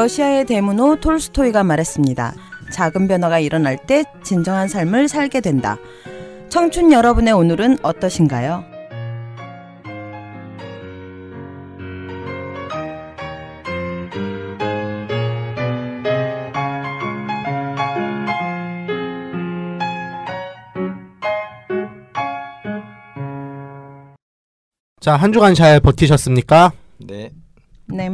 러시아의 0.00 0.46
대문호 0.46 0.96
톨스토이가 1.00 1.62
말했습니다. 1.62 2.32
작은 2.72 3.06
변화가 3.06 3.38
일어날 3.38 3.76
때 3.76 4.02
진정한 4.22 4.66
삶을 4.66 5.08
살게 5.08 5.42
된다. 5.42 5.76
청춘 6.48 6.90
여러분의 6.90 7.34
오늘은 7.34 7.76
어떠신가요? 7.82 8.64
자, 25.00 25.16
한 25.16 25.32
주간 25.34 25.54
잘 25.54 25.78
버티셨습니까? 25.80 26.72
네. 27.00 27.30
네. 27.86 28.08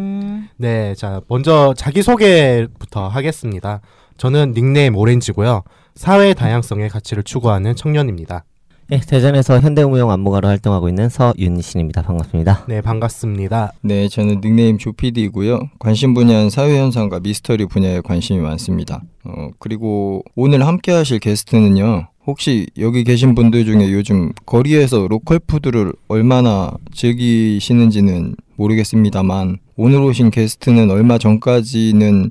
네, 0.59 0.95
자, 0.95 1.21
먼저 1.29 1.75
자기소개부터 1.77 3.09
하겠습니다. 3.09 3.81
저는 4.17 4.53
닉네임 4.55 4.97
오렌지고요. 4.97 5.63
사회 5.95 6.33
다양성의 6.35 6.89
가치를 6.89 7.23
추구하는 7.23 7.75
청년입니다. 7.77 8.45
네, 8.89 9.01
대전에서 9.01 9.59
현대무용 9.59 10.13
안무가로 10.13 10.47
활동하고 10.47 10.89
있는 10.89 11.09
서윤신입니다. 11.09 12.03
반갑습니다. 12.03 12.67
네, 12.69 12.81
반갑습니다. 12.81 13.73
네, 13.83 14.09
저는 14.09 14.41
닉네임 14.41 14.79
조피디이고요. 14.79 15.59
관심 15.81 16.15
분야는 16.15 16.51
사회현상과 16.51 17.21
미스터리 17.21 17.67
분야에 17.67 18.01
관심이 18.01 18.39
많습니다. 18.39 19.03
어, 19.25 19.49
그리고 19.59 20.23
오늘 20.37 20.65
함께 20.67 20.93
하실 20.93 21.19
게스트는요. 21.19 22.07
혹시 22.27 22.69
여기 22.79 23.03
계신 23.05 23.35
분들 23.35 23.65
중에 23.65 23.93
요즘 23.93 24.33
거리에서 24.47 25.07
로컬 25.09 25.41
푸드를 25.41 25.93
얼마나 26.09 26.71
즐기시는지는 26.95 28.37
모르겠습니다만 28.57 29.59
오늘 29.77 30.01
오신 30.01 30.31
게스트는 30.31 30.91
얼마 30.91 31.19
전까지는 31.19 32.31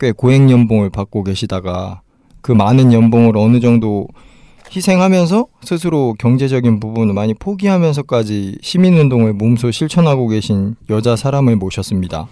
꽤 0.00 0.12
고액 0.12 0.50
연봉을 0.50 0.90
받고 0.90 1.24
계시다가 1.24 2.02
그 2.42 2.52
많은 2.52 2.92
연봉을 2.92 3.36
어느 3.36 3.60
정도 3.60 4.06
희생하면서 4.74 5.46
스스로 5.62 6.14
경제적인 6.18 6.80
부분을 6.80 7.14
많이 7.14 7.34
포기하면서까지 7.34 8.58
시민운동을 8.60 9.32
몸소 9.32 9.70
실천하고 9.70 10.28
계신 10.28 10.74
여자 10.90 11.16
사람을 11.16 11.56
모셨습니다. 11.56 12.28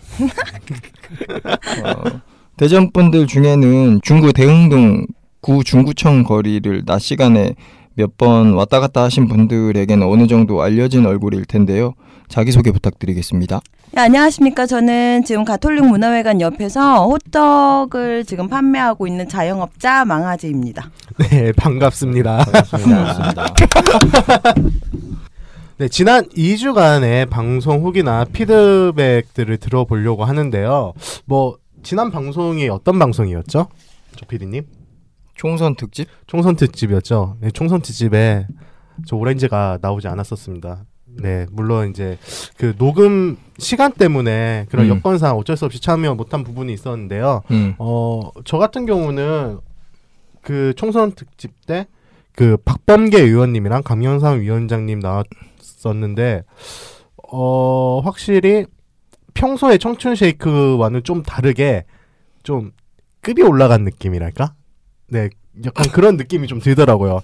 어, 1.84 2.20
대전 2.56 2.90
분들 2.92 3.26
중에는 3.26 4.00
중구 4.02 4.32
대흥동 4.32 5.06
구 5.40 5.62
중구청 5.64 6.24
거리를 6.24 6.84
낮 6.86 6.98
시간에 7.00 7.54
몇 7.94 8.16
번 8.18 8.54
왔다 8.54 8.80
갔다 8.80 9.04
하신 9.04 9.28
분들에게는 9.28 10.04
어느 10.06 10.26
정도 10.26 10.60
알려진 10.62 11.06
얼굴일 11.06 11.44
텐데요. 11.44 11.94
자기소개 12.28 12.72
부탁드리겠습니다. 12.72 13.60
네, 13.92 14.00
안녕하십니까. 14.00 14.66
저는 14.66 15.24
지금 15.24 15.44
가톨릭 15.44 15.84
문화회관 15.86 16.40
옆에서 16.40 17.06
호떡을 17.06 18.24
지금 18.24 18.48
판매하고 18.48 19.06
있는 19.06 19.28
자영업자 19.28 20.04
망아지입니다. 20.04 20.90
네, 21.18 21.52
반갑습니다. 21.52 22.38
반갑습니다. 22.38 23.54
네, 25.78 25.88
지난 25.88 26.24
2주간의 26.28 27.28
방송 27.28 27.82
후기나 27.84 28.24
피드백들을 28.24 29.56
들어보려고 29.58 30.24
하는데요. 30.24 30.92
뭐 31.24 31.58
지난 31.82 32.10
방송이 32.10 32.68
어떤 32.68 32.98
방송이었죠? 32.98 33.68
조피디님? 34.16 34.64
총선 35.34 35.74
특집? 35.76 36.08
총선 36.26 36.56
특집이었죠. 36.56 37.36
네, 37.40 37.50
총선 37.50 37.82
특집에 37.82 38.46
저 39.06 39.16
오렌지가 39.16 39.78
나오지 39.82 40.08
않았었습니다. 40.08 40.84
네, 41.16 41.46
물론 41.50 41.90
이제 41.90 42.18
그 42.56 42.74
녹음 42.76 43.36
시간 43.58 43.92
때문에 43.92 44.66
그런 44.70 44.86
음. 44.86 44.96
여건상 44.96 45.36
어쩔 45.36 45.56
수 45.56 45.64
없이 45.64 45.80
참여 45.80 46.14
못한 46.14 46.44
부분이 46.44 46.72
있었는데요. 46.72 47.42
음. 47.50 47.74
어, 47.78 48.30
저 48.44 48.58
같은 48.58 48.86
경우는 48.86 49.58
그 50.42 50.72
총선 50.76 51.12
특집 51.12 51.66
때 51.66 51.86
그 52.36 52.56
박범계 52.64 53.20
의원님이랑 53.20 53.82
강영상 53.82 54.40
위원장님 54.40 55.00
나왔었는데 55.00 56.42
어, 57.30 58.00
확실히 58.00 58.66
평소에 59.34 59.78
청춘 59.78 60.14
쉐이크와는 60.14 61.02
좀 61.04 61.22
다르게 61.22 61.84
좀 62.42 62.72
급이 63.20 63.42
올라간 63.42 63.84
느낌이랄까? 63.84 64.54
네, 65.08 65.30
약간 65.64 65.90
그런 65.92 66.16
느낌이 66.16 66.46
좀 66.46 66.60
들더라고요. 66.60 67.20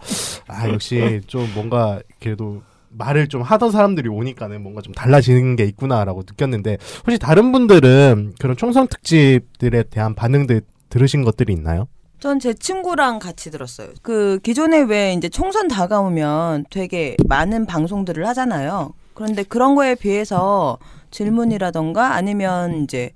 아, 0.47 0.69
역시 0.69 1.21
좀 1.27 1.49
뭔가 1.55 2.01
그래도 2.21 2.63
말을 2.91 3.29
좀 3.29 3.43
하던 3.43 3.71
사람들이 3.71 4.09
오니까는 4.09 4.63
뭔가 4.63 4.83
좀 4.83 4.93
달라지는 4.93 5.57
게 5.57 5.65
있구나라고 5.65 6.21
느꼈는데 6.21 6.79
혹시 7.07 7.19
다른 7.19 7.53
분들은 7.53 8.35
그런 8.39 8.57
총선 8.57 8.89
특집들에 8.89 9.85
대한 9.85 10.15
반응들 10.15 10.63
들으신 10.89 11.23
것들이 11.25 11.53
있나요? 11.53 11.87
전 12.19 12.39
제 12.39 12.53
친구랑 12.53 13.19
같이 13.19 13.51
들었어요. 13.51 13.89
그 14.03 14.39
기존에 14.43 14.81
왜 14.83 15.15
이제 15.15 15.29
총선 15.31 15.69
다가오면 15.69 16.67
되게 16.71 17.17
많은 17.27 17.65
방송들을 17.65 18.27
하잖아요. 18.29 18.93
그런데 19.15 19.43
그런 19.43 19.75
거에 19.75 19.95
비해서 19.95 20.79
질문이라던가 21.11 22.15
아니면 22.15 22.83
이제 22.85 23.13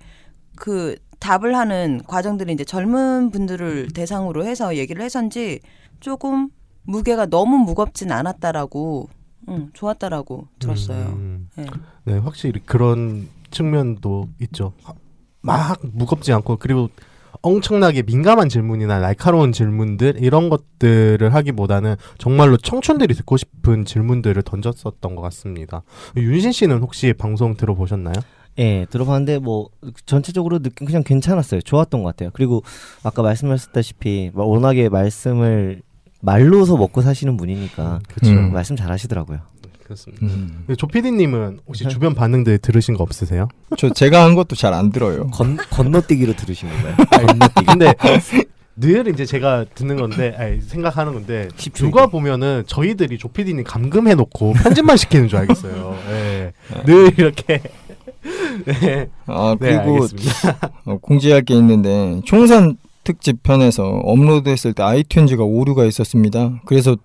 그 0.56 0.96
답을 1.20 1.56
하는 1.56 2.00
과정들이 2.06 2.52
이제 2.52 2.64
젊은 2.64 3.30
분들을 3.30 3.88
대상으로 3.94 4.44
해서 4.46 4.76
얘기를 4.76 5.02
해서인지 5.02 5.60
조금 6.00 6.48
무게가 6.84 7.26
너무 7.26 7.56
무겁진 7.58 8.10
않았다라고 8.12 9.08
응, 9.48 9.70
좋았다라고 9.72 10.48
들었어요. 10.58 11.06
음, 11.06 11.48
네. 11.56 11.66
네, 12.04 12.18
확실히 12.18 12.60
그런 12.64 13.28
측면도 13.50 14.28
있죠. 14.40 14.72
막 15.40 15.78
무겁지 15.82 16.32
않고 16.32 16.56
그리고 16.56 16.90
엄청나게 17.42 18.02
민감한 18.02 18.48
질문이나 18.48 19.00
날카로운 19.00 19.52
질문들 19.52 20.14
이런 20.18 20.48
것들을 20.48 21.34
하기보다는 21.34 21.96
정말로 22.16 22.56
청춘들이 22.56 23.12
듣고 23.14 23.36
싶은 23.36 23.84
질문들을 23.84 24.42
던졌었던 24.42 25.14
것 25.14 25.20
같습니다. 25.22 25.82
윤신 26.16 26.52
씨는 26.52 26.78
혹시 26.78 27.12
방송 27.12 27.54
들어보셨나요? 27.54 28.14
예, 28.58 28.86
들어봤는데 28.88 29.40
뭐 29.40 29.68
전체적으로 30.06 30.60
느낌 30.60 30.86
그냥 30.86 31.02
괜찮았어요. 31.02 31.60
좋았던 31.60 32.02
것 32.02 32.10
같아요. 32.10 32.30
그리고 32.32 32.62
아까 33.02 33.22
말씀하셨다시피 33.22 34.30
막 34.32 34.48
워낙에 34.48 34.88
말씀을 34.88 35.82
말로서 36.24 36.76
먹고 36.76 37.02
사시는 37.02 37.36
분이니까 37.36 38.00
그렇죠. 38.08 38.34
음. 38.34 38.52
말씀 38.52 38.76
잘하시더라고요. 38.76 39.40
그렇습니다. 39.84 40.24
음. 40.26 40.64
조피디님은 40.78 41.60
혹시 41.66 41.86
주변 41.88 42.14
반응들 42.14 42.58
들으신 42.58 42.94
거 42.96 43.02
없으세요? 43.02 43.48
저 43.76 43.90
제가 43.90 44.24
한 44.24 44.34
것도 44.34 44.56
잘 44.56 44.72
안 44.72 44.90
들어요. 44.90 45.26
건 45.28 45.58
건너뛰기로 45.70 46.34
들으신 46.36 46.70
건가요? 46.70 46.96
건너뛰기. 47.26 47.66
근데 47.66 47.94
늘 48.76 49.06
이제 49.08 49.26
제가 49.26 49.66
듣는 49.74 49.96
건데 49.96 50.34
아니, 50.38 50.60
생각하는 50.62 51.12
건데 51.12 51.48
누가 51.74 52.06
보면은 52.06 52.64
저희들이 52.66 53.18
조피디님 53.18 53.62
감금해놓고 53.64 54.54
편집만 54.54 54.96
시키는 54.96 55.28
줄 55.28 55.38
알겠어요. 55.40 55.96
예. 56.08 56.52
늘 56.86 57.12
이렇게 57.18 57.60
네, 58.64 59.08
아네 59.26 59.56
그리고. 59.60 60.06
어, 60.86 60.96
공지할 60.98 61.42
게 61.42 61.54
있는데 61.56 62.22
총선 62.24 62.78
특집 63.04 63.42
편에서 63.42 63.84
업로드했을 63.86 64.72
때 64.72 64.82
아이튠즈가 64.82 65.40
오류가 65.46 65.84
있었습니다. 65.84 66.60
그래서 66.64 66.96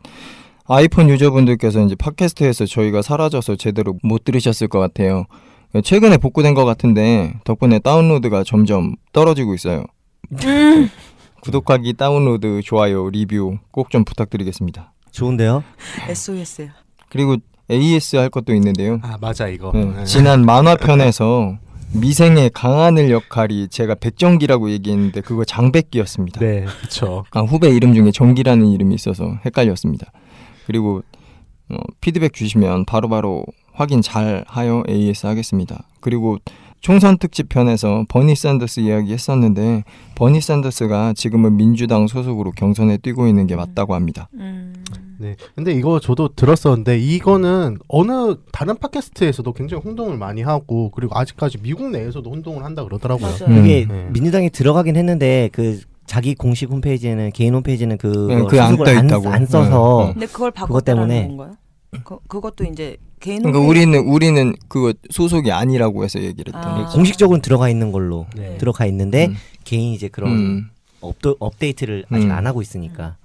아이폰 0.67 1.09
유저분들께서 1.09 1.83
이제 1.85 1.95
팟캐스트에서 1.95 2.65
저희가 2.65 3.01
사라져서 3.01 3.55
제대로 3.55 3.95
못 4.03 4.23
들으셨을 4.23 4.67
것 4.67 4.79
같아요. 4.79 5.25
최근에 5.83 6.17
복구된 6.17 6.53
것 6.55 6.65
같은데 6.65 7.33
덕분에 7.43 7.79
다운로드가 7.79 8.43
점점 8.43 8.95
떨어지고 9.13 9.53
있어요. 9.53 9.83
구독하기, 11.41 11.94
다운로드, 11.94 12.62
좋아요, 12.63 13.09
리뷰 13.09 13.57
꼭 13.71 13.89
좀 13.89 14.03
부탁드리겠습니다. 14.03 14.94
좋은데요? 15.12 15.63
SOS야. 16.07 16.69
그리고 17.09 17.38
AS 17.71 18.18
할 18.18 18.29
것도 18.29 18.53
있는데요. 18.56 19.00
아 19.01 19.18
맞아 19.19 19.47
이거. 19.47 19.71
네, 19.74 19.85
네. 19.85 20.03
지난 20.06 20.45
만화편에서 20.45 21.57
미생의 21.94 22.51
강하늘 22.53 23.09
역할이 23.09 23.68
제가 23.69 23.95
백정기라고 23.95 24.69
얘기했는데 24.71 25.21
그거 25.21 25.44
장백기였습니다. 25.44 26.39
네, 26.39 26.65
그렇죠. 26.80 27.25
아, 27.31 27.41
후배 27.41 27.69
이름 27.69 27.94
중에 27.94 28.12
정기라는 28.12 28.68
이름이 28.68 28.95
있어서 28.95 29.38
헷갈렸습니다. 29.45 30.12
그리고 30.68 31.01
어, 31.69 31.77
피드백 32.01 32.33
주시면 32.33 32.86
바로바로 32.86 33.45
확인 33.74 34.01
잘 34.01 34.44
하여 34.47 34.83
AS 34.88 35.25
하겠습니다. 35.25 35.83
그리고 36.00 36.38
총선 36.81 37.18
특집 37.18 37.50
편에서 37.50 38.06
버니 38.07 38.36
샌더스 38.36 38.81
이야기 38.81 39.12
했었는데 39.13 39.83
버니 40.15 40.41
샌더스가 40.41 41.13
지금은 41.13 41.57
민주당 41.57 42.07
소속으로 42.07 42.51
경선에 42.51 42.97
뛰고 42.97 43.27
있는 43.27 43.47
게 43.47 43.56
맞다고 43.56 43.95
합니다. 43.95 44.30
음. 44.36 44.74
네. 45.19 45.36
근데 45.56 45.74
이거 45.74 46.00
저도 46.00 46.30
들었었는데 46.36 46.98
이거는 46.98 47.77
어느 47.89 48.38
다른 48.54 48.77
팟캐스트에서도 48.77 49.51
굉장히 49.54 49.83
혼동을 49.83 50.18
많이 50.18 50.42
하고 50.42 50.89
그리고 50.92 51.18
아직까지 51.18 51.57
미국 51.62 51.89
내에서도 51.92 52.30
혼동을 52.30 52.63
한다 52.63 52.83
그러더라고요. 52.83 53.27
맞아요. 53.27 53.45
음. 53.50 53.56
그게 53.56 53.86
네. 53.89 54.07
민주당이 54.12 54.50
들어가긴 54.51 54.95
했는데 54.95 55.50
그 55.51 55.81
자기 56.06 56.33
공식 56.36 56.69
홈페이지에는 56.71 57.31
개인 57.33 57.54
홈페이지는 57.54 57.98
그 57.98 58.07
네, 58.30 58.42
그게 58.44 58.60
안 58.60 58.71
수속을 58.71 58.86
떠 58.86 58.98
안, 58.98 59.06
있다고. 59.06 59.30
안 59.30 59.45
써서 59.45 60.10
근데 60.13 60.25
그걸 60.25 60.51
그것 60.51 60.68
바꿨다는 60.68 61.07
때문에 61.10 61.27
건가요? 61.27 61.56
그, 62.04 62.18
그것도 62.27 62.63
이제 62.65 62.98
개인 63.19 63.42
그러니까 63.44 63.60
홈페이지- 63.60 63.86
우리는 63.86 64.07
우리는 64.07 64.54
그거 64.69 64.94
소속이 65.12 65.51
아니라고 65.51 66.04
해서 66.06 66.22
얘기를 66.22 66.54
했더니 66.56 66.83
아. 66.83 66.89
공식적으로 66.89 67.42
들어가 67.42 67.69
있는 67.69 67.92
걸로 67.92 68.25
네. 68.36 68.57
들어가 68.57 68.86
있는데 68.86 69.27
음. 69.27 69.36
개인이 69.65 69.94
이제 69.94 70.07
그런 70.07 70.31
음, 70.31 70.69
업도, 71.01 71.36
업데이트를 71.39 72.06
아직 72.10 72.25
음. 72.25 72.31
안 72.31 72.48
하고 72.48 72.62
있으니까 72.62 73.18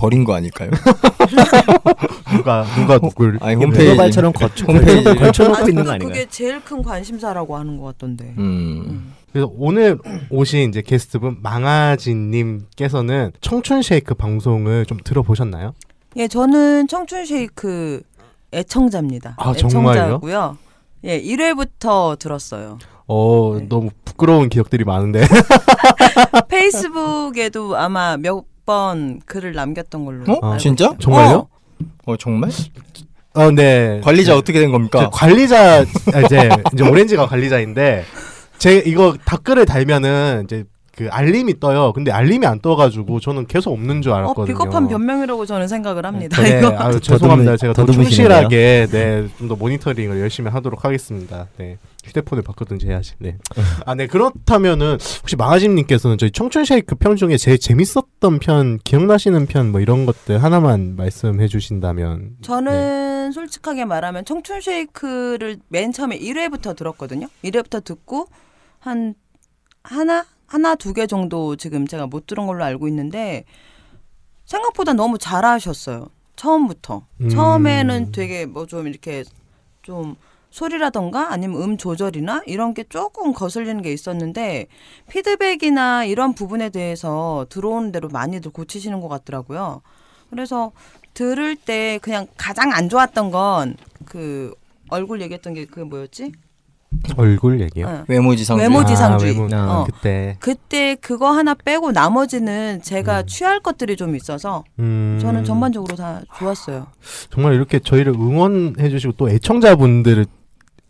버린 0.00 0.24
거 0.24 0.34
아닐까요? 0.34 0.70
누가 2.34 2.64
누가 2.74 2.98
누굴 2.98 3.36
아니, 3.42 3.54
홈페이지. 3.54 3.84
문어발처럼 3.90 4.32
거쳐, 4.32 4.64
홈페이지. 4.64 5.04
걸쳐, 5.04 5.20
걸쳐놓고 5.20 5.56
아니, 5.58 5.68
있는 5.68 5.84
거 5.84 5.90
아닌가요? 5.90 6.08
그게 6.14 6.26
제일 6.30 6.64
큰 6.64 6.82
관심사라고 6.82 7.54
하는 7.54 7.76
것 7.76 7.84
같던데. 7.84 8.34
음. 8.38 8.84
음. 8.88 9.14
그래서 9.30 9.52
오늘 9.58 9.98
오신 10.30 10.70
이제 10.70 10.80
게스트분 10.80 11.36
망아지님께서는 11.42 13.32
청춘 13.42 13.82
쉐이크 13.82 14.14
방송을 14.14 14.86
좀 14.86 14.96
들어보셨나요? 15.04 15.74
예, 16.16 16.26
저는 16.26 16.88
청춘 16.88 17.26
쉐이크 17.26 18.00
애청자입니다. 18.54 19.34
아, 19.38 19.52
정말요? 19.52 20.00
애청자고요. 20.00 20.56
예, 21.04 21.20
1회부터 21.22 22.18
들었어요. 22.18 22.78
어 23.06 23.56
네. 23.58 23.66
너무 23.68 23.90
부끄러운 24.04 24.48
기억들이 24.48 24.84
많은데 24.84 25.22
페이스북에도 26.48 27.76
아마 27.76 28.16
몇 28.16 28.44
번 28.70 29.20
글을 29.26 29.52
남겼던 29.52 30.04
걸로. 30.04 30.22
어? 30.32 30.38
알고 30.46 30.58
진짜? 30.58 30.84
있어요. 30.84 30.98
정말요? 31.00 31.36
어, 32.06 32.12
어 32.12 32.16
정말? 32.16 32.50
어, 33.34 33.50
네. 33.50 34.00
관리자 34.04 34.36
어떻게 34.36 34.60
된제 34.60 34.70
겁니까? 34.70 35.10
관리자 35.12 35.80
아, 36.14 36.20
이제 36.24 36.48
이제 36.72 36.88
오렌지가 36.88 37.26
관리자인데 37.26 38.04
제 38.58 38.78
이거 38.86 39.16
댓글을 39.24 39.66
달면은 39.66 40.42
이제 40.44 40.64
그 40.96 41.08
알림이 41.10 41.58
떠요. 41.58 41.92
근데 41.94 42.12
알림이 42.12 42.46
안 42.46 42.60
떠가지고 42.60 43.18
저는 43.20 43.46
계속 43.46 43.72
없는 43.72 44.02
줄 44.02 44.12
어, 44.12 44.16
알았거든요. 44.16 44.46
비겁한 44.46 44.86
변명이라고 44.88 45.46
저는 45.46 45.66
생각을 45.66 46.04
합니다. 46.06 46.40
네, 46.42 46.58
이거. 46.58 46.76
아유, 46.78 47.00
죄송합니다. 47.02 47.56
제가 47.56 47.72
더? 47.72 47.86
충실하게 47.86 48.86
네, 48.90 49.28
좀 49.38 49.48
더 49.48 49.56
모니터링을 49.56 50.20
열심히 50.20 50.50
하도록 50.50 50.84
하겠습니다. 50.84 51.46
네. 51.56 51.76
휴대폰을 52.04 52.42
바꾸든지 52.42 52.86
해야지. 52.86 53.14
네. 53.18 53.36
아, 53.86 53.94
네. 53.94 54.06
그렇다면은 54.06 54.98
혹시 55.20 55.36
마가짐님께서는 55.36 56.18
저희 56.18 56.30
청춘 56.30 56.64
쉐이크 56.64 56.94
편 56.96 57.16
중에 57.16 57.36
제일 57.36 57.58
재밌었던 57.58 58.38
편, 58.40 58.78
기억나시는 58.84 59.46
편 59.46 59.70
뭐 59.70 59.80
이런 59.80 60.06
것들 60.06 60.42
하나만 60.42 60.96
말씀해 60.96 61.46
주신다면. 61.48 62.36
저는 62.42 63.32
솔직하게 63.32 63.84
말하면 63.84 64.24
청춘 64.24 64.60
쉐이크를 64.60 65.58
맨 65.68 65.92
처음에 65.92 66.18
1회부터 66.18 66.74
들었거든요. 66.76 67.28
1회부터 67.44 67.84
듣고 67.84 68.26
한 68.78 69.14
하나 69.82 70.24
하나 70.46 70.74
두 70.74 70.92
개 70.94 71.06
정도 71.06 71.54
지금 71.56 71.86
제가 71.86 72.06
못 72.06 72.26
들은 72.26 72.46
걸로 72.46 72.64
알고 72.64 72.88
있는데 72.88 73.44
생각보다 74.44 74.92
너무 74.94 75.16
잘하셨어요. 75.18 76.08
처음부터. 76.36 77.06
음. 77.20 77.28
처음에는 77.28 78.12
되게 78.12 78.46
뭐 78.46 78.66
좀 78.66 78.88
이렇게 78.88 79.24
좀 79.82 80.16
소리라던가 80.50 81.32
아니면 81.32 81.62
음 81.62 81.76
조절이나 81.76 82.42
이런 82.46 82.74
게 82.74 82.84
조금 82.88 83.32
거슬리는 83.32 83.80
게 83.82 83.92
있었는데 83.92 84.66
피드백이나 85.08 86.04
이런 86.04 86.34
부분에 86.34 86.70
대해서 86.70 87.46
들어오는 87.50 87.92
대로 87.92 88.08
많이들 88.08 88.50
고치시는 88.50 89.00
것 89.00 89.08
같더라고요. 89.08 89.82
그래서 90.30 90.72
들을 91.14 91.56
때 91.56 91.98
그냥 92.02 92.26
가장 92.36 92.72
안 92.72 92.88
좋았던 92.88 93.30
건 93.30 93.76
그 94.06 94.54
얼굴 94.88 95.20
얘기했던 95.22 95.54
게 95.54 95.66
그 95.66 95.80
뭐였지? 95.80 96.32
얼굴 97.16 97.60
얘기요. 97.60 97.86
어. 97.86 98.04
외모지상주의. 98.08 98.68
외모지상주의. 98.68 99.32
외모. 99.38 99.56
아, 99.56 99.80
어. 99.80 99.84
그때. 99.84 100.36
그때 100.40 100.96
그거 100.96 101.30
하나 101.30 101.54
빼고 101.54 101.92
나머지는 101.92 102.80
제가 102.82 103.20
음. 103.20 103.26
취할 103.26 103.60
것들이 103.60 103.96
좀 103.96 104.16
있어서 104.16 104.64
음. 104.80 105.18
저는 105.22 105.44
전반적으로 105.44 105.94
다 105.94 106.22
좋았어요. 106.38 106.88
정말 107.30 107.54
이렇게 107.54 107.78
저희를 107.78 108.14
응원해 108.14 108.88
주시고 108.90 109.12
또 109.16 109.30
애청자분들을 109.30 110.26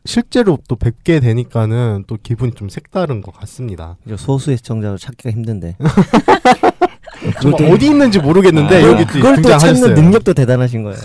실제로 0.05 0.58
또 0.69 0.76
뵙게 0.76 1.20
되니까는 1.20 2.05
또 2.06 2.17
기분이 2.23 2.52
좀 2.55 2.69
색다른 2.69 3.20
것 3.20 3.35
같습니다. 3.35 3.97
이제 4.06 4.17
소수 4.17 4.50
애청자로 4.52 4.97
찾기가 4.99 5.31
힘든데 5.31 5.76
정말 7.43 7.70
어디 7.70 7.87
있는지 7.87 8.19
모르겠는데 8.19 8.76
아, 8.76 8.82
여기 8.82 9.05
또 9.05 9.12
그걸 9.12 9.37
또 9.37 9.43
등장하셨어요. 9.43 9.75
찾는 9.88 10.02
능력도 10.02 10.32
대단하신 10.32 10.82
거예요. 10.85 10.99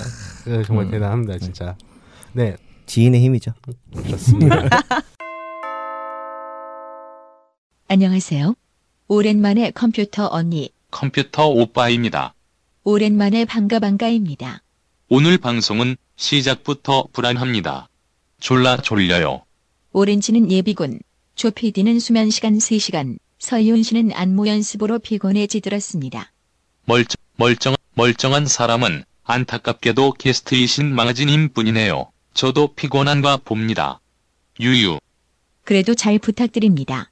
네, 0.45 0.63
정말 0.63 0.85
음. 0.85 0.91
대단합니다, 0.91 1.39
진짜. 1.39 1.75
네, 2.31 2.55
지인의 2.85 3.21
힘이죠. 3.21 3.51
그렇습니다. 3.95 4.63
안녕하세요. 7.87 8.55
오랜만에 9.07 9.71
컴퓨터 9.71 10.27
언니, 10.31 10.69
컴퓨터 10.89 11.47
오빠입니다. 11.49 12.33
오랜만에 12.83 13.45
반가 13.45 13.79
반가입니다. 13.79 14.61
오늘 15.09 15.37
방송은 15.37 15.97
시작부터 16.15 17.07
불안합니다. 17.11 17.89
졸라 18.39 18.77
졸려요. 18.77 19.43
오렌지는 19.91 20.51
예비군, 20.51 20.99
조피디는 21.35 21.99
수면 21.99 22.29
시간 22.29 22.57
3시간, 22.57 23.17
서윤 23.39 23.83
씨는 23.83 24.11
안무 24.13 24.47
연습으로 24.47 24.99
피곤해 24.99 25.47
지들었습니다. 25.47 26.31
멀쩡, 26.85 27.17
멀쩡, 27.37 27.75
멀쩡한 27.95 28.45
사람은 28.45 29.03
안타깝게도 29.23 30.13
게스트이신 30.13 30.93
망아지님 30.93 31.49
뿐이네요. 31.53 32.11
저도 32.33 32.73
피곤한가 32.75 33.37
봅니다. 33.37 33.99
유유, 34.59 34.99
그래도 35.63 35.95
잘 35.95 36.19
부탁드립니다. 36.19 37.11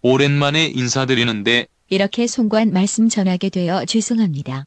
오랜만에 0.00 0.66
인사드리는데 0.66 1.66
이렇게 1.88 2.26
송구한 2.26 2.72
말씀 2.72 3.08
전하게 3.08 3.50
되어 3.50 3.84
죄송합니다. 3.84 4.66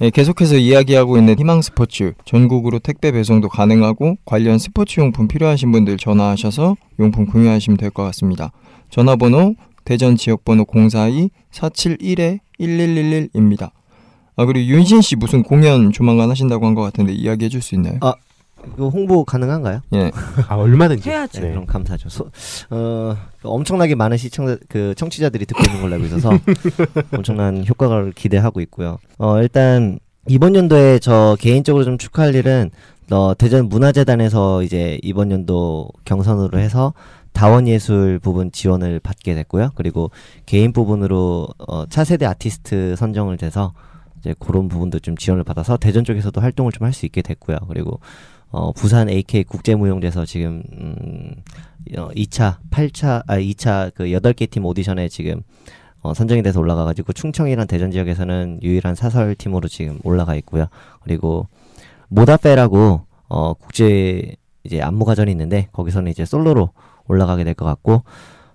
예, 0.00 0.10
계속해서 0.10 0.56
이야기하고 0.56 1.18
있는 1.18 1.38
희망 1.38 1.60
스포츠 1.60 2.14
전국으로 2.24 2.78
택배 2.78 3.12
배송도 3.12 3.48
가능하고 3.48 4.16
관련 4.24 4.58
스포츠 4.58 5.00
용품 5.00 5.28
필요하신 5.28 5.70
분들 5.72 5.96
전화하셔서 5.96 6.76
용품 6.98 7.26
구매하시면 7.26 7.76
될 7.76 7.90
것 7.90 8.02
같습니다. 8.04 8.52
전화번호 8.90 9.54
대전 9.84 10.16
지역번호 10.16 10.64
042 10.72 11.30
471에 11.50 12.38
1111입니다. 12.60 13.70
아 14.36 14.44
그리고 14.46 14.66
윤신 14.66 15.00
씨 15.02 15.16
무슨 15.16 15.42
공연 15.42 15.92
조만간 15.92 16.30
하신다고 16.30 16.66
한 16.66 16.74
것 16.74 16.82
같은데 16.82 17.12
이야기해 17.12 17.48
줄 17.48 17.60
수 17.62 17.74
있나요? 17.74 17.98
아, 18.00 18.14
이거 18.74 18.88
홍보 18.88 19.24
가능한가요? 19.24 19.80
예. 19.94 20.10
아 20.48 20.54
얼마든지 20.56 21.10
해야지. 21.10 21.40
네, 21.40 21.50
그럼 21.50 21.66
감사하죠. 21.66 22.08
소, 22.08 22.30
어, 22.70 23.16
엄청나게 23.42 23.94
많은 23.94 24.16
시청자 24.16 24.56
그 24.68 24.94
청취자들이 24.96 25.44
듣고 25.46 25.62
있는 25.64 25.82
걸로 25.82 25.94
알고 25.94 26.06
있어서 26.06 26.30
엄청난 27.12 27.64
효과를 27.66 28.12
기대하고 28.12 28.60
있고요. 28.62 28.98
어, 29.18 29.38
일단 29.40 29.98
이번 30.28 30.54
연도에 30.54 30.98
저 31.00 31.36
개인적으로 31.40 31.84
좀 31.84 31.98
축하할 31.98 32.34
일은 32.34 32.70
어, 33.10 33.34
대전 33.36 33.68
문화재단에서 33.68 34.62
이제 34.62 34.98
이번 35.02 35.30
연도 35.32 35.88
경선으로 36.04 36.58
해서 36.58 36.94
다원 37.32 37.66
예술 37.66 38.18
부분 38.20 38.52
지원을 38.52 39.00
받게 39.00 39.34
됐고요. 39.34 39.70
그리고 39.74 40.10
개인 40.46 40.72
부분으로 40.72 41.48
어, 41.66 41.86
차세대 41.86 42.24
아티스트 42.26 42.94
선정을 42.96 43.36
돼서 43.38 43.72
이제 44.22 44.34
그런 44.38 44.68
부분도 44.68 45.00
좀 45.00 45.16
지원을 45.16 45.42
받아서 45.44 45.76
대전 45.76 46.04
쪽에서도 46.04 46.40
활동을 46.40 46.70
좀 46.72 46.86
할 46.86 46.92
수 46.92 47.06
있게 47.06 47.22
됐고요. 47.22 47.58
그리고 47.68 48.00
어, 48.50 48.70
부산 48.72 49.08
AK 49.08 49.44
국제무용대에서 49.44 50.24
지금 50.26 50.62
음, 50.72 51.34
어, 51.96 52.08
2차, 52.14 52.56
8차, 52.70 53.22
아 53.26 53.38
2차 53.38 53.92
그 53.94 54.04
8개 54.04 54.48
팀 54.50 54.64
오디션에 54.66 55.08
지금 55.08 55.42
어, 56.02 56.14
선정이 56.14 56.42
돼서 56.42 56.60
올라가 56.60 56.84
가지고 56.84 57.12
충청이란 57.12 57.66
대전 57.66 57.90
지역에서는 57.90 58.60
유일한 58.62 58.94
사설 58.94 59.34
팀으로 59.34 59.68
지금 59.68 59.98
올라가 60.04 60.34
있고요. 60.36 60.66
그리고 61.02 61.46
모다페라고 62.08 63.06
어, 63.28 63.54
국제 63.54 64.36
이제 64.64 64.80
안무가전이 64.82 65.30
있는데 65.30 65.68
거기서는 65.72 66.10
이제 66.10 66.24
솔로로 66.24 66.70
올라가게 67.08 67.42
될 67.44 67.54
것 67.54 67.64
같고 67.64 68.02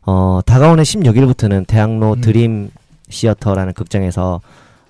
어, 0.06 0.40
다가오는 0.46 0.84
16일부터는 0.84 1.68
대학로 1.68 2.14
음. 2.14 2.22
드림 2.22 2.70
시어터라는 3.10 3.74
극장에서 3.74 4.42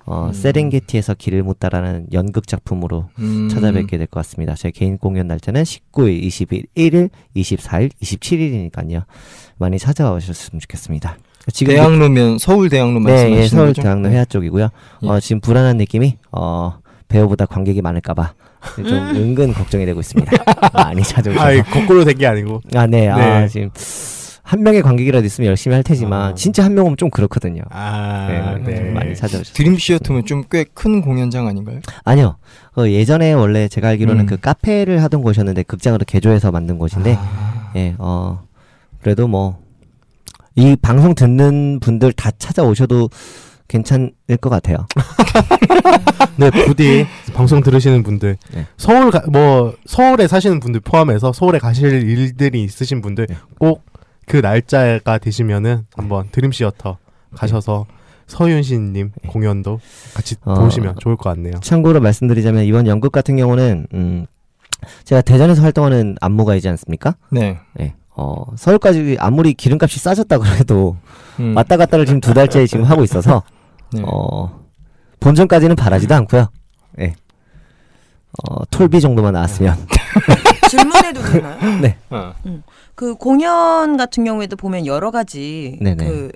어, 0.08 0.28
음. 0.28 0.34
세렝게티에서 0.34 1.14
길을 1.16 1.44
묻다라는 1.44 2.08
연극 2.14 2.48
작품으로 2.48 3.10
음, 3.20 3.50
찾아뵙게 3.50 3.98
될 3.98 4.08
것 4.08 4.22
같습니다. 4.22 4.56
제 4.56 4.72
개인 4.72 4.98
공연 4.98 5.28
날짜는 5.28 5.64
19일, 5.64 6.24
20일, 6.24 6.66
1일, 6.76 7.10
24일, 7.36 7.92
27일이니까요. 8.02 9.04
많이 9.58 9.78
찾아오셨으면 9.78 10.62
좋겠습니다. 10.62 11.18
지금 11.54 11.74
대학로면 11.76 12.38
서울 12.40 12.70
대학로 12.70 13.00
네, 13.00 13.12
말씀하시는 13.12 13.38
예, 13.44 13.48
서울 13.48 13.68
거죠? 13.68 13.82
대학로 13.82 14.10
회화 14.10 14.26
쪽이고요. 14.26 14.70
예. 15.04 15.08
어, 15.08 15.20
지금 15.20 15.40
불안한 15.42 15.78
느낌이 15.78 16.18
어, 16.32 16.80
배우보다 17.10 17.46
관객이 17.46 17.82
많을까봐 17.82 18.34
좀 18.78 18.86
음. 18.88 19.16
은근 19.16 19.54
걱정이 19.54 19.86
되고 19.86 20.00
있습니다. 20.00 20.32
많이 20.74 21.04
찾아오셔서. 21.04 21.46
아, 21.46 21.64
거꾸로 21.64 22.04
된 22.06 22.18
게 22.18 22.26
아니고. 22.28 22.62
아, 22.76 22.86
네. 22.88 23.08
아, 23.10 23.42
네. 23.42 23.48
지금 23.50 23.70
한 24.48 24.64
명의 24.64 24.82
관객이라도 24.82 25.26
있으면 25.26 25.50
열심히 25.50 25.74
할 25.74 25.84
테지만 25.84 26.32
아. 26.32 26.34
진짜 26.34 26.64
한 26.64 26.74
명은 26.74 26.96
좀 26.96 27.10
그렇거든요. 27.10 27.64
아, 27.70 28.28
네, 28.30 28.64
네. 28.64 28.76
좀 28.78 28.94
많이 28.94 29.14
찾아오셨어요. 29.14 29.54
드림 29.54 29.78
시어터면 29.78 30.26
좀 30.26 30.44
꽤 30.50 30.64
큰 30.74 31.02
공연장 31.02 31.48
아닌가요? 31.48 31.82
아니요. 32.06 32.38
어, 32.78 32.88
예전에 32.88 33.34
원래 33.34 33.68
제가 33.68 33.90
알기로는 33.90 34.22
음. 34.22 34.26
그 34.26 34.38
카페를 34.38 35.04
하던 35.04 35.22
곳이었는데 35.22 35.64
극장으로 35.64 36.06
개조해서 36.08 36.52
만든 36.52 36.78
곳인데 36.78 37.18
아, 37.20 37.72
예, 37.76 37.96
어, 37.98 38.44
그래도 39.02 39.28
뭐, 39.28 39.60
이 40.56 40.78
방송 40.82 41.14
듣는 41.14 41.80
분들 41.82 42.14
다 42.14 42.32
찾아오셔도 42.32 43.10
괜찮을 43.68 44.14
것 44.40 44.50
같아요. 44.50 44.78
네, 46.38 46.50
부디 46.52 47.06
방송 47.34 47.62
들으시는 47.62 48.02
분들, 48.04 48.38
네. 48.54 48.66
서울 48.78 49.12
가, 49.12 49.22
뭐 49.30 49.76
서울에 49.86 50.26
사시는 50.28 50.62
분들 50.62 50.80
포함해서 50.82 51.34
서울에 51.34 51.60
가실 51.60 52.08
일들이 52.10 52.64
있으신 52.64 53.02
분들 53.02 53.28
네. 53.28 53.36
꼭 53.60 53.84
그 54.28 54.38
날짜가 54.38 55.18
되시면은 55.18 55.86
한번 55.96 56.28
드림 56.32 56.52
시어터 56.52 56.98
가셔서 57.34 57.86
서윤신님 58.28 59.14
공연도 59.28 59.80
같이 60.14 60.36
어. 60.44 60.54
보시면 60.56 60.98
좋을 61.00 61.16
것 61.16 61.30
같네요. 61.30 61.54
참고로 61.62 62.02
말씀드리자면 62.02 62.66
이번 62.66 62.88
연극 62.88 63.14
같은 63.14 63.38
경우는, 63.38 63.88
음, 63.94 64.26
제가 65.06 65.22
대전에서 65.22 65.62
활동하는 65.64 66.18
안무가이지 66.20 66.68
않습니까? 66.68 67.16
네. 67.32 67.58
예. 67.80 67.96
어, 68.18 68.44
서울까지 68.58 69.16
아무리 69.20 69.54
기름값이 69.54 70.00
싸졌다 70.00 70.38
그래도 70.40 70.98
음. 71.40 71.56
왔다 71.56 71.78
갔다를 71.78 72.06
지금 72.06 72.20
두 72.20 72.34
달째 72.34 72.68
지금 72.68 72.84
하고 72.84 73.06
있어서, 73.06 73.44
네. 73.94 74.02
어, 74.06 74.60
본전까지는 75.22 75.78
바라지도 75.78 76.14
않고요. 76.16 76.50
예. 77.00 77.16
어, 78.50 78.66
톨비 78.70 79.00
정도만 79.00 79.34
나왔으면. 79.34 79.78
질문해도 80.70 81.22
되나요? 81.22 81.58
네. 81.82 81.98
어. 82.10 82.34
그 82.96 83.16
공연 83.16 83.98
같은 83.98 84.24
경우에도 84.24 84.56
보면 84.56 84.86
여러 84.86 85.12
가지 85.12 85.78
네네. 85.82 86.32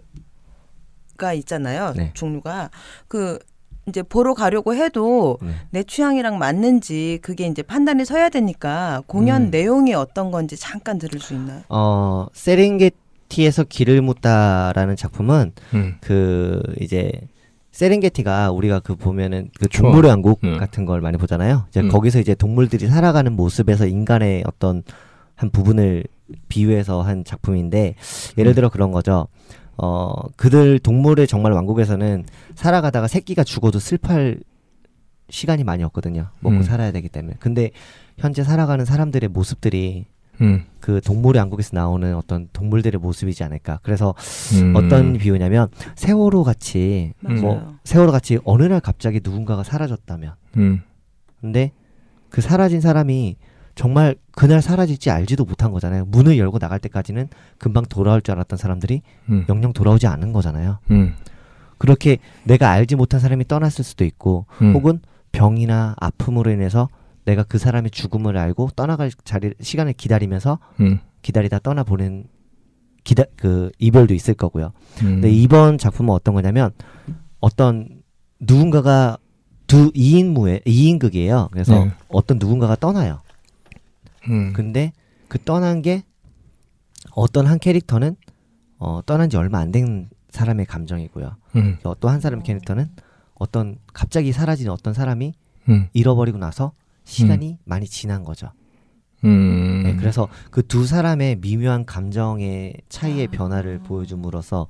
그가 1.15 1.33
있잖아요. 1.33 1.93
네. 1.95 2.11
종류가 2.13 2.69
그 3.07 3.39
이제 3.88 4.03
보러 4.03 4.33
가려고 4.33 4.75
해도 4.75 5.38
네. 5.41 5.51
내 5.71 5.83
취향이랑 5.83 6.38
맞는지 6.38 7.19
그게 7.21 7.47
이제 7.47 7.63
판단이 7.63 8.05
서야 8.05 8.29
되니까 8.29 9.01
공연 9.07 9.43
음. 9.43 9.50
내용이 9.51 9.93
어떤 9.93 10.31
건지 10.31 10.55
잠깐 10.55 10.97
들을 10.97 11.19
수 11.19 11.33
있나요? 11.33 11.63
어, 11.69 12.27
세렝게티에서 12.33 13.63
길을 13.63 14.01
묻다라는 14.01 14.95
작품은 14.95 15.53
음. 15.73 15.97
그 16.00 16.61
이제 16.79 17.11
세렝게티가 17.71 18.51
우리가 18.51 18.79
그 18.79 18.95
보면은 18.95 19.49
그. 19.59 19.67
동물의 19.67 20.09
왕국 20.09 20.43
음. 20.43 20.57
같은 20.57 20.85
걸 20.85 21.01
많이 21.01 21.17
보잖아요. 21.17 21.65
이제 21.69 21.81
음. 21.81 21.89
거기서 21.89 22.19
이제 22.19 22.35
동물들이 22.35 22.87
살아가는 22.87 23.31
모습에서 23.33 23.87
인간의 23.87 24.43
어떤 24.45 24.83
한 25.35 25.49
부분을 25.49 26.03
비유해서 26.47 27.01
한 27.01 27.23
작품인데 27.23 27.95
예를 28.37 28.51
음. 28.51 28.55
들어 28.55 28.69
그런 28.69 28.91
거죠. 28.91 29.27
어 29.77 30.13
그들 30.35 30.79
동물의 30.79 31.27
정말 31.27 31.53
왕국에서는 31.53 32.25
살아가다가 32.55 33.07
새끼가 33.07 33.43
죽어도 33.43 33.79
슬퍼할 33.79 34.39
시간이 35.29 35.63
많이 35.63 35.83
없거든요. 35.83 36.27
먹고 36.41 36.57
음. 36.57 36.63
살아야 36.63 36.91
되기 36.91 37.07
때문에. 37.07 37.37
근데 37.39 37.71
현재 38.17 38.43
살아가는 38.43 38.83
사람들의 38.83 39.29
모습들이 39.29 40.05
음. 40.41 40.65
그 40.79 41.00
동물의 41.01 41.39
왕국에서 41.39 41.71
나오는 41.74 42.15
어떤 42.15 42.48
동물들의 42.53 43.00
모습이지 43.00 43.43
않을까. 43.43 43.79
그래서 43.83 44.13
음. 44.53 44.74
어떤 44.75 45.13
비유냐면 45.13 45.69
세월호 45.95 46.43
같이 46.43 47.13
맞아요. 47.19 47.41
뭐 47.41 47.77
세월호 47.83 48.12
같이 48.12 48.39
어느 48.43 48.63
날 48.63 48.79
갑자기 48.79 49.21
누군가가 49.24 49.63
사라졌다면 49.63 50.33
음. 50.57 50.81
근데 51.39 51.71
그 52.29 52.41
사라진 52.41 52.81
사람이 52.81 53.38
정말 53.75 54.15
그날 54.31 54.62
사라질지 54.62 55.12
알지도 55.12 55.45
못한 55.45 55.71
거잖아요. 55.71 56.05
문을 56.05 56.38
열고 56.38 56.60
나갈 56.60 56.79
때까지는 56.79 57.29
금방 57.57 57.86
돌아올 57.86 58.21
줄 58.21 58.33
알았던 58.33 58.57
사람들이 58.57 59.01
음. 59.29 59.45
영영 59.50 59.74
돌아오지 59.74 60.07
않은 60.07 60.33
거잖아요. 60.33 60.79
음. 60.91 61.15
그렇게 61.77 62.17
내가 62.43 62.69
알지 62.69 62.95
못한 62.95 63.19
사람이 63.19 63.48
떠났을 63.48 63.83
수도 63.83 64.05
있고 64.05 64.45
음. 64.62 64.74
혹은 64.74 65.00
병이나 65.31 65.95
아픔으로 66.00 66.51
인해서 66.51 66.89
내가 67.31 67.43
그 67.43 67.57
사람의 67.57 67.91
죽음을 67.91 68.38
알고 68.38 68.69
떠나갈 68.75 69.09
자리 69.23 69.53
시간을 69.61 69.93
기다리면서 69.93 70.59
음. 70.81 71.00
기다리다 71.21 71.59
떠나보는 71.59 72.25
기다 73.03 73.23
그 73.38 73.71
이별도 73.79 74.13
있을 74.13 74.33
거고요. 74.33 74.73
음. 75.01 75.21
근데 75.21 75.31
이번 75.31 75.77
작품은 75.77 76.13
어떤 76.13 76.33
거냐면 76.35 76.71
어떤 77.39 78.01
누군가가 78.39 79.17
두 79.65 79.91
2인무의 79.93 80.65
2인극이에요. 80.65 81.50
그래서 81.51 81.85
네. 81.85 81.91
어떤 82.09 82.38
누군가가 82.38 82.75
떠나요. 82.75 83.21
음. 84.29 84.51
근데 84.53 84.91
그 85.29 85.39
떠난 85.43 85.81
게 85.81 86.03
어떤 87.15 87.47
한 87.47 87.57
캐릭터는 87.59 88.15
어, 88.77 89.01
떠난 89.05 89.29
지 89.29 89.38
얼마 89.38 89.59
안 89.59 89.71
된 89.71 90.09
사람의 90.31 90.65
감정이고요. 90.65 91.35
음. 91.55 91.77
또 91.83 92.09
한 92.09 92.19
사람 92.19 92.43
캐릭터는 92.43 92.89
어떤 93.35 93.77
갑자기 93.93 94.31
사라진 94.31 94.69
어떤 94.69 94.93
사람이 94.93 95.33
음. 95.69 95.88
잃어버리고 95.93 96.38
나서 96.38 96.73
시간이 97.03 97.58
많이 97.65 97.86
지난 97.88 98.24
거죠. 98.24 98.51
음. 99.24 99.84
네, 99.84 99.96
그래서 99.96 100.27
그 100.50 100.63
두 100.63 100.86
사람의 100.86 101.38
미묘한 101.41 101.86
감정의 101.86 102.74
차이의 102.89 103.27
변화를 103.27 103.79
보여줌으로써 103.79 104.67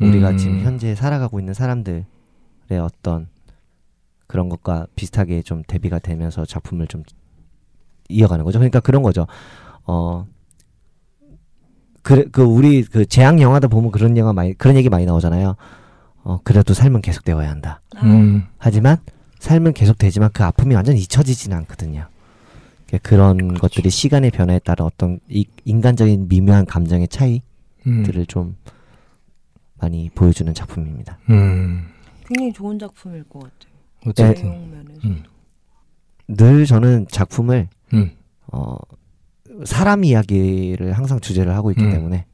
우리가 0.00 0.30
음. 0.30 0.36
지금 0.36 0.60
현재 0.60 0.94
살아가고 0.94 1.40
있는 1.40 1.54
사람들의 1.54 2.04
어떤 2.80 3.28
그런 4.26 4.48
것과 4.48 4.86
비슷하게 4.94 5.42
좀 5.42 5.62
대비가 5.66 5.98
되면서 5.98 6.44
작품을 6.44 6.86
좀 6.86 7.02
이어가는 8.08 8.44
거죠. 8.44 8.58
그러니까 8.58 8.80
그런 8.80 9.02
거죠. 9.02 9.26
어, 9.86 10.26
그, 12.02 12.30
그, 12.30 12.42
우리 12.42 12.84
그 12.84 13.04
재앙 13.06 13.40
영화다 13.40 13.68
보면 13.68 13.90
그런 13.90 14.16
영화 14.16 14.32
많이, 14.32 14.54
그런 14.54 14.76
얘기 14.76 14.88
많이 14.88 15.04
나오잖아요. 15.06 15.56
어, 16.24 16.38
그래도 16.44 16.74
삶은 16.74 17.02
계속되어야 17.02 17.50
한다. 17.50 17.80
음. 18.02 18.44
하지만 18.58 18.98
삶은 19.38 19.72
계속 19.72 19.98
되지만 19.98 20.30
그 20.32 20.44
아픔이 20.44 20.74
완전 20.74 20.96
잊혀지지는 20.96 21.56
않거든요. 21.58 22.06
그러니까 22.86 23.08
그런 23.08 23.54
것들이 23.54 23.90
시간의 23.90 24.30
변화에 24.30 24.58
따라 24.60 24.84
어떤 24.84 25.20
이, 25.28 25.46
인간적인 25.64 26.28
미묘한 26.28 26.64
감정의 26.64 27.08
차이들을 27.08 27.42
음. 27.86 28.26
좀 28.26 28.56
많이 29.78 30.10
보여주는 30.14 30.52
작품입니다. 30.52 31.18
음. 31.30 31.86
굉장히 32.26 32.52
좋은 32.52 32.78
작품일 32.78 33.24
것 33.24 33.40
같아요. 33.40 33.74
어쨌든. 34.06 34.42
내용 34.42 34.70
면에서. 34.70 35.08
음. 35.08 35.22
늘 36.28 36.66
저는 36.66 37.06
작품을 37.10 37.68
음. 37.94 38.10
어, 38.52 38.76
사람 39.64 40.04
이야기를 40.04 40.92
항상 40.92 41.20
주제를 41.20 41.54
하고 41.54 41.70
있기 41.70 41.84
음. 41.84 41.90
때문에 41.90 42.26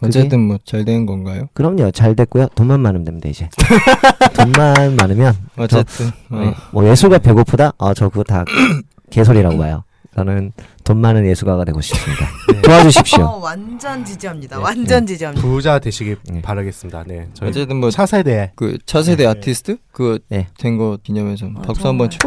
어쨌든 0.00 0.40
뭐 0.40 0.58
잘 0.64 0.84
된 0.84 1.06
건가요? 1.06 1.48
그럼요 1.54 1.90
잘 1.92 2.16
됐고요 2.16 2.48
돈만 2.54 2.80
많으면 2.80 3.04
됩니다 3.04 3.28
이제 3.28 3.48
돈만 4.34 4.96
많으면 4.96 5.34
어쨌든 5.56 6.06
어. 6.30 6.38
네, 6.40 6.54
뭐 6.72 6.88
예술가 6.88 7.18
배고프다 7.18 7.72
아저 7.78 8.08
그거 8.08 8.24
다 8.24 8.44
개소리라고 9.10 9.58
봐요 9.58 9.84
저는 10.16 10.52
돈 10.84 10.98
많은 11.00 11.24
예술가가 11.26 11.64
되고 11.64 11.80
싶습니다 11.80 12.26
도와주십시오 12.62 13.24
어, 13.24 13.38
완전 13.38 14.04
지지합니다. 14.04 14.56
네. 14.58 14.62
완전 14.62 15.06
지지합니다. 15.06 15.46
부자 15.46 15.78
되시길 15.78 16.16
네. 16.30 16.42
바라겠습니다. 16.42 17.04
네, 17.06 17.28
저희 17.34 17.48
어쨌든 17.50 17.76
뭐 17.78 17.90
차세대 17.90 18.52
그 18.54 18.78
차세대 18.86 19.24
네. 19.24 19.28
아티스트 19.28 19.78
그거 19.90 20.18
네. 20.28 20.46
된거 20.58 20.98
기념해서 21.02 21.46
아, 21.56 21.62
박수. 21.62 21.86
한번 21.88 22.08
쳐. 22.10 22.18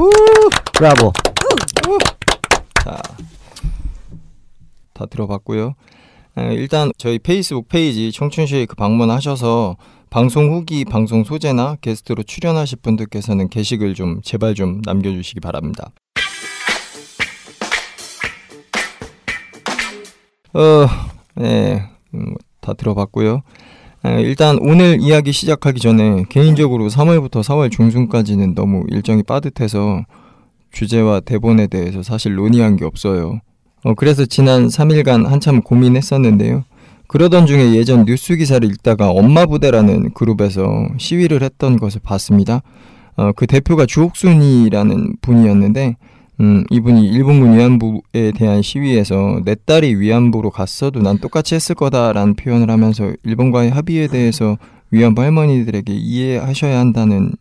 브라보 0.73 1.13
자, 2.83 2.97
다 4.93 5.05
들어봤고요. 5.05 5.75
에, 6.37 6.53
일단 6.53 6.91
저희 6.97 7.17
페이스북 7.17 7.69
페이지 7.69 8.11
청춘쉐이크 8.11 8.75
방문하셔서 8.75 9.77
방송 10.09 10.53
후기, 10.53 10.83
방송 10.85 11.23
소재나 11.23 11.77
게스트로 11.81 12.23
출연하실 12.23 12.79
분들께서는 12.81 13.49
게시글 13.49 13.93
좀 13.93 14.21
제발 14.21 14.53
좀 14.53 14.81
남겨주시기 14.83 15.39
바랍니다. 15.39 15.91
어, 20.53 20.87
네, 21.35 21.83
음, 22.13 22.35
다 22.61 22.73
들어봤고요. 22.73 23.41
에, 24.05 24.21
일단 24.21 24.57
오늘 24.61 24.99
이야기 25.01 25.31
시작하기 25.31 25.79
전에 25.79 26.25
개인적으로 26.29 26.87
3월부터 26.87 27.43
4월 27.43 27.71
중순까지는 27.71 28.55
너무 28.55 28.85
일정이 28.89 29.23
빠듯해서 29.23 30.03
주제와 30.71 31.21
대본에 31.21 31.67
대해서 31.67 32.03
사실 32.03 32.35
논의한 32.35 32.75
게 32.75 32.85
없어요. 32.85 33.39
어, 33.85 33.93
그래서 33.93 34.25
지난 34.25 34.65
3일간 34.67 35.27
한참 35.27 35.61
고민했었는데요. 35.61 36.63
그러던 37.07 37.45
중에 37.45 37.75
예전 37.75 38.03
뉴스 38.05 38.35
기사를 38.35 38.67
읽다가 38.67 39.11
엄마 39.11 39.45
부대라는 39.45 40.13
그룹에서 40.15 40.87
시위를 40.97 41.43
했던 41.43 41.77
것을 41.77 42.01
봤습니다. 42.03 42.63
어, 43.15 43.31
그 43.33 43.45
대표가 43.45 43.85
주옥순이라는 43.85 45.17
분이었는데 45.21 45.97
음, 46.41 46.63
이분이 46.71 47.07
일본군 47.07 47.57
위안부에 47.57 48.31
대한 48.35 48.63
시위에서 48.63 49.41
내 49.45 49.55
딸이 49.55 49.99
위안부로 49.99 50.49
갔어도 50.49 51.01
난 51.01 51.19
똑같이 51.19 51.53
했을 51.53 51.75
거다라는 51.75 52.33
표현을 52.33 52.71
하면서 52.71 53.13
일본과의 53.23 53.69
합의에 53.69 54.07
대해서 54.07 54.57
위안부 54.89 55.21
할머니들에게 55.21 55.93
이해하셔야 55.93 56.79
한다는 56.79 57.33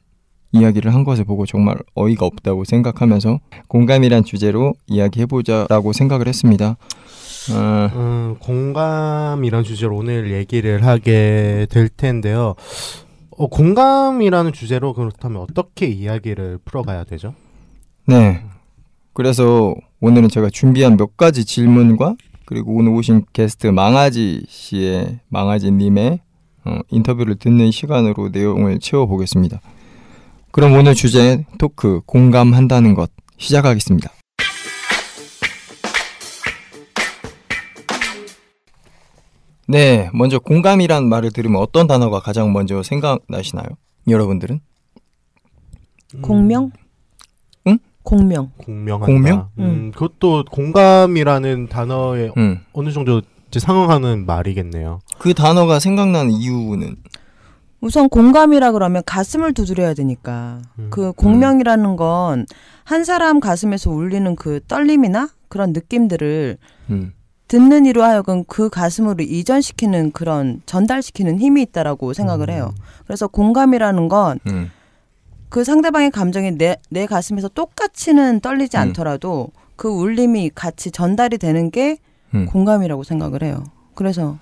이야기를 0.55 0.95
한 0.95 1.03
것을 1.03 1.25
보고 1.25 1.47
정말 1.47 1.77
어이가 1.95 2.25
없다고 2.25 2.65
생각하면서 2.65 3.41
공감이란 3.67 4.25
주제로 4.25 4.73
이야기해보자라고 4.87 5.93
생각을 5.93 6.29
했습니다. 6.29 6.77
어, 7.53 7.91
음, 7.95 8.37
공감이란 8.39 9.65
주제로 9.65 9.97
오늘 9.97 10.33
얘기를 10.33 10.87
하게 10.87 11.67
될 11.71 11.89
텐데요. 11.89 12.55
어, 13.37 13.49
공감이라는 13.49 14.53
주제로 14.53 14.95
그렇다면 14.95 15.43
어떻게 15.43 15.87
이야기를 15.87 16.61
풀어가야 16.65 17.03
되죠? 17.05 17.35
네. 18.07 18.41
그래서 19.13 19.75
오늘은 20.01 20.29
제가 20.29 20.51
준비한 20.51 20.97
몇 20.97 21.17
가지 21.17 21.45
질문과 21.45 22.15
그리고 22.47 22.77
오늘 22.77 22.93
오신 22.93 23.25
게스트 23.33 23.67
망아지 23.67 24.45
씨의 24.49 25.19
망아지님의 25.29 26.21
어, 26.67 26.79
인터뷰를 26.91 27.37
듣는 27.37 27.73
시간으로 27.73 28.29
내용을 28.29 28.79
채워보겠습니다. 28.79 29.61
그럼 30.55 30.75
오늘 30.75 30.95
주제 30.95 31.45
토크 31.59 32.01
공감한다는 32.07 32.95
것 32.95 33.11
시작하겠습니다. 33.39 34.13
네, 39.67 40.09
먼저 40.15 40.39
공감이란 40.39 41.09
말을 41.09 41.33
들으면 41.33 41.61
어떤 41.61 41.89
단어가 41.89 42.21
가장 42.21 42.53
먼저 42.53 42.85
생각나시나요? 42.85 43.67
여러분들은? 44.07 44.61
공명? 46.23 46.71
응? 47.67 47.81
공명. 48.05 48.53
공명한다. 48.57 49.07
공명? 49.07 49.49
음, 49.59 49.91
그것도 49.91 50.45
공감이라는 50.53 51.67
단어에 51.67 52.31
음. 52.37 52.61
어느 52.73 52.93
정도 52.93 53.23
상응하는 53.51 54.25
말이겠네요. 54.25 55.01
그 55.19 55.35
단어가 55.35 55.81
생각나는 55.81 56.31
이유는 56.31 56.95
우선 57.85 58.09
공감이라 58.09 58.73
그러면 58.73 59.03
가슴을 59.05 59.53
두드려야 59.53 59.95
되니까 59.95 60.61
음. 60.79 60.89
그 60.91 61.13
공명이라는 61.13 61.97
건 61.97 62.47
한 62.85 63.05
사람 63.05 63.41
가슴에서 63.41 63.91
울리는 63.91 64.37
그 64.37 64.61
떨림이나 64.69 65.31
그런 65.49 65.73
느낌들을 65.73 66.59
음. 66.91 67.13
듣는 67.49 67.87
이로 67.87 68.03
하여금 68.03 68.45
그 68.45 68.69
가슴으로 68.69 69.23
이전시키는 69.23 70.13
그런 70.13 70.63
전달시키는 70.67 71.39
힘이 71.39 71.63
있다라고 71.63 72.13
생각을 72.13 72.51
해요. 72.51 72.75
그래서 73.07 73.27
공감이라는 73.27 74.09
건 74.09 74.39
음. 74.47 74.71
그 75.49 75.65
상대방의 75.65 76.11
감정이 76.11 76.53
내, 76.53 76.77
내 76.91 77.07
가슴에서 77.07 77.49
똑같이는 77.49 78.41
떨리지 78.41 78.77
음. 78.77 78.81
않더라도 78.83 79.49
그 79.77 79.89
울림이 79.89 80.51
같이 80.55 80.91
전달이 80.91 81.39
되는 81.39 81.71
게 81.71 81.99
음. 82.35 82.47
공감이라고 82.47 83.03
생각을 83.03 83.43
해요. 83.43 83.65
그래서 83.95 84.39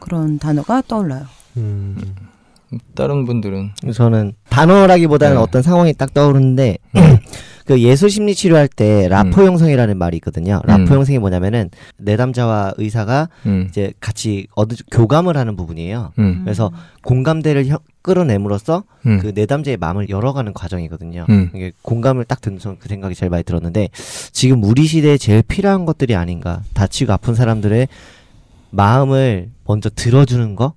그런 0.00 0.38
단어가 0.38 0.82
떠올라요. 0.86 1.24
음. 1.56 1.96
다른 2.94 3.24
분들은 3.24 3.70
저는 3.94 4.32
단어라기보다는 4.48 5.36
네. 5.36 5.42
어떤 5.42 5.62
상황이 5.62 5.92
딱 5.92 6.12
떠오르는데 6.12 6.78
음. 6.96 7.00
그 7.66 7.80
예술 7.80 8.10
심리 8.10 8.34
치료할 8.34 8.68
때 8.68 9.08
라포 9.08 9.40
음. 9.42 9.46
형성이라는 9.48 9.98
말이 9.98 10.16
있거든요. 10.18 10.60
라포 10.66 10.82
음. 10.82 10.88
형성이 10.98 11.18
뭐냐면은 11.18 11.68
내담자와 11.98 12.74
의사가 12.76 13.28
음. 13.46 13.66
이제 13.68 13.92
같이 13.98 14.46
어느 14.54 14.74
교감을 14.92 15.36
하는 15.36 15.56
부분이에요. 15.56 16.12
음. 16.20 16.42
그래서 16.44 16.70
공감대를 17.02 17.66
혀- 17.68 17.80
끌어내므로써 18.02 18.84
음. 19.06 19.18
그 19.20 19.32
내담자의 19.34 19.78
마음을 19.78 20.08
열어가는 20.08 20.52
과정이거든요. 20.52 21.26
음. 21.28 21.50
이게 21.54 21.72
공감을 21.82 22.24
딱 22.24 22.40
듣는 22.40 22.58
그 22.78 22.88
생각이 22.88 23.16
제일 23.16 23.30
많이 23.30 23.42
들었는데 23.42 23.88
지금 24.30 24.62
우리 24.62 24.86
시대에 24.86 25.18
제일 25.18 25.42
필요한 25.42 25.86
것들이 25.86 26.14
아닌가. 26.14 26.62
다치고 26.74 27.12
아픈 27.12 27.34
사람들의 27.34 27.88
마음을 28.70 29.50
먼저 29.66 29.90
들어주는 29.90 30.54
거. 30.54 30.74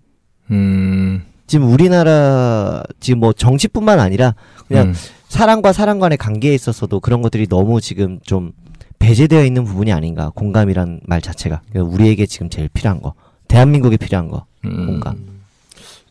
음. 0.50 1.22
지금 1.50 1.68
우리나라 1.68 2.84
지금 3.00 3.20
뭐 3.22 3.34
정치뿐만 3.34 4.00
아니라 4.00 4.36
그냥 4.68 4.90
음. 4.90 4.94
사람과 5.30 5.74
사람 5.74 6.00
간의 6.00 6.20
관계에 6.20 6.54
있어서도 6.54 7.00
그런 7.00 7.24
것들이 7.24 7.48
너무 7.48 7.82
지금 7.82 8.20
좀 8.22 8.52
배제되어 9.00 9.44
있는 9.44 9.66
부분이 9.66 9.92
아닌가. 9.92 10.32
공감이란 10.36 11.02
말 11.06 11.22
자체가 11.22 11.62
그러니까 11.72 11.92
우리에게 11.92 12.28
지금 12.28 12.50
제일 12.50 12.70
필요한 12.70 13.02
거. 13.02 13.16
대한민국에 13.48 13.98
필요한 13.98 14.28
거. 14.30 14.46
음. 14.66 14.86
공감. 14.86 15.18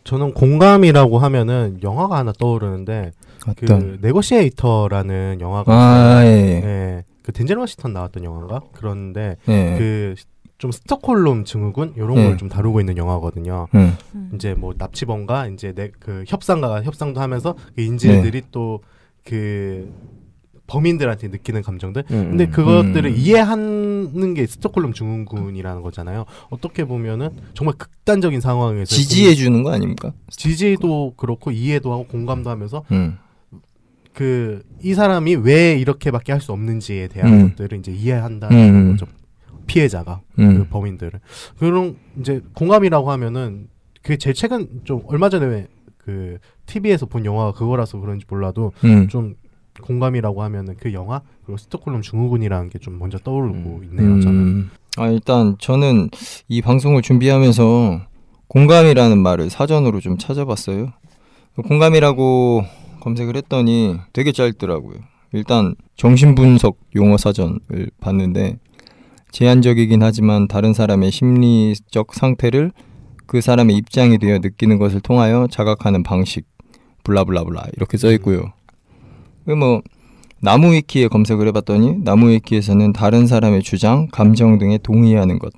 저는 0.02 0.34
공감이라고 0.34 1.20
하면은 1.20 1.78
영화가 1.84 2.16
하나 2.16 2.32
떠오르는데 2.32 3.12
그 3.56 3.64
어떤 3.64 3.98
네고시에이터라는 4.00 5.38
영화가 5.40 5.72
아 5.72 6.24
있어요. 6.24 6.36
예. 6.36 6.60
네. 6.60 7.04
그 7.22 7.30
덴젤 7.30 7.58
워싱턴 7.58 7.92
나왔던 7.92 8.24
영화인가? 8.24 8.62
그런데 8.72 9.36
예. 9.46 9.76
그 9.78 10.14
좀 10.58 10.72
스톡홀름 10.72 11.44
증후군 11.44 11.94
이런 11.96 12.14
네. 12.16 12.28
걸좀 12.28 12.48
다루고 12.48 12.80
있는 12.80 12.96
영화거든요. 12.96 13.68
음. 13.74 13.96
이제 14.34 14.54
뭐 14.54 14.74
납치범과 14.76 15.46
이제 15.48 15.72
내 15.72 15.90
그 16.00 16.24
협상가가 16.26 16.82
협상도 16.82 17.20
하면서 17.20 17.54
그 17.76 17.82
인질들이 17.82 18.42
또그 18.50 19.92
범인들한테 20.66 21.28
느끼는 21.28 21.62
감정들. 21.62 22.04
음, 22.10 22.30
근데 22.30 22.44
음. 22.44 22.50
그것들을 22.50 23.10
음. 23.10 23.14
이해하는 23.16 24.34
게 24.34 24.46
스톡홀름 24.46 24.92
증후군이라는 24.92 25.80
거잖아요. 25.80 26.26
어떻게 26.50 26.84
보면은 26.84 27.30
정말 27.54 27.74
극단적인 27.78 28.40
상황에서 28.42 28.84
지지해 28.94 29.34
주는 29.34 29.62
거 29.62 29.72
아닙니까? 29.72 30.12
지지도 30.28 31.14
그렇고 31.16 31.50
이해도 31.52 31.92
하고 31.92 32.04
공감도 32.06 32.50
하면서 32.50 32.84
음. 32.90 33.16
그이 34.12 34.94
사람이 34.94 35.36
왜 35.36 35.74
이렇게밖에 35.78 36.32
할 36.32 36.40
수 36.40 36.52
없는지에 36.52 37.08
대한 37.08 37.32
음. 37.32 37.48
것들을 37.50 37.78
이제 37.78 37.92
이해한다는 37.92 38.56
음. 38.74 38.90
거죠. 38.96 39.06
피해자가 39.68 40.22
그 40.34 40.42
음. 40.42 40.66
범인들을 40.68 41.20
그런 41.58 41.96
이제 42.18 42.42
공감이라고 42.54 43.12
하면은 43.12 43.68
그게 44.02 44.16
제일 44.16 44.34
최근 44.34 44.80
좀 44.84 45.02
얼마 45.06 45.28
전에 45.28 45.68
그 45.98 46.38
TV에서 46.66 47.06
본 47.06 47.24
영화가 47.24 47.52
그거라서 47.52 48.00
그런지 48.00 48.24
몰라도 48.28 48.72
음. 48.82 49.06
좀 49.08 49.34
공감이라고 49.80 50.42
하면은 50.42 50.74
그 50.80 50.92
영화 50.92 51.20
그리고 51.44 51.56
스톡홀름 51.58 52.02
증후군이라는 52.02 52.70
게 52.70 52.78
좀 52.80 52.98
먼저 52.98 53.18
떠오르고 53.18 53.82
있네요. 53.84 54.20
저는 54.20 54.40
음. 54.40 54.70
아 54.96 55.08
일단 55.08 55.56
저는 55.60 56.10
이 56.48 56.60
방송을 56.62 57.02
준비하면서 57.02 58.00
공감이라는 58.48 59.18
말을 59.18 59.50
사전으로 59.50 60.00
좀 60.00 60.16
찾아봤어요. 60.18 60.92
그 61.54 61.62
공감이라고 61.62 62.64
검색을 63.00 63.36
했더니 63.36 63.96
되게 64.12 64.32
짧더라고요. 64.32 64.98
일단 65.32 65.74
정신분석 65.96 66.78
용어 66.96 67.16
사전을 67.18 67.90
봤는데 68.00 68.58
제한적이긴 69.30 70.02
하지만 70.02 70.48
다른 70.48 70.72
사람의 70.72 71.10
심리적 71.10 72.14
상태를 72.14 72.72
그 73.26 73.40
사람의 73.40 73.76
입장이 73.76 74.18
되어 74.18 74.38
느끼는 74.38 74.78
것을 74.78 75.00
통하여 75.00 75.46
자각하는 75.50 76.02
방식 76.02 76.46
블라블라블라 77.04 77.66
이렇게 77.76 77.98
써 77.98 78.10
있고요. 78.12 78.52
그뭐 79.44 79.82
나무 80.40 80.72
위키에 80.72 81.08
검색을 81.08 81.46
해봤더니 81.48 82.04
나무 82.04 82.30
위키에서는 82.30 82.92
다른 82.92 83.26
사람의 83.26 83.62
주장, 83.62 84.08
감정 84.10 84.58
등에 84.58 84.78
동의하는 84.78 85.38
것 85.38 85.52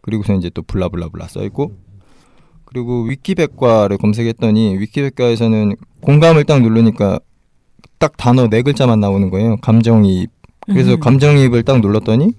그리고서 0.00 0.34
이제 0.34 0.50
또 0.50 0.62
블라블라블라 0.62 1.28
써 1.28 1.44
있고 1.44 1.72
그리고 2.64 3.02
위키백과를 3.02 3.98
검색했더니 3.98 4.78
위키백과에서는 4.78 5.76
공감을 6.00 6.44
딱 6.44 6.62
누르니까 6.62 7.20
딱 7.98 8.16
단어 8.16 8.48
네 8.48 8.62
글자만 8.62 8.98
나오는 8.98 9.30
거예요. 9.30 9.58
감정이입. 9.58 10.30
그래서 10.66 10.94
음. 10.94 11.00
감정이입을 11.00 11.62
딱 11.62 11.80
눌렀더니 11.80 12.32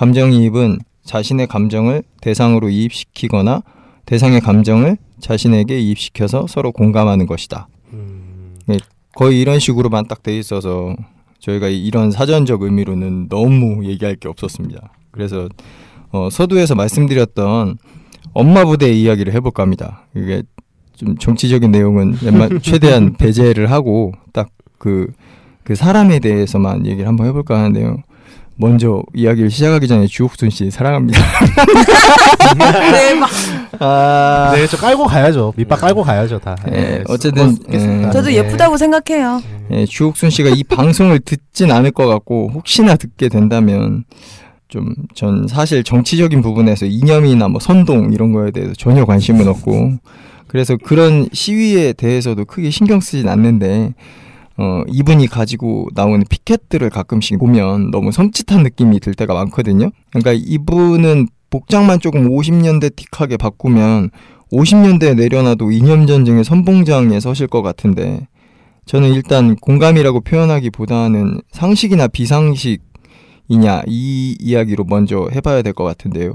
감정이입은 0.00 0.78
자신의 1.04 1.46
감정을 1.46 2.02
대상으로 2.22 2.70
이입시키거나 2.70 3.62
대상의 4.06 4.40
감정을 4.40 4.96
자신에게 5.18 5.78
이입시켜서 5.78 6.46
서로 6.48 6.72
공감하는 6.72 7.26
것이다. 7.26 7.68
음, 7.92 8.56
거의 9.14 9.42
이런 9.42 9.58
식으로만 9.58 10.08
딱 10.08 10.22
돼 10.22 10.38
있어서 10.38 10.96
저희가 11.38 11.68
이런 11.68 12.10
사전적 12.10 12.62
의미로는 12.62 13.28
너무 13.28 13.84
얘기할 13.84 14.16
게 14.16 14.28
없었습니다. 14.28 14.90
그래서 15.10 15.50
어, 16.12 16.30
서두에서 16.30 16.74
말씀드렸던 16.74 17.76
엄마 18.32 18.64
부대 18.64 18.90
이야기를 18.90 19.34
해볼까 19.34 19.62
합니다. 19.62 20.06
이게 20.16 20.42
좀 20.94 21.18
정치적인 21.18 21.70
내용은 21.70 22.16
웬만 22.24 22.60
최대한 22.64 23.12
배제를 23.18 23.70
하고 23.70 24.12
딱 24.32 24.48
그그 24.78 25.74
사람에 25.74 26.20
대해서만 26.20 26.86
얘기를 26.86 27.06
한번 27.06 27.26
해볼까 27.26 27.58
하는데요. 27.58 28.02
먼저 28.60 29.02
이야기를 29.14 29.50
시작하기 29.50 29.88
전에 29.88 30.06
주옥순 30.06 30.50
씨 30.50 30.70
사랑합니다. 30.70 31.18
대박. 32.92 33.30
아, 33.78 34.52
네, 34.54 34.66
저 34.66 34.76
깔고 34.76 35.06
가야죠. 35.06 35.54
밑밥 35.56 35.80
깔고 35.80 36.02
가야죠 36.02 36.38
다. 36.38 36.56
예, 36.68 36.70
네, 36.70 37.04
어쨌든. 37.08 37.56
예. 37.72 37.78
저도 38.12 38.28
네. 38.28 38.36
예쁘다고 38.36 38.76
생각해요. 38.76 39.42
예, 39.70 39.86
주옥순 39.86 40.30
씨가 40.30 40.50
이 40.50 40.62
방송을 40.64 41.20
듣진 41.20 41.70
않을 41.70 41.90
것 41.92 42.06
같고 42.06 42.50
혹시나 42.54 42.96
듣게 42.96 43.28
된다면 43.28 44.04
좀 44.68 44.94
전 45.14 45.46
사실 45.48 45.82
정치적인 45.82 46.42
부분에서 46.42 46.86
이념이나 46.86 47.48
뭐 47.48 47.60
선동 47.60 48.12
이런 48.12 48.32
거에 48.32 48.50
대해서 48.52 48.72
전혀 48.74 49.04
관심은 49.04 49.48
없고 49.48 49.94
그래서 50.46 50.76
그런 50.76 51.28
시위에 51.32 51.92
대해서도 51.92 52.44
크게 52.44 52.70
신경 52.70 53.00
쓰진 53.00 53.28
않는데 53.28 53.94
어, 54.56 54.82
이분이 54.88 55.26
가지고 55.28 55.88
나오는 55.94 56.22
피켓들을 56.28 56.90
가끔씩 56.90 57.38
보면 57.38 57.90
너무 57.90 58.10
섬찟한 58.10 58.62
느낌이 58.62 59.00
들 59.00 59.14
때가 59.14 59.32
많거든요. 59.34 59.90
그러니까 60.10 60.32
이분은 60.32 61.28
복장만 61.50 61.98
조금 62.00 62.28
50년대 62.28 62.94
틱하게 62.96 63.36
바꾸면 63.36 64.10
50년대에 64.52 65.16
내려놔도 65.16 65.70
이념 65.72 66.06
전쟁의 66.06 66.44
선봉장에 66.44 67.20
서실 67.20 67.46
것 67.46 67.62
같은데 67.62 68.26
저는 68.86 69.12
일단 69.14 69.54
공감이라고 69.56 70.20
표현하기보다는 70.20 71.40
상식이나 71.52 72.08
비상식이냐 72.08 73.82
이 73.86 74.36
이야기로 74.40 74.84
먼저 74.84 75.28
해봐야 75.32 75.62
될 75.62 75.72
것 75.72 75.84
같은데요. 75.84 76.34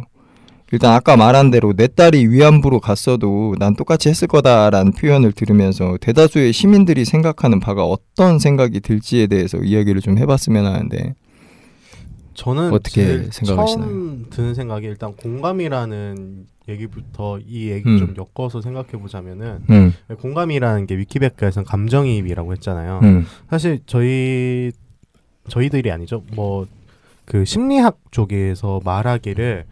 일단 0.72 0.94
아까 0.94 1.16
말한 1.16 1.52
대로 1.52 1.74
내 1.74 1.88
딸이 1.88 2.28
위안부로 2.28 2.80
갔어도 2.80 3.56
난 3.60 3.76
똑같이 3.76 4.10
했을 4.10 4.28
거다라는 4.28 4.94
표현을 4.94 5.32
들으면서 5.32 5.98
대다수의 6.02 6.54
시민들이 6.54 7.06
생각하는 7.06 7.60
바가 7.60 7.86
어떤 7.86 8.40
생각이 8.40 8.80
들지에 8.80 9.28
대해서 9.28 9.58
이야기를 9.60 10.02
좀 10.02 10.18
해봤으면 10.18 10.66
하는데 10.66 11.14
저는 12.34 12.74
어떻게 12.74 13.30
생각하시나요? 13.32 13.88
처음 13.88 14.26
드는 14.30 14.56
생각이 14.56 14.88
일단 14.88 15.14
공감이라는 15.16 16.48
얘기부터 16.68 17.40
이 17.48 17.70
얘기 17.70 17.88
음. 17.88 18.00
좀 18.00 18.16
엮어서 18.18 18.60
생각해 18.60 18.94
보자면은 18.94 19.60
음, 19.70 19.94
공감이라는 20.20 20.88
게 20.88 20.98
위키백과에서는 20.98 21.66
감정이입이라고 21.66 22.52
했잖아요. 22.54 23.00
음, 23.04 23.26
사실 23.50 23.80
저희 23.86 24.72
저희들이 25.48 25.92
아니죠. 25.92 26.24
뭐 26.36 26.66
그 27.26 27.44
심리학 27.44 27.98
쪽에서 28.12 28.80
말하기를 28.86 29.66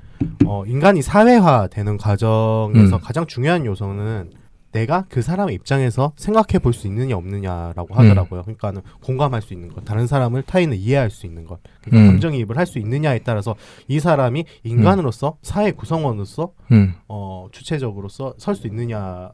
어, 0.45 0.63
인간이 0.65 1.01
사회화되는 1.01 1.97
과정에서 1.97 2.95
음. 2.97 3.01
가장 3.01 3.25
중요한 3.27 3.65
요소는 3.65 4.31
내가 4.71 5.05
그 5.07 5.21
사람의 5.21 5.53
입장에서 5.53 6.13
생각해 6.15 6.57
볼 6.59 6.73
수 6.73 6.87
있느냐 6.87 7.15
없느냐라고 7.15 7.93
하더라고요. 7.93 8.41
그러니까는 8.41 8.81
공감할 9.03 9.43
수 9.43 9.53
있는 9.53 9.69
것, 9.69 9.85
다른 9.85 10.07
사람을 10.07 10.41
타인을 10.43 10.77
이해할 10.77 11.11
수 11.11 11.27
있는 11.27 11.45
것, 11.45 11.59
그러니까 11.83 12.05
음. 12.05 12.11
감정이입을 12.13 12.57
할 12.57 12.65
수 12.65 12.79
있느냐에 12.79 13.19
따라서 13.19 13.55
이 13.87 13.99
사람이 13.99 14.45
인간으로서 14.63 15.37
사회 15.43 15.71
구성원으로서 15.71 16.53
음, 16.71 16.95
어, 17.07 17.47
주체적으로서 17.51 18.33
설 18.39 18.55
수 18.55 18.65
있느냐 18.67 19.31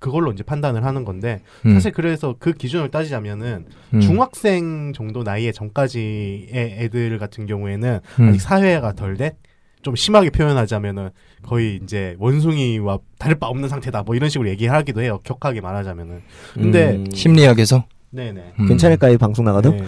그걸로 0.00 0.32
이제 0.32 0.42
판단을 0.42 0.84
하는 0.84 1.04
건데 1.04 1.40
음, 1.64 1.74
사실 1.74 1.92
그래서 1.92 2.34
그 2.38 2.52
기준을 2.52 2.90
따지자면은 2.90 3.66
음, 3.94 4.00
중학생 4.00 4.92
정도 4.92 5.22
나이의 5.22 5.52
전까지의 5.52 6.48
애들 6.52 7.18
같은 7.18 7.46
경우에는 7.46 8.00
음, 8.20 8.28
아직 8.28 8.40
사회가 8.40 8.92
덜 8.94 9.16
된 9.16 9.30
좀 9.84 9.94
심하게 9.94 10.30
표현하자면은 10.30 11.10
거의 11.42 11.78
이제 11.82 12.16
원숭이와 12.18 12.98
다를 13.18 13.38
바 13.38 13.46
없는 13.46 13.68
상태다 13.68 14.02
뭐 14.02 14.16
이런 14.16 14.30
식으로 14.30 14.48
얘기하기도 14.48 15.02
해요 15.02 15.20
격하게 15.22 15.60
말하자면은 15.60 16.22
근데 16.54 16.92
음, 16.92 17.06
심리학에서 17.12 17.84
네네 18.10 18.54
음. 18.58 18.66
괜찮을까요 18.66 19.12
이 19.12 19.18
방송 19.18 19.44
나가도? 19.44 19.72
네. 19.72 19.84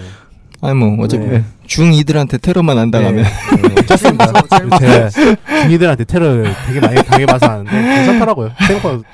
아니 0.60 0.74
뭐 0.74 1.02
어차피 1.02 1.24
네. 1.26 1.44
중2들한테 1.66 2.40
테러만 2.40 2.78
안 2.78 2.90
당하면 2.90 3.24
네, 3.24 3.68
괜찮습니다 3.74 4.32
제가 4.78 5.08
중이들한테 5.62 6.04
테러를 6.04 6.52
되게 6.66 6.80
많이 6.80 7.02
당해봐서 7.02 7.46
아는데 7.46 7.70
괜찮더라고요 7.70 8.52
생각보다 8.66 9.08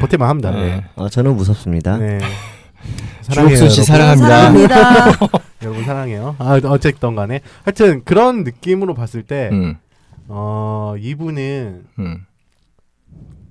버틸만 0.00 0.28
합니다 0.28 0.52
네. 0.52 0.62
네. 0.62 0.84
어, 0.94 1.08
저는 1.08 1.36
무섭습니다. 1.36 1.98
네. 1.98 2.20
주옥순 3.30 3.68
씨. 3.68 3.82
사랑합니다. 3.82 4.28
사랑합니다. 4.28 5.12
여러분 5.62 5.84
사랑해요. 5.84 6.36
아 6.38 6.60
어쨌든 6.64 7.14
간에 7.14 7.40
하여튼 7.64 8.02
그런 8.04 8.44
느낌으로 8.44 8.94
봤을 8.94 9.22
때 9.22 9.50
음, 9.52 9.76
어, 10.28 10.94
이분은 10.98 11.84
음. 11.98 12.26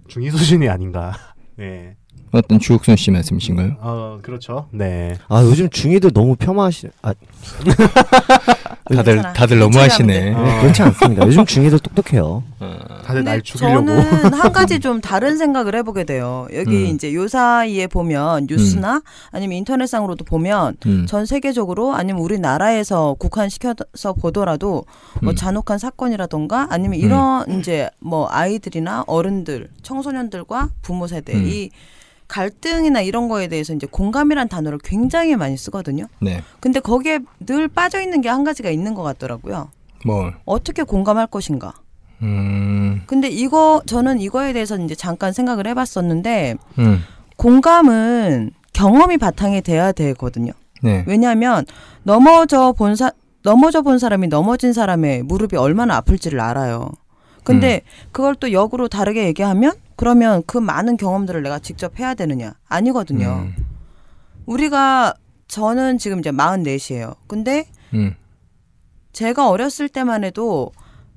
중위 0.07 0.29
수준이 0.31 0.69
아닌가. 0.69 1.13
네. 1.57 1.95
어떤 2.31 2.59
주옥순 2.59 2.95
씨 2.97 3.09
말씀이신가요? 3.11 3.77
어, 3.79 4.19
그렇죠. 4.21 4.67
네. 4.71 5.17
아 5.27 5.41
요즘 5.43 5.69
중이들 5.69 6.11
너무 6.11 6.35
폄하하시. 6.35 6.89
아 7.01 7.13
다들 8.95 9.13
괜찮아. 9.15 9.33
다들 9.33 9.59
너무 9.59 9.77
하시네. 9.79 10.33
어, 10.33 10.61
그렇지 10.61 10.81
않습니다. 10.81 11.25
요즘 11.25 11.45
중이들 11.45 11.79
똑똑해요. 11.79 12.43
다들 13.07 13.23
날 13.23 13.35
근데 13.35 13.41
죽이려고. 13.43 13.85
저는 13.85 14.33
한 14.33 14.51
가지 14.51 14.79
좀 14.81 15.01
다른 15.01 15.37
생각을 15.37 15.75
해보게 15.75 16.03
돼요. 16.03 16.47
여기 16.53 16.89
음. 16.89 16.95
이제 16.95 17.13
요 17.13 17.27
사이에 17.27 17.87
보면 17.87 18.47
뉴스나 18.49 19.01
아니면 19.31 19.57
인터넷상으로도 19.57 20.25
보면 20.25 20.75
음, 20.85 21.05
전 21.07 21.25
세계적으로 21.25 21.93
아니면 21.95 22.21
우리나라에서 22.21 23.15
국한시켜서 23.19 24.13
보더라도 24.19 24.85
뭐 25.21 25.33
음. 25.33 25.35
잔혹한 25.35 25.77
사건이라던가 25.77 26.67
아니면 26.69 26.99
이런 26.99 27.59
이제 27.59 27.89
뭐 27.99 28.27
아이들이나 28.29 29.05
어른들, 29.07 29.69
청소년들과 29.83 30.69
부모 30.81 31.07
세대 31.07 31.33
음. 31.33 31.45
이 31.47 31.69
갈등이나 32.27 33.01
이런 33.01 33.27
거에 33.27 33.47
대해서 33.47 33.73
이제 33.73 33.87
공감이란 33.89 34.49
단어를 34.49 34.79
굉장히 34.83 35.35
많이 35.35 35.57
쓰거든요. 35.57 36.05
네. 36.21 36.43
근데 36.59 36.79
거기에 36.79 37.19
늘 37.45 37.67
빠져 37.67 38.01
있는 38.01 38.21
게 38.21 38.29
한 38.29 38.43
가지가 38.43 38.69
있는 38.69 38.93
것 38.93 39.03
같더라고요. 39.03 39.69
뭐, 40.05 40.31
어떻게 40.45 40.83
공감할 40.83 41.27
것인가. 41.27 41.73
음, 42.21 43.03
근데 43.05 43.29
이거 43.29 43.81
저는 43.85 44.19
이거에 44.19 44.51
대해서 44.53 44.77
이제 44.77 44.95
잠깐 44.95 45.33
생각을 45.33 45.67
해봤었는데 45.67 46.55
음, 46.79 47.03
공감은 47.37 48.51
경험이 48.73 49.17
바탕이 49.17 49.61
돼야 49.61 49.91
되거든요. 49.91 50.51
네. 50.83 51.03
왜냐하면 51.07 51.65
넘어져 52.03 52.73
본 52.73 52.95
사, 52.95 53.11
넘어져 53.43 53.81
본 53.81 53.97
사람이 53.99 54.27
넘어진 54.27 54.73
사람의 54.73 55.23
무릎이 55.23 55.55
얼마나 55.57 55.95
아플지를 55.97 56.39
알아요. 56.39 56.91
근데 57.47 57.81
그걸 58.11 58.35
또 58.35 58.51
역으로 58.51 58.87
다르게 58.87 59.25
얘기하면 59.27 59.73
그러면 59.95 60.43
그 60.45 60.57
많은 60.57 60.97
경험들을 60.97 61.41
내가 61.43 61.59
직접 61.59 61.99
해야 61.99 62.13
되느냐? 62.13 62.53
아니거든요. 62.67 63.47
음, 63.47 63.55
우리가 64.45 65.15
저는 65.47 65.97
지금 65.97 66.19
이제 66.19 66.31
44이에요. 66.31 67.15
근데 67.27 67.65
음, 67.93 68.15
제가 69.13 69.49
어렸을 69.49 69.89
때만 69.89 70.23
해도 70.23 70.71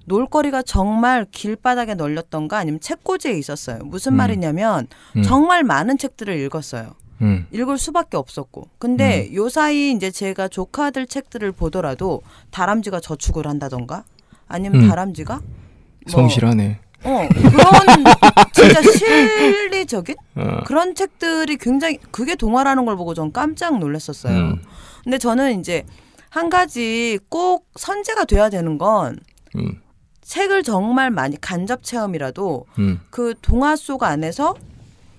놀거리가 0.07 0.63
정말 0.63 1.27
길바닥에 1.31 1.95
널렸던가 1.95 2.59
아니면 2.59 2.81
책꽂이에 2.81 3.33
있었어요. 3.33 3.81
무슨 3.85 4.13
음. 4.13 4.17
말이냐면 4.17 4.87
음. 5.17 5.23
정말 5.23 5.63
많은 5.65 5.99
책들을 5.99 6.35
읽었어요. 6.39 6.95
음, 7.23 7.47
읽을 7.53 7.77
수밖에 7.77 8.17
없었고. 8.17 8.69
근데 8.79 9.33
요 9.35 9.49
사이 9.49 9.93
이제 9.93 10.11
제가 10.11 10.49
조카들 10.49 11.07
책들을 11.07 11.53
보더라도 11.53 12.23
다람쥐가 12.51 13.01
저축을 13.01 13.47
한다던가 13.47 14.05
아니면 14.49 14.85
음. 14.85 14.89
다람쥐가 14.89 15.35
뭐, 15.37 15.60
성실하네. 16.07 16.79
어 17.03 17.29
그런 17.29 18.05
진짜 18.53 18.83
실리적인 18.83 20.17
어, 20.37 20.61
그런 20.67 20.95
책들이 20.95 21.57
굉장히 21.57 21.99
그게 22.11 22.35
동화라는 22.35 22.85
걸 22.85 22.97
보고 22.97 23.15
전 23.15 23.33
깜짝 23.33 23.79
놀랐었어요. 23.79 24.37
음, 24.37 24.63
근데 25.05 25.19
저는 25.19 25.61
이제 25.61 25.85
한 26.29 26.51
가지 26.51 27.19
꼭 27.29 27.67
선제가 27.77 28.25
돼야 28.25 28.51
되는 28.51 28.77
건 28.77 29.19
음, 29.57 29.81
책을 30.21 30.63
정말 30.63 31.11
많이 31.11 31.41
간접 31.41 31.83
체험이라도 31.83 32.67
음, 32.79 33.01
그 33.11 33.35
동화 33.43 33.77
속 33.77 34.05
안에서 34.05 34.55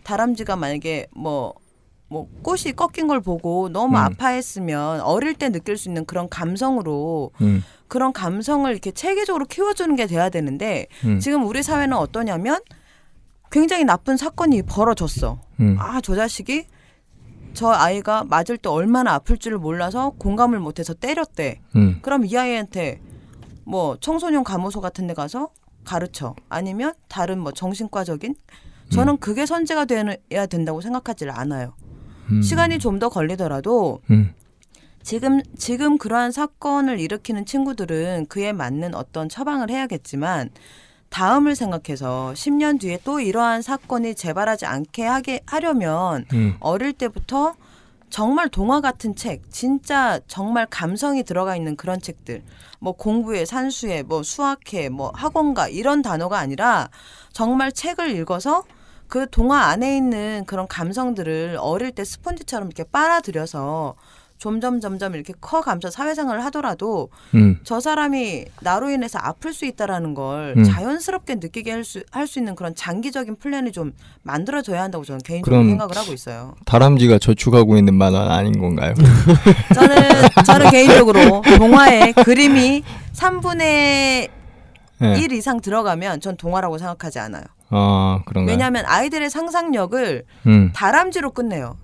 다람쥐가 0.04 0.56
만약에 0.56 1.08
뭐, 1.12 1.54
뭐 2.08 2.28
꽃이 2.42 2.74
꺾인 2.76 3.08
걸 3.08 3.22
보고 3.22 3.70
너무 3.70 3.98
음. 3.98 4.04
아파했으면 4.04 5.02
어릴 5.02 5.34
때 5.34 5.50
느낄 5.50 5.78
수 5.78 5.90
있는 5.90 6.06
그런 6.06 6.30
감성으로 6.30 7.32
음, 7.42 7.64
그런 7.92 8.14
감성을 8.14 8.72
이렇게 8.72 8.90
체계적으로 8.92 9.44
키워주는 9.44 9.94
게 9.98 10.08
돼야 10.08 10.30
되는데 10.30 10.88
음, 11.04 11.20
지금 11.20 11.46
우리 11.46 11.62
사회는 11.62 11.98
어떠냐면 11.98 12.62
굉장히 13.52 13.84
나쁜 13.84 14.16
사건이 14.16 14.62
벌어졌어. 14.62 15.42
음, 15.60 15.76
아, 15.78 16.00
저 16.00 16.16
자식이 16.16 16.68
저 17.54 17.68
아이가 17.68 18.24
맞을 18.24 18.58
때 18.58 18.70
얼마나 18.70 19.14
아플 19.14 19.38
줄을 19.38 19.58
몰라서 19.58 20.14
공감을 20.20 20.58
못해서 20.62 20.94
때렸대. 20.94 21.60
음, 21.76 22.00
그럼 22.02 22.24
이 22.26 22.38
아이한테 22.38 23.02
뭐 23.66 23.98
청소년 24.00 24.46
감호소 24.46 24.80
같은 24.80 25.06
데 25.06 25.14
가서 25.14 25.50
가르쳐. 25.84 26.34
아니면 26.48 26.94
다른 27.10 27.40
뭐 27.40 27.52
정신과적인 27.52 28.36
저는 28.90 29.18
그게 29.18 29.46
선제가 29.46 29.84
돼야 29.84 30.46
된다고 30.46 30.80
생각하지 30.80 31.30
않아요. 31.30 31.74
음, 32.32 32.42
시간이 32.42 32.80
좀 32.80 33.00
더 33.00 33.10
걸리더라도 33.10 34.00
음, 34.12 34.34
지금 35.04 35.42
지금 35.58 35.98
그러한 35.98 36.32
사건을 36.32 37.00
일으키는 37.00 37.46
친구들은 37.46 38.28
그에 38.28 38.54
맞는 38.54 38.96
어떤 38.96 39.30
처방을 39.30 39.70
해야겠지만 39.70 40.50
다음을 41.10 41.56
생각해서 41.56 42.32
10년 42.36 42.80
뒤에 42.80 43.00
또 43.04 43.20
이러한 43.20 43.62
사건이 43.62 44.16
재발하지 44.16 44.66
않게 44.66 45.04
하게 45.06 45.42
하려면 45.46 46.26
음, 46.34 46.56
어릴 46.62 46.94
때부터 46.94 47.56
정말 48.10 48.50
동화 48.50 48.82
같은 48.82 49.16
책, 49.16 49.50
진짜 49.52 50.20
정말 50.28 50.66
감성이 50.70 51.24
들어가 51.24 51.56
있는 51.56 51.78
그런 51.78 52.00
책들, 52.02 52.44
뭐 52.80 52.94
공부에, 52.94 53.46
산수에, 53.46 54.04
뭐 54.04 54.22
수학회, 54.22 54.90
뭐 54.90 55.12
학원가 55.16 55.70
이런 55.70 56.02
단어가 56.02 56.38
아니라 56.38 56.90
정말 57.32 57.72
책을 57.72 58.12
읽어서 58.18 58.64
그 59.08 59.30
동화 59.30 59.64
안에 59.66 59.96
있는 59.98 60.44
그런 60.46 60.68
감성들을 60.68 61.58
어릴 61.60 61.92
때 61.92 62.04
스펀지처럼 62.04 62.68
이렇게 62.68 62.84
빨아들여서 62.84 63.96
점점 64.42 64.80
점점 64.80 65.14
이렇게 65.14 65.34
커가면서 65.40 65.92
사회생활을 65.92 66.44
하더라도 66.46 67.10
음. 67.36 67.60
저 67.64 67.80
사람이 67.80 68.46
나로 68.62 68.90
인해서 68.90 69.20
아플 69.22 69.54
수 69.54 69.66
있다라는 69.68 70.16
걸 70.16 70.56
음. 70.58 70.64
자연스럽게 70.64 71.36
느끼게 71.36 71.70
할 71.72 71.84
수 71.84 72.02
할 72.10 72.26
수 72.26 72.40
있는 72.40 72.56
그런 72.56 72.74
장기적인 72.74 73.36
플랜이 73.36 73.72
좀 73.72 73.94
만들어져야 74.24 74.82
한다고 74.82 75.04
저는 75.06 75.20
개인적으로 75.24 75.64
생각을 75.64 75.96
하고 75.96 76.12
있어요. 76.12 76.56
다람쥐가 76.66 77.20
저축하고 77.20 77.78
있는 77.78 77.94
만화는 77.94 78.32
아닌 78.32 78.60
건가요? 78.60 78.96
저는 79.76 79.96
저는 80.44 80.72
개인적으로 80.72 81.44
동화에 81.60 82.12
그림이 82.14 82.82
3분의 83.14 83.60
네. 83.60 85.20
1 85.20 85.32
이상 85.34 85.62
들어가면 85.62 86.20
전 86.20 86.36
동화라고 86.36 86.80
생각하지 86.80 87.20
않아요. 87.20 87.44
아 87.70 88.22
그런가요? 88.26 88.52
왜냐하면 88.54 88.86
아이들의 88.88 89.30
상상력을 89.30 90.24
음. 90.48 90.72
다람쥐로 90.74 91.30
끝내요. 91.32 91.78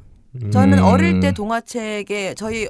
저는 0.51 0.79
음. 0.79 0.83
어릴 0.83 1.19
때 1.19 1.31
동화책에 1.31 2.33
저희 2.35 2.67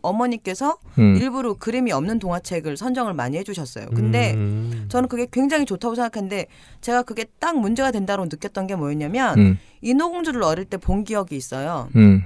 어머니께서 0.00 0.78
음. 0.98 1.16
일부러 1.20 1.54
그림이 1.54 1.90
없는 1.92 2.18
동화책을 2.20 2.76
선정을 2.76 3.14
많이 3.14 3.36
해주셨어요. 3.38 3.86
근데 3.94 4.34
음. 4.34 4.86
저는 4.88 5.08
그게 5.08 5.26
굉장히 5.30 5.64
좋다고 5.66 5.94
생각했는데 5.96 6.46
제가 6.80 7.02
그게 7.02 7.24
딱 7.40 7.58
문제가 7.58 7.90
된다고 7.90 8.24
느꼈던 8.24 8.66
게 8.68 8.76
뭐였냐면 8.76 9.38
음. 9.38 9.58
인어공주를 9.82 10.42
어릴 10.42 10.64
때 10.66 10.76
본 10.76 11.04
기억이 11.04 11.36
있어요. 11.36 11.88
음. 11.96 12.22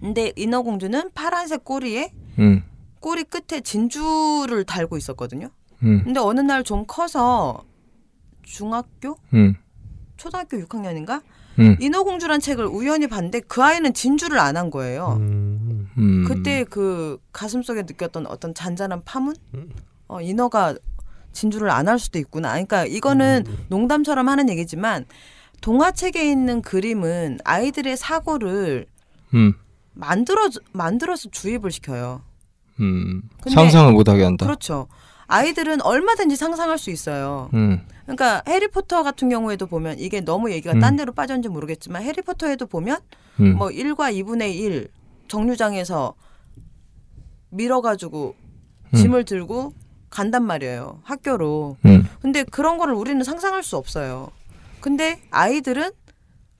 근데 0.00 0.32
인어공주는 0.36 1.10
파란색 1.14 1.64
꼬리에 1.64 2.10
음. 2.40 2.62
꼬리 3.00 3.22
끝에 3.24 3.60
진주를 3.60 4.64
달고 4.64 4.96
있었거든요. 4.96 5.50
음. 5.82 6.02
근데 6.04 6.18
어느 6.20 6.40
날 6.40 6.64
좀 6.64 6.84
커서 6.86 7.62
중학교, 8.42 9.16
음. 9.32 9.54
초등학교 10.16 10.58
6학년인가 10.58 11.22
음. 11.58 11.76
인어공주란 11.80 12.40
책을 12.40 12.66
우연히 12.66 13.06
봤는데 13.06 13.40
그 13.40 13.62
아이는 13.62 13.94
진주를 13.94 14.38
안 14.38 14.56
한 14.56 14.70
거예요. 14.70 15.16
음. 15.20 15.88
음. 15.98 16.24
그때 16.26 16.64
그 16.64 17.18
가슴 17.32 17.62
속에 17.62 17.82
느꼈던 17.82 18.26
어떤 18.26 18.54
잔잔한 18.54 19.02
파문? 19.04 19.34
음. 19.54 19.70
어, 20.08 20.20
인어가 20.20 20.74
진주를 21.32 21.70
안 21.70 21.88
할 21.88 21.98
수도 21.98 22.18
있구나. 22.18 22.50
그러니까 22.50 22.84
이거는 22.86 23.44
음. 23.46 23.64
농담처럼 23.68 24.28
하는 24.28 24.48
얘기지만 24.48 25.04
동화책에 25.60 26.30
있는 26.30 26.62
그림은 26.62 27.38
아이들의 27.44 27.96
사고를 27.96 28.86
음. 29.34 29.54
만들어 29.94 30.48
만들어서 30.72 31.30
주입을 31.30 31.70
시켜요. 31.70 32.22
음. 32.80 33.22
상상을 33.48 33.92
못하게 33.92 34.24
한다. 34.24 34.44
그렇죠. 34.46 34.88
아이들은 35.26 35.82
얼마든지 35.82 36.36
상상할 36.36 36.78
수 36.78 36.90
있어요. 36.90 37.50
음. 37.54 37.80
그러니까 38.02 38.42
해리포터 38.46 39.02
같은 39.02 39.28
경우에도 39.28 39.66
보면 39.66 39.98
이게 39.98 40.20
너무 40.20 40.50
얘기가 40.50 40.74
음. 40.74 40.80
딴 40.80 40.96
데로 40.96 41.12
빠졌는지 41.12 41.48
모르겠지만 41.48 42.02
해리포터에도 42.02 42.66
보면 42.66 42.98
음. 43.40 43.56
뭐 43.56 43.68
1과 43.68 44.12
2분의 44.12 44.54
1 44.54 44.88
정류장에서 45.28 46.14
밀어가지고 47.50 48.34
음. 48.92 48.96
짐을 48.96 49.24
들고 49.24 49.72
간단 50.10 50.44
말이에요. 50.44 51.00
학교로. 51.02 51.76
음. 51.86 52.08
근데 52.20 52.44
그런 52.44 52.78
거를 52.78 52.94
우리는 52.94 53.22
상상할 53.24 53.62
수 53.62 53.76
없어요. 53.76 54.30
근데 54.80 55.20
아이들은 55.30 55.90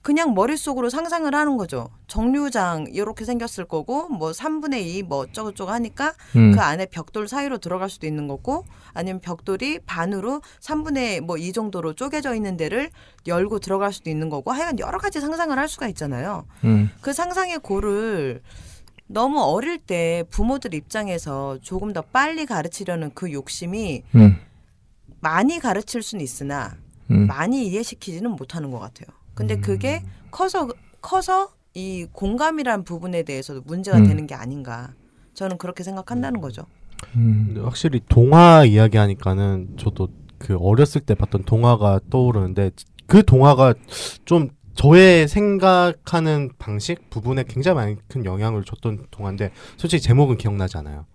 그냥 0.05 0.35
머릿속으로 0.35 0.91
상상을 0.91 1.35
하는 1.35 1.57
거죠. 1.57 1.89
정류장 2.09 2.89
이렇게 2.93 3.25
생겼을 3.25 3.65
거고 3.65 4.11
뭐 4.11 4.33
3분의 4.33 4.85
2 4.85 5.03
뭐 5.05 5.21
어쩌고저쩌고 5.21 5.71
하니까 5.73 6.13
음. 6.37 6.53
그 6.53 6.61
안에 6.61 6.85
벽돌 6.87 7.27
사이로 7.27 7.57
들어갈 7.57 7.89
수도 7.89 8.07
있는 8.07 8.29
거고 8.29 8.67
아니면 8.93 9.21
벽돌이 9.23 9.79
반으로 9.87 10.43
3분의 10.61 11.23
뭐 11.23 11.39
이 11.39 11.53
정도로 11.53 11.95
쪼개져 11.95 12.35
있는 12.35 12.59
데를 12.59 12.91
열고 13.27 13.61
들어갈 13.61 13.95
수도 13.95 14.11
있는 14.11 14.29
거고 14.29 14.53
하여간 14.53 14.79
여러 14.79 14.99
가지 14.99 15.21
상상을 15.21 15.59
할 15.59 15.69
수가 15.69 15.89
있잖아요. 15.89 16.45
음. 16.65 16.91
그 17.01 17.15
상상의 17.15 17.61
고를 17.61 18.43
너무 19.07 19.41
어릴 19.41 19.79
때 19.79 20.23
부모들 20.29 20.75
입장에서 20.75 21.59
조금 21.63 21.95
더 21.95 22.03
빨리 22.03 22.45
가르치려는 22.45 23.11
그 23.15 23.33
욕심이 23.33 24.03
음. 24.15 24.37
많이 25.21 25.59
가르칠 25.59 26.03
수는 26.03 26.23
있으나 26.23 26.77
음. 27.11 27.27
많이 27.27 27.67
이해시키지는 27.69 28.33
못하는 28.33 28.71
것 28.71 28.79
같아요. 28.79 29.07
근데 29.35 29.57
그게 29.57 30.03
커서 30.31 30.69
커서 31.01 31.51
이 31.75 32.07
공감이란 32.13 32.85
부분에 32.85 33.25
대해서도 33.25 33.63
문제가 33.65 33.99
음. 33.99 34.07
되는 34.07 34.27
게 34.27 34.35
아닌가. 34.35 34.95
저는 35.35 35.59
그렇게 35.59 35.83
생각한다는 35.83 36.41
거죠. 36.41 36.67
음. 37.17 37.61
확실히 37.65 38.01
동화 38.09 38.65
이야기 38.65 38.97
하니까는 38.97 39.75
저도 39.77 40.09
그 40.39 40.57
어렸을 40.57 41.01
때 41.01 41.15
봤던 41.15 41.45
동화가 41.45 42.01
떠오르는데 42.11 42.71
그 43.07 43.25
동화가 43.25 43.75
좀 44.25 44.51
저의 44.75 45.29
생각하는 45.29 46.51
방식 46.59 47.11
부분에 47.11 47.45
굉장히 47.47 47.77
많이 47.77 47.97
큰 48.09 48.25
영향을 48.25 48.65
줬던 48.65 49.07
동화인데 49.11 49.51
솔직히 49.77 50.03
제목은 50.03 50.37
기억나지 50.37 50.77
않아요. 50.79 51.07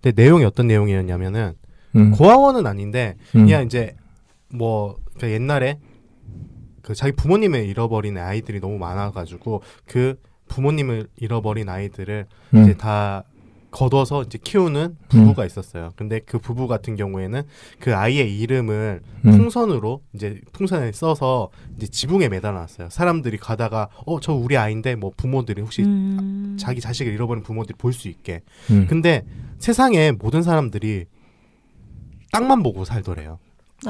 근데 0.00 0.20
내용이 0.20 0.44
어떤 0.44 0.66
내용이었냐면은 0.66 1.54
음. 1.96 2.10
고아원은 2.12 2.66
아닌데 2.66 3.16
음. 3.36 3.44
그냥 3.46 3.64
이제 3.64 3.96
뭐 4.48 4.96
그러니까 5.14 5.30
옛날에 5.30 5.78
그 6.84 6.94
자기 6.94 7.12
부모님을 7.12 7.64
잃어버린 7.64 8.16
아이들이 8.18 8.60
너무 8.60 8.78
많아가지고 8.78 9.62
그 9.86 10.20
부모님을 10.48 11.08
잃어버린 11.16 11.68
아이들을 11.68 12.26
음. 12.54 12.62
이제 12.62 12.76
다 12.76 13.24
걷어서 13.70 14.22
이제 14.22 14.38
키우는 14.40 14.96
부부가 15.08 15.44
있었어요. 15.46 15.90
근데 15.96 16.20
그 16.20 16.38
부부 16.38 16.68
같은 16.68 16.94
경우에는 16.94 17.42
그 17.80 17.96
아이의 17.96 18.38
이름을 18.38 19.00
음. 19.24 19.30
풍선으로 19.36 20.00
이제 20.12 20.40
풍선에 20.52 20.92
써서 20.92 21.50
이제 21.76 21.88
지붕에 21.88 22.28
매달아놨어요. 22.28 22.90
사람들이 22.90 23.36
가다가 23.38 23.88
어 24.06 24.20
저 24.20 24.32
우리 24.32 24.56
아이인데 24.56 24.94
뭐 24.94 25.10
부모들이 25.16 25.60
혹시 25.62 25.82
음. 25.82 26.56
자기 26.60 26.80
자식을 26.80 27.12
잃어버린 27.12 27.42
부모들이 27.42 27.74
볼 27.76 27.92
수 27.92 28.08
있게. 28.08 28.42
음. 28.70 28.86
근데 28.88 29.24
세상에 29.58 30.12
모든 30.12 30.42
사람들이 30.42 31.06
땅만 32.32 32.62
보고 32.62 32.84
살더래요. 32.84 33.38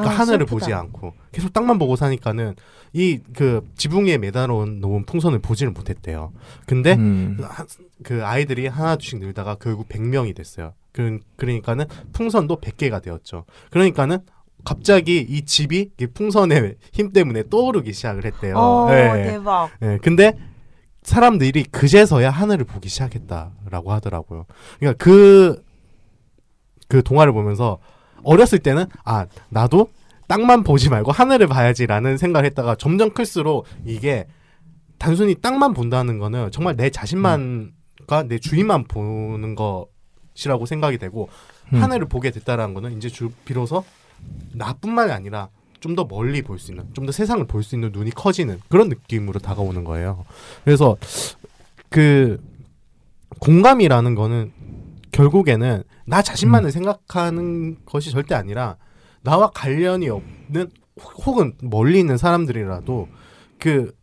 그러니까 0.00 0.11
아, 0.14 0.18
하늘을 0.20 0.38
슬프다. 0.40 0.50
보지 0.50 0.72
않고 0.72 1.14
계속 1.33 1.52
땅만 1.52 1.78
보고 1.78 1.96
사니까는 1.96 2.54
이 2.92 3.18
그 3.35 3.66
지붕에 3.76 4.18
매달아 4.18 4.46
놓은 4.46 5.04
풍선을 5.07 5.40
보지를 5.40 5.72
못했대요. 5.72 6.33
근데 6.66 6.94
음. 6.94 7.38
한- 7.42 7.66
그 8.02 8.24
아이들이 8.24 8.66
하나둘씩 8.66 9.18
늘다가 9.20 9.57
결국 9.57 9.88
100명이 9.88 10.35
됐어요. 10.37 10.74
그, 10.92 11.18
그러니까는 11.37 11.87
풍선도 12.12 12.61
100개가 12.61 13.02
되었죠. 13.02 13.46
그러니까는 13.70 14.18
갑자기 14.64 15.18
이 15.28 15.42
집이 15.44 15.90
이 16.00 16.07
풍선의 16.07 16.76
힘 16.92 17.12
때문에 17.12 17.44
떠오르기 17.50 17.92
시작을 17.92 18.24
했대요. 18.24 18.57
어, 18.57 18.88
예. 18.92 19.22
대박. 19.24 19.70
예, 19.83 19.98
근데 20.02 20.38
사람들이 21.02 21.64
그제서야 21.64 22.30
하늘을 22.30 22.64
보기 22.64 22.88
시작했다라고 22.88 23.92
하더라고요. 23.92 24.46
그러니까 24.78 25.04
그, 25.04 25.62
그 26.88 27.02
동화를 27.02 27.33
보면서 27.33 27.78
어렸을 28.24 28.58
때는 28.58 28.87
아, 29.04 29.26
나도 29.50 29.88
땅만 30.26 30.62
보지 30.64 30.88
말고 30.88 31.12
하늘을 31.12 31.46
봐야지라는 31.46 32.16
생각을 32.16 32.46
했다가 32.46 32.76
점점 32.76 33.10
클수록 33.10 33.66
이게 33.84 34.26
단순히 34.98 35.34
땅만 35.34 35.74
본다는 35.74 36.18
거는 36.18 36.50
정말 36.50 36.76
내 36.76 36.88
자신만과 36.90 38.24
내 38.28 38.38
주인만 38.38 38.84
보는 38.84 39.54
것이라고 39.54 40.66
생각이 40.66 40.98
되고 40.98 41.28
음. 41.72 41.82
하늘을 41.82 42.06
보게 42.06 42.30
됐다라는 42.30 42.74
거는 42.74 42.96
이제 42.96 43.08
주, 43.08 43.30
비로소 43.44 43.84
나뿐만이 44.54 45.12
아니라 45.12 45.48
좀 45.80 45.94
더 45.96 46.04
멀리 46.06 46.40
볼 46.40 46.58
수 46.58 46.72
있는, 46.72 46.87
좀 46.94 47.04
더 47.04 47.12
세상을 47.12 47.46
볼 47.46 47.62
수 47.62 47.74
있는 47.74 47.90
눈이 47.92 48.12
커지는 48.12 48.58
그런 48.68 48.88
느낌으로 48.88 49.38
다가오는 49.38 49.84
거예요. 49.84 50.24
그래서 50.64 50.96
그 51.90 52.42
공감이라는 53.40 54.14
거는 54.14 54.52
결국에는 55.12 55.82
나 56.06 56.22
자신만을 56.22 56.70
생각하는 56.70 57.84
것이 57.84 58.10
절대 58.10 58.34
아니라 58.34 58.76
나와 59.22 59.50
관련이 59.50 60.08
없는 60.08 60.70
혹은 61.26 61.54
멀리 61.62 61.98
있는 61.98 62.16
사람들이라도 62.16 63.08
그 63.58 63.94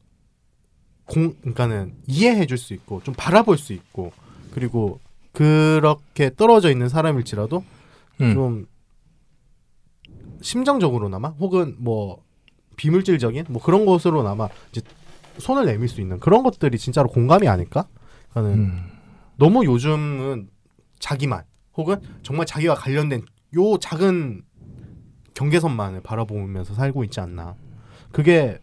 공, 1.05 1.33
그러니까는 1.35 1.93
이해해 2.07 2.45
줄 2.45 2.57
수 2.57 2.73
있고 2.73 3.01
좀 3.03 3.13
바라볼 3.17 3.57
수 3.57 3.73
있고 3.73 4.11
그리고 4.53 4.99
그렇게 5.31 6.33
떨어져 6.35 6.71
있는 6.71 6.89
사람일지라도 6.89 7.63
음. 8.21 8.33
좀 8.33 8.65
심정적으로나마 10.41 11.29
혹은 11.29 11.75
뭐 11.79 12.23
비물질적인 12.77 13.45
뭐 13.49 13.61
그런 13.61 13.85
것으로나마 13.85 14.49
이제 14.71 14.81
손을 15.37 15.65
내밀 15.65 15.87
수 15.87 16.01
있는 16.01 16.19
그런 16.19 16.43
것들이 16.43 16.77
진짜로 16.77 17.09
공감이 17.09 17.47
아닐까? 17.47 17.87
하는 18.29 18.53
음. 18.53 18.91
너무 19.37 19.65
요즘은 19.65 20.49
자기만 20.99 21.43
혹은 21.77 21.97
정말 22.23 22.45
자기와 22.45 22.75
관련된 22.75 23.23
요 23.57 23.77
작은 23.77 24.41
경계선만을 25.33 26.01
바라보면서 26.01 26.73
살고 26.73 27.03
있지 27.05 27.19
않나. 27.19 27.55
그게 28.11 28.59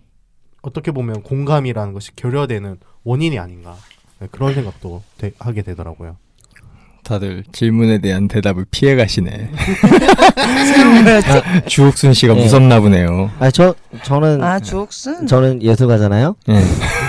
어떻게 0.62 0.90
보면 0.90 1.22
공감이라는 1.22 1.92
것이 1.94 2.14
결여되는 2.16 2.78
원인이 3.04 3.38
아닌가. 3.38 3.76
네, 4.20 4.28
그런 4.30 4.54
생각도 4.54 5.02
되- 5.16 5.32
하게 5.38 5.62
되더라고요. 5.62 6.16
다들 7.04 7.44
질문에 7.52 7.98
대한 8.00 8.28
대답을 8.28 8.66
피해 8.70 8.94
가시네. 8.94 9.50
뭐였지? 11.04 11.28
주옥순 11.68 12.12
씨가 12.12 12.34
네. 12.34 12.42
무섭나 12.42 12.80
보네요. 12.80 13.30
아, 13.38 13.50
저 13.50 13.74
저는 14.02 14.42
아, 14.42 14.60
주옥순? 14.60 15.26
저는 15.26 15.62
예술가잖아요. 15.62 16.36
예. 16.50 16.62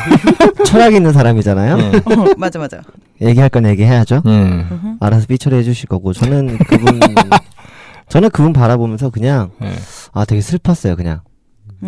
철학 0.66 0.94
있는 0.94 1.12
사람이잖아요. 1.12 1.78
예. 1.80 1.98
어, 1.98 2.34
맞아, 2.38 2.60
맞아. 2.60 2.82
얘기할 3.22 3.50
건 3.50 3.66
얘기해야죠. 3.66 4.22
예. 4.26 4.30
음흠. 4.30 4.98
알아서 5.00 5.28
삐처리 5.28 5.56
해 5.58 5.64
주실 5.64 5.88
거고 5.88 6.14
저는 6.14 6.58
그분 6.58 7.00
저는 8.08 8.30
그분 8.30 8.54
바라보면서 8.54 9.10
그냥 9.10 9.52
예. 9.62 9.74
아 10.14 10.26
되게 10.26 10.42
슬펐어요 10.42 10.96
그냥 10.96 11.22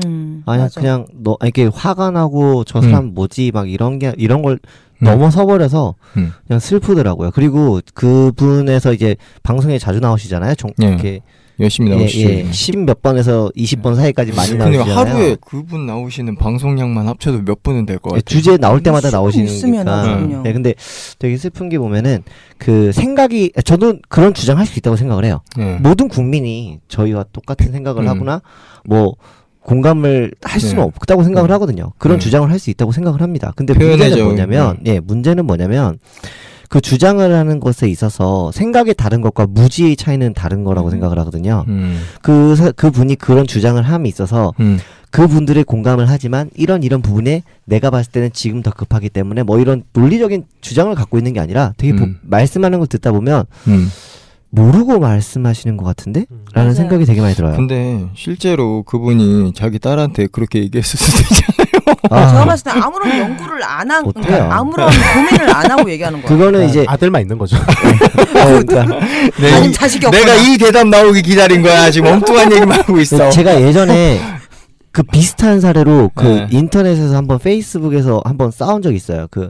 음, 0.06 0.44
아니 0.46 0.62
맞아. 0.62 0.80
그냥 0.80 1.06
너 1.14 1.38
이렇게 1.42 1.66
화가 1.66 2.12
나고 2.12 2.64
저 2.64 2.82
사람 2.82 3.14
뭐지 3.14 3.52
막 3.54 3.70
이런 3.70 4.00
게 4.00 4.14
이런 4.18 4.42
걸 4.42 4.60
넘어서 5.02 5.46
버려서 5.46 5.96
음. 6.16 6.32
그냥 6.48 6.60
슬프더라고요. 6.60 7.32
그리고 7.32 7.82
그분에서 7.94 8.94
이제 8.94 9.16
방송에 9.44 9.80
자주 9.80 10.00
나오시잖아요. 10.00 10.56
종, 10.56 10.72
예. 10.82 10.88
이렇게 10.88 11.22
열심히 11.60 11.92
예, 11.92 11.96
나오시죠. 11.96 12.30
예, 12.30 12.44
10몇 12.46 13.02
번에서 13.02 13.52
20번 13.56 13.96
사이까지 13.96 14.32
많이 14.34 14.56
나오시잖아요. 14.56 14.96
하루에 14.98 15.36
그분 15.40 15.86
나오시는 15.86 16.36
방송량만 16.38 17.08
합쳐도 17.08 17.44
몇 17.44 17.62
분은 17.62 17.86
될것 17.86 18.14
예, 18.14 18.20
같아요. 18.22 18.22
주제 18.26 18.58
나올 18.58 18.82
때마다 18.82 19.12
나오시니까. 19.12 19.52
있으면 19.52 19.86
나오군요. 19.86 20.42
네, 20.44 20.54
근데 20.54 20.74
되게 21.20 21.38
슬픈 21.38 21.70
게 21.70 21.78
보면은 21.78 22.24
그 22.58 22.92
생각이 22.92 23.52
저도 23.64 24.00
그런 24.10 24.34
주장할 24.34 24.66
수 24.66 24.80
있다고 24.80 24.96
생각을 24.96 25.26
해요. 25.26 25.42
예. 25.60 25.76
모든 25.82 26.08
국민이 26.08 26.80
저희와 26.88 27.26
똑같은 27.34 27.72
생각을 27.72 28.04
음. 28.04 28.08
하거나 28.08 28.42
뭐 28.86 29.16
공감을 29.62 30.32
할 30.42 30.60
수는 30.60 30.78
네. 30.78 30.82
없다고 30.82 31.24
생각을 31.24 31.50
음. 31.50 31.54
하거든요. 31.54 31.92
그런 32.00 32.18
네. 32.18 32.24
주장을 32.24 32.50
할 32.50 32.58
수 32.58 32.70
있다고 32.72 32.92
생각을 32.92 33.22
합니다. 33.22 33.54
근데 33.56 33.74
문제는. 33.76 34.24
뭐냐면, 34.24 34.78
예, 34.86 35.00
문제는 35.00 35.46
뭐냐면 35.46 36.00
그 36.72 36.80
주장을 36.80 37.20
하는 37.36 37.60
것에 37.60 37.90
있어서 37.90 38.50
생각이 38.54 38.94
다른 38.94 39.20
것과 39.20 39.46
무지의 39.46 39.98
차이는 39.98 40.34
다른 40.34 40.64
거라고 40.64 40.88
음. 40.88 40.92
생각을 40.92 41.20
하거든요. 41.20 41.66
음. 41.68 42.00
그, 42.22 42.56
사- 42.56 42.72
그 42.72 42.92
분이 42.92 43.16
그런 43.16 43.46
주장을 43.46 43.82
함에 43.84 44.08
있어서 44.08 44.54
음. 44.62 44.80
그분들의 45.10 45.66
공감을 45.66 46.08
하지만 46.10 46.50
이런 46.56 46.84
이런 46.84 47.02
부분에 47.02 47.44
내가 47.66 47.90
봤을 47.90 48.10
때는 48.14 48.30
지금 48.32 48.62
더 48.64 48.72
급하기 48.72 49.10
때문에 49.10 49.44
뭐 49.44 49.60
이런 49.60 49.84
논리적인 49.92 50.46
주장을 50.62 50.96
갖고 50.96 51.18
있는 51.18 51.34
게 51.34 51.42
아니라 51.42 51.74
되게 51.76 51.94
보- 51.94 52.06
음. 52.06 52.20
말씀하는 52.22 52.80
걸 52.80 52.88
듣다 52.88 53.12
보면 53.12 53.44
음. 53.68 53.90
모르고 54.50 55.00
말씀하시는 55.00 55.76
것 55.76 55.84
같은데? 55.84 56.26
라는 56.54 56.70
맞아요. 56.70 56.74
생각이 56.74 57.04
되게 57.04 57.20
많이 57.20 57.36
들어요. 57.36 57.54
근데 57.58 58.06
실제로 58.16 58.84
그분이 58.84 59.52
자기 59.56 59.78
딸한테 59.78 60.28
그렇게 60.28 60.60
얘기했을 60.60 60.98
수도 60.98 61.20
있잖아요. 61.20 61.61
아, 62.10 62.28
제가 62.30 62.46
봤을 62.46 62.64
때 62.64 62.80
아무런 62.80 63.18
연구를 63.18 63.64
안 63.64 63.90
한, 63.92 64.04
못해요. 64.04 64.24
그러니까 64.24 64.56
아무런 64.58 64.90
고민을 65.14 65.56
안 65.56 65.72
하고 65.72 65.90
얘기하는 65.92 66.22
거야. 66.22 66.30
그거는 66.30 66.68
이제 66.70 66.86
아들만 66.88 67.22
있는 67.22 67.38
거죠. 67.38 67.58
어, 67.58 68.62
그러니까 68.66 68.82
아니면 69.56 69.72
자식이 69.74 70.06
없거나. 70.06 70.26
내가 70.26 70.36
이 70.36 70.58
대답 70.58 70.88
나오기 70.88 71.22
기다린 71.22 71.62
거야. 71.62 71.92
지금 71.92 72.12
엉뚱한 72.12 72.52
얘기만 72.52 72.80
하고 72.80 73.00
있어. 73.00 73.30
제가 73.30 73.62
예전에 73.62 74.20
그 74.92 75.04
비슷한 75.04 75.62
사례로 75.62 76.12
그 76.16 76.24
네. 76.26 76.48
인터넷에서 76.52 77.16
한번 77.16 77.40
페이스북에서 77.40 78.22
한번 78.26 78.52
싸운 78.52 78.82
적 78.82 78.94
있어요. 78.94 79.28
그 79.32 79.50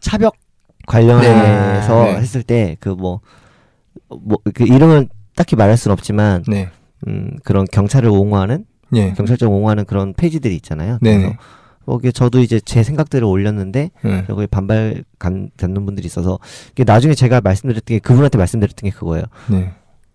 차벽 0.00 0.34
관련해서 0.86 2.04
네. 2.04 2.12
네. 2.14 2.18
했을 2.20 2.42
때 2.42 2.76
그 2.80 2.94
뭐 2.94 3.20
뭐그 4.08 4.64
이름은 4.64 5.08
딱히 5.36 5.54
말할 5.56 5.76
수는 5.76 5.92
없지만 5.92 6.42
네. 6.48 6.68
음 7.06 7.30
그런 7.44 7.64
경찰을 7.70 8.08
옹호하는 8.08 8.64
예. 8.94 9.12
경찰청 9.12 9.52
옹호하는 9.52 9.84
그런 9.84 10.14
페이지들이 10.14 10.56
있잖아요. 10.56 10.98
그래서 11.00 11.32
거기에 11.90 12.12
저도 12.12 12.38
이제 12.38 12.60
제 12.60 12.84
생각들을 12.84 13.24
올렸는데 13.24 13.90
네. 14.04 14.24
거기에 14.24 14.46
반발 14.46 15.02
간, 15.18 15.50
갖는 15.56 15.84
분들이 15.84 16.06
있어서 16.06 16.38
이게 16.70 16.84
나중에 16.84 17.14
제가 17.14 17.40
말씀드렸던 17.40 17.96
게 17.96 17.98
그분한테 17.98 18.38
말씀드렸던 18.38 18.88
게 18.88 18.96
그거예요. 18.96 19.24
네. 19.50 19.72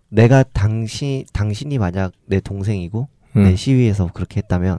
내가 0.08 0.42
당신 0.42 1.24
당신이 1.34 1.76
만약 1.76 2.12
내 2.24 2.40
동생이고 2.40 3.08
음. 3.36 3.44
내 3.44 3.56
시위에서 3.56 4.08
그렇게 4.14 4.38
했다면 4.38 4.78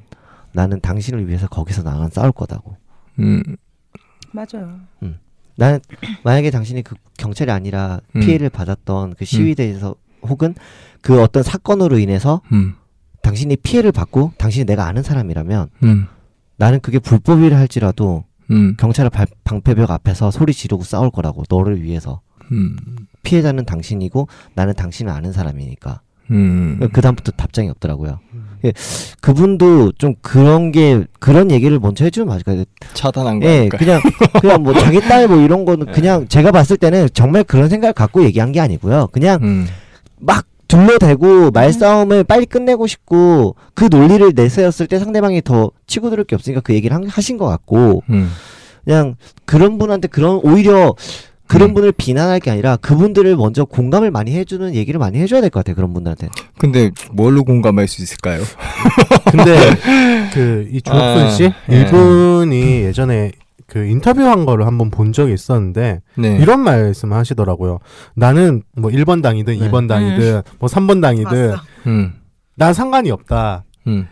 나는 0.53 0.81
당신을 0.81 1.27
위해서 1.27 1.47
거기서 1.47 1.83
나랑 1.83 2.09
싸울 2.09 2.31
거다고. 2.31 2.77
음. 3.19 3.43
맞아요. 4.31 4.79
나는 5.55 5.79
만약에 6.23 6.49
당신이 6.49 6.81
그 6.81 6.95
경찰이 7.19 7.51
아니라 7.51 7.99
음. 8.15 8.21
피해를 8.21 8.49
받았던 8.49 9.15
그 9.19 9.25
시위대에서 9.25 9.93
혹은 10.23 10.55
그 11.01 11.21
어떤 11.21 11.43
사건으로 11.43 11.99
인해서 11.99 12.41
음. 12.51 12.73
당신이 13.21 13.57
피해를 13.57 13.91
받고 13.91 14.33
당신이 14.39 14.65
내가 14.65 14.87
아는 14.87 15.03
사람이라면 15.03 15.69
음. 15.83 16.07
나는 16.57 16.79
그게 16.79 16.99
불법이라 16.99 17.57
할지라도 17.57 18.25
음. 18.51 18.75
경찰의 18.77 19.09
발- 19.09 19.27
방패벽 19.43 19.91
앞에서 19.91 20.31
소리 20.31 20.53
지르고 20.53 20.83
싸울 20.83 21.11
거라고 21.11 21.43
너를 21.49 21.81
위해서 21.81 22.21
음. 22.51 22.75
피해자는 23.23 23.65
당신이고 23.65 24.27
나는 24.55 24.73
당신을 24.73 25.11
아는 25.11 25.33
사람이니까 25.33 26.01
음. 26.31 26.79
그 26.93 27.01
다음부터 27.01 27.31
답장이 27.33 27.69
없더라고요. 27.69 28.19
예, 28.65 28.73
그분도 29.21 29.91
좀 29.93 30.15
그런 30.21 30.71
게 30.71 31.03
그런 31.19 31.51
얘기를 31.51 31.77
먼저 31.79 32.05
해주면 32.05 32.27
맞을 32.27 32.43
거예요. 32.43 32.63
차단한 32.93 33.41
예, 33.43 33.69
거니까. 33.69 33.77
그냥 33.77 34.01
그냥 34.41 34.63
뭐 34.63 34.73
자기 34.73 34.99
딸 35.01 35.27
뭐 35.27 35.37
이런 35.37 35.63
거는 35.63 35.87
그냥 35.93 36.27
제가 36.27 36.51
봤을 36.51 36.75
때는 36.77 37.09
정말 37.13 37.43
그런 37.43 37.69
생각을 37.69 37.93
갖고 37.93 38.23
얘기한 38.23 38.51
게 38.51 38.59
아니고요. 38.59 39.07
그냥 39.11 39.39
음. 39.43 39.67
막 40.19 40.45
둘러대고 40.67 41.51
말싸움을 41.51 42.23
빨리 42.23 42.45
끝내고 42.45 42.87
싶고 42.87 43.55
그 43.73 43.87
논리를 43.89 44.31
내세웠을 44.35 44.87
때 44.87 44.99
상대방이 44.99 45.41
더 45.41 45.71
치고 45.87 46.09
들을 46.09 46.23
게 46.23 46.35
없으니까 46.35 46.61
그 46.61 46.73
얘기를 46.73 46.95
한- 46.95 47.07
하신 47.07 47.37
것 47.37 47.45
같고 47.47 48.03
음. 48.09 48.29
그냥 48.85 49.15
그런 49.45 49.77
분한테 49.77 50.07
그런 50.07 50.39
오히려 50.43 50.95
그런 51.47 51.69
음. 51.69 51.73
분을 51.75 51.93
비난할 51.93 52.41
게 52.41 52.51
아니라 52.51 52.75
그분들을 52.75 53.35
먼저 53.37 53.63
공감을 53.63 54.11
많이 54.11 54.33
해주는 54.35 54.75
얘기를 54.75 54.99
많이 54.99 55.17
해줘야 55.19 55.39
될 55.39 55.49
것 55.49 55.61
같아요. 55.61 55.75
그런 55.75 55.93
분들한테. 55.93 56.27
근데 56.59 56.91
뭘로 57.11 57.45
공감할 57.45 57.87
수 57.87 58.01
있을까요? 58.03 58.41
근데 59.31 59.55
그 60.33 60.67
이 60.71 60.81
조혁순 60.81 61.23
아, 61.25 61.29
씨 61.31 61.53
예. 61.71 61.81
이분이 61.81 62.81
예전에 62.81 63.31
그 63.67 63.85
인터뷰한 63.85 64.45
거를 64.45 64.65
한번 64.65 64.89
본 64.89 65.11
적이 65.11 65.33
있었는데 65.33 66.01
네. 66.15 66.37
이런 66.37 66.61
말씀을 66.61 67.15
하시더라고요. 67.17 67.79
나는 68.15 68.63
뭐 68.75 68.89
1번 68.89 69.21
당이든 69.21 69.59
네. 69.59 69.69
2번 69.69 69.87
당이든 69.87 70.41
뭐 70.59 70.69
3번 70.69 71.01
당이든. 71.01 71.55
음. 71.87 72.13
난 72.55 72.73
상관이 72.73 73.11
없다. 73.11 73.65
음. 73.87 74.07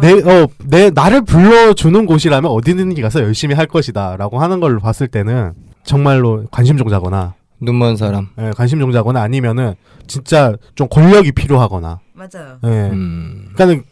내, 0.00 0.12
어, 0.22 0.48
내, 0.64 0.90
나를 0.90 1.22
불러주는 1.22 2.06
곳이라면 2.06 2.50
어디든지 2.50 3.02
가서 3.02 3.20
열심히 3.20 3.54
할 3.54 3.66
것이다. 3.66 4.16
라고 4.16 4.40
하는 4.40 4.60
걸 4.60 4.78
봤을 4.78 5.08
때는 5.08 5.52
정말로 5.84 6.46
관심종자거나, 6.50 7.34
눈먼 7.60 7.96
사람. 7.96 8.28
예, 8.40 8.50
관심종자거나 8.56 9.20
아니면은 9.20 9.74
진짜 10.06 10.54
좀 10.74 10.88
권력이 10.88 11.32
필요하거나, 11.32 12.00
맞아요. 12.14 12.58
예. 12.64 12.68
음. 12.90 13.50
그러니까는, 13.54 13.84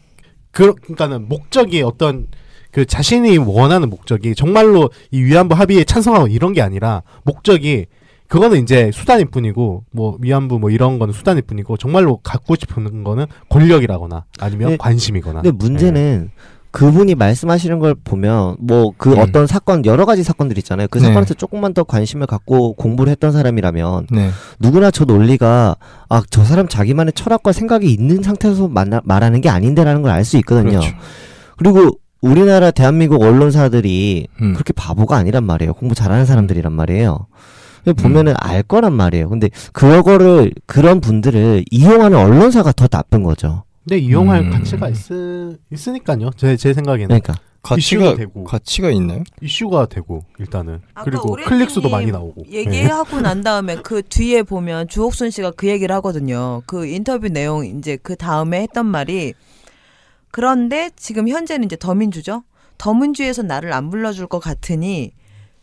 그, 0.49 0.73
그러니까는 0.73 1.29
목적이 1.29 1.83
어떤 1.83 2.25
그 2.77 2.85
자신이 2.85 3.39
원하는 3.39 3.89
목적이 3.89 4.35
정말로 4.35 4.91
이 5.09 5.23
위안부 5.23 5.55
합의에 5.55 5.83
찬성하고 5.83 6.27
이런 6.27 6.53
게 6.53 6.61
아니라 6.61 7.01
목적이 7.23 7.87
그거는 8.27 8.61
이제 8.61 8.91
수단일 8.93 9.25
뿐이고 9.31 9.85
뭐 9.91 10.15
위안부 10.21 10.59
뭐 10.59 10.69
이런 10.69 10.99
거는 10.99 11.11
수단일 11.11 11.41
뿐이고 11.41 11.77
정말로 11.77 12.17
갖고 12.17 12.53
싶은 12.53 13.03
거는 13.03 13.25
권력이라거나 13.49 14.25
아니면 14.39 14.69
네. 14.69 14.77
관심이거나. 14.77 15.41
근데 15.41 15.57
문제는 15.57 16.29
그분이 16.69 17.15
말씀하시는 17.15 17.79
걸 17.79 17.95
보면 17.95 18.57
뭐그 18.59 19.13
음. 19.13 19.19
어떤 19.21 19.47
사건 19.47 19.83
여러 19.87 20.05
가지 20.05 20.21
사건들 20.21 20.59
있잖아요. 20.59 20.87
그 20.91 20.99
네. 20.99 21.05
사건에서 21.05 21.33
조금만 21.33 21.73
더 21.73 21.83
관심을 21.83 22.27
갖고 22.27 22.73
공부를 22.75 23.09
했던 23.09 23.31
사람이라면 23.31 24.05
네. 24.11 24.29
누구나 24.59 24.91
저 24.91 25.03
논리가 25.03 25.77
아 26.09 26.21
저 26.29 26.43
사람 26.43 26.67
자기만의 26.67 27.13
철학과 27.13 27.51
생각이 27.53 27.91
있는 27.91 28.21
상태에서 28.21 28.67
만나, 28.67 29.01
말하는 29.03 29.41
게 29.41 29.49
아닌데라는 29.49 30.03
걸 30.03 30.11
알 30.11 30.23
수 30.23 30.37
있거든요. 30.37 30.79
그렇죠. 30.79 30.95
그리고 31.57 31.97
우리나라 32.21 32.71
대한민국 32.71 33.21
언론사들이 33.21 34.27
음. 34.41 34.53
그렇게 34.53 34.73
바보가 34.73 35.15
아니란 35.15 35.43
말이에요. 35.43 35.73
공부 35.73 35.95
잘하는 35.95 36.25
사람들이란 36.25 36.71
말이에요. 36.73 37.27
보면은 37.97 38.33
알 38.37 38.63
거란 38.63 38.93
말이에요. 38.93 39.29
근데 39.29 39.49
그거를 39.71 40.51
그런 40.65 40.99
분들을 40.99 41.63
이용하는 41.71 42.17
언론사가 42.17 42.73
더 42.73 42.87
나쁜 42.87 43.23
거죠. 43.23 43.63
근데 43.87 43.99
이용할 43.99 44.41
음. 44.41 44.49
가치가 44.51 44.89
있, 44.89 44.95
있으니까요. 45.71 46.31
제, 46.35 46.57
제 46.57 46.73
생각에는. 46.73 47.07
그러니까 47.07 47.35
가치가 47.61 48.03
이슈가 48.03 48.15
되고. 48.17 48.43
가치가 48.43 48.89
있나요? 48.89 49.23
이슈가 49.41 49.85
되고, 49.87 50.23
일단은. 50.39 50.81
아까 50.93 51.05
그리고 51.05 51.31
오렌지님 51.31 51.59
클릭 51.59 51.71
수도 51.71 51.89
많이 51.89 52.11
나오고. 52.11 52.43
네. 52.49 52.57
얘기하고 52.57 53.21
난 53.21 53.41
다음에 53.41 53.77
그 53.77 54.01
뒤에 54.01 54.43
보면 54.43 54.89
주옥순 54.89 55.31
씨가 55.31 55.51
그 55.51 55.67
얘기를 55.67 55.95
하거든요. 55.95 56.61
그 56.65 56.85
인터뷰 56.85 57.29
내용 57.29 57.65
이제 57.65 57.97
그 58.01 58.15
다음에 58.15 58.61
했던 58.61 58.85
말이 58.85 59.33
그런데 60.37 60.91
지금 60.95 61.27
현재는 61.27 61.65
이제 61.65 61.75
더민주죠. 61.75 62.43
더민주에서 62.77 63.41
나를 63.41 63.73
안 63.73 63.89
불러줄 63.89 64.27
것 64.27 64.37
같으니 64.37 65.11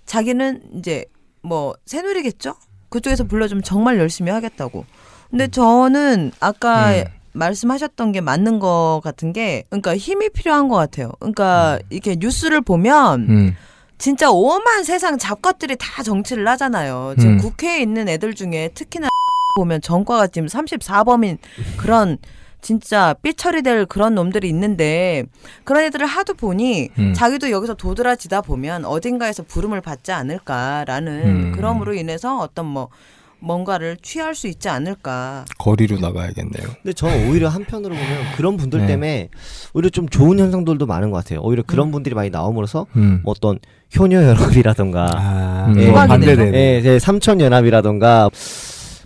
자기는 0.04 0.62
이제 0.74 1.04
뭐 1.42 1.76
새누리겠죠. 1.86 2.56
그쪽에서 2.88 3.22
불러주면 3.22 3.62
정말 3.62 4.00
열심히 4.00 4.32
하겠다고. 4.32 4.84
근데 5.30 5.46
저는 5.46 6.32
아까 6.40 6.90
음. 6.90 7.04
말씀하셨던 7.34 8.10
게 8.10 8.20
맞는 8.20 8.58
것 8.58 9.00
같은 9.04 9.32
게, 9.32 9.62
그러니까 9.70 9.96
힘이 9.96 10.28
필요한 10.30 10.66
것 10.66 10.74
같아요. 10.74 11.12
그러니까 11.20 11.78
이렇게 11.90 12.16
뉴스를 12.16 12.60
보면 12.60 13.28
음. 13.28 13.56
진짜 13.98 14.32
오만 14.32 14.82
세상 14.82 15.18
잡것들이 15.18 15.76
다 15.78 16.02
정치를 16.02 16.48
하잖아요. 16.48 17.14
지금 17.16 17.34
음. 17.34 17.38
국회에 17.38 17.80
있는 17.80 18.08
애들 18.08 18.34
중에 18.34 18.70
특히나 18.74 19.06
보면 19.54 19.80
전과가 19.82 20.26
지금 20.26 20.48
34범인 20.48 21.38
그런 21.76 22.18
진짜 22.64 23.14
삐처리될 23.20 23.84
그런 23.86 24.14
놈들이 24.14 24.48
있는데 24.48 25.24
그런 25.64 25.84
애들을 25.84 26.06
하도 26.06 26.32
보니 26.32 26.88
음. 26.98 27.12
자기도 27.14 27.50
여기서 27.50 27.74
도드라지다 27.74 28.40
보면 28.40 28.86
어딘가에서 28.86 29.42
부름을 29.42 29.82
받지 29.82 30.12
않을까라는 30.12 31.12
음. 31.24 31.52
그럼으로 31.52 31.92
인해서 31.92 32.38
어떤 32.40 32.64
뭐 32.64 32.88
뭔가를 33.38 33.98
취할 34.00 34.34
수 34.34 34.48
있지 34.48 34.70
않을까. 34.70 35.44
거리로 35.58 35.98
나가야겠네요. 35.98 36.66
근데 36.82 36.94
저 36.94 37.06
오히려 37.06 37.50
한편으로 37.50 37.94
보면 37.94 38.32
그런 38.36 38.56
분들 38.56 38.80
네. 38.80 38.86
때문에 38.86 39.28
오히려 39.74 39.90
좀 39.90 40.08
좋은 40.08 40.38
현상들도 40.38 40.86
많은 40.86 41.10
것 41.10 41.18
같아요. 41.18 41.40
오히려 41.42 41.62
그런 41.66 41.88
음. 41.88 41.92
분들이 41.92 42.14
많이 42.14 42.30
나옴으로써 42.30 42.86
음. 42.96 43.20
뭐 43.22 43.32
어떤 43.36 43.58
효녀 43.98 44.22
연합이라던가 44.22 45.10
아, 45.12 45.66
음. 45.68 45.78
예, 45.78 45.86
소각이 45.88 46.08
반대되네. 46.08 46.58
예, 46.58 46.82
예, 46.82 46.98
삼촌 46.98 47.42
연합이라던가 47.42 48.30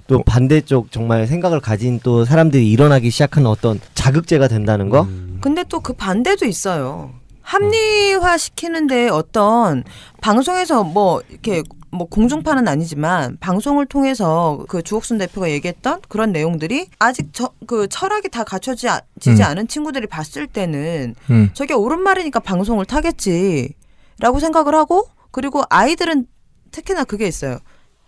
또 0.09 0.22
반대쪽 0.24 0.90
정말 0.90 1.26
생각을 1.28 1.61
가진 1.61 2.00
또 2.02 2.24
사람들이 2.24 2.68
일어나기 2.70 3.11
시작하는 3.11 3.48
어떤 3.48 3.78
자극제가 3.94 4.48
된다는 4.48 4.88
거. 4.88 5.02
음. 5.02 5.38
근데 5.40 5.62
또 5.64 5.78
그 5.80 5.92
반대도 5.92 6.46
있어요. 6.46 7.12
합리화 7.42 8.36
시키는데 8.36 9.09
어떤 9.09 9.84
방송에서 10.20 10.82
뭐 10.82 11.22
이렇게 11.30 11.62
뭐 11.90 12.06
공중파는 12.06 12.68
아니지만 12.68 13.38
방송을 13.40 13.86
통해서 13.86 14.64
그 14.68 14.82
주옥순 14.82 15.16
대표가 15.18 15.50
얘기했던 15.50 16.00
그런 16.09 16.32
내용들이 16.32 16.88
아직 16.98 17.32
저 17.32 17.50
그 17.66 17.86
철학이 17.88 18.30
다 18.30 18.44
갖춰지지 18.44 18.88
음. 19.28 19.42
않은 19.42 19.68
친구들이 19.68 20.06
봤을 20.06 20.46
때는 20.46 21.14
음. 21.30 21.50
저게 21.52 21.74
옳은 21.74 22.00
말이니까 22.00 22.40
방송을 22.40 22.86
타겠지라고 22.86 24.40
생각을 24.40 24.74
하고 24.74 25.06
그리고 25.30 25.62
아이들은 25.68 26.26
특히나 26.70 27.04
그게 27.04 27.26
있어요. 27.26 27.59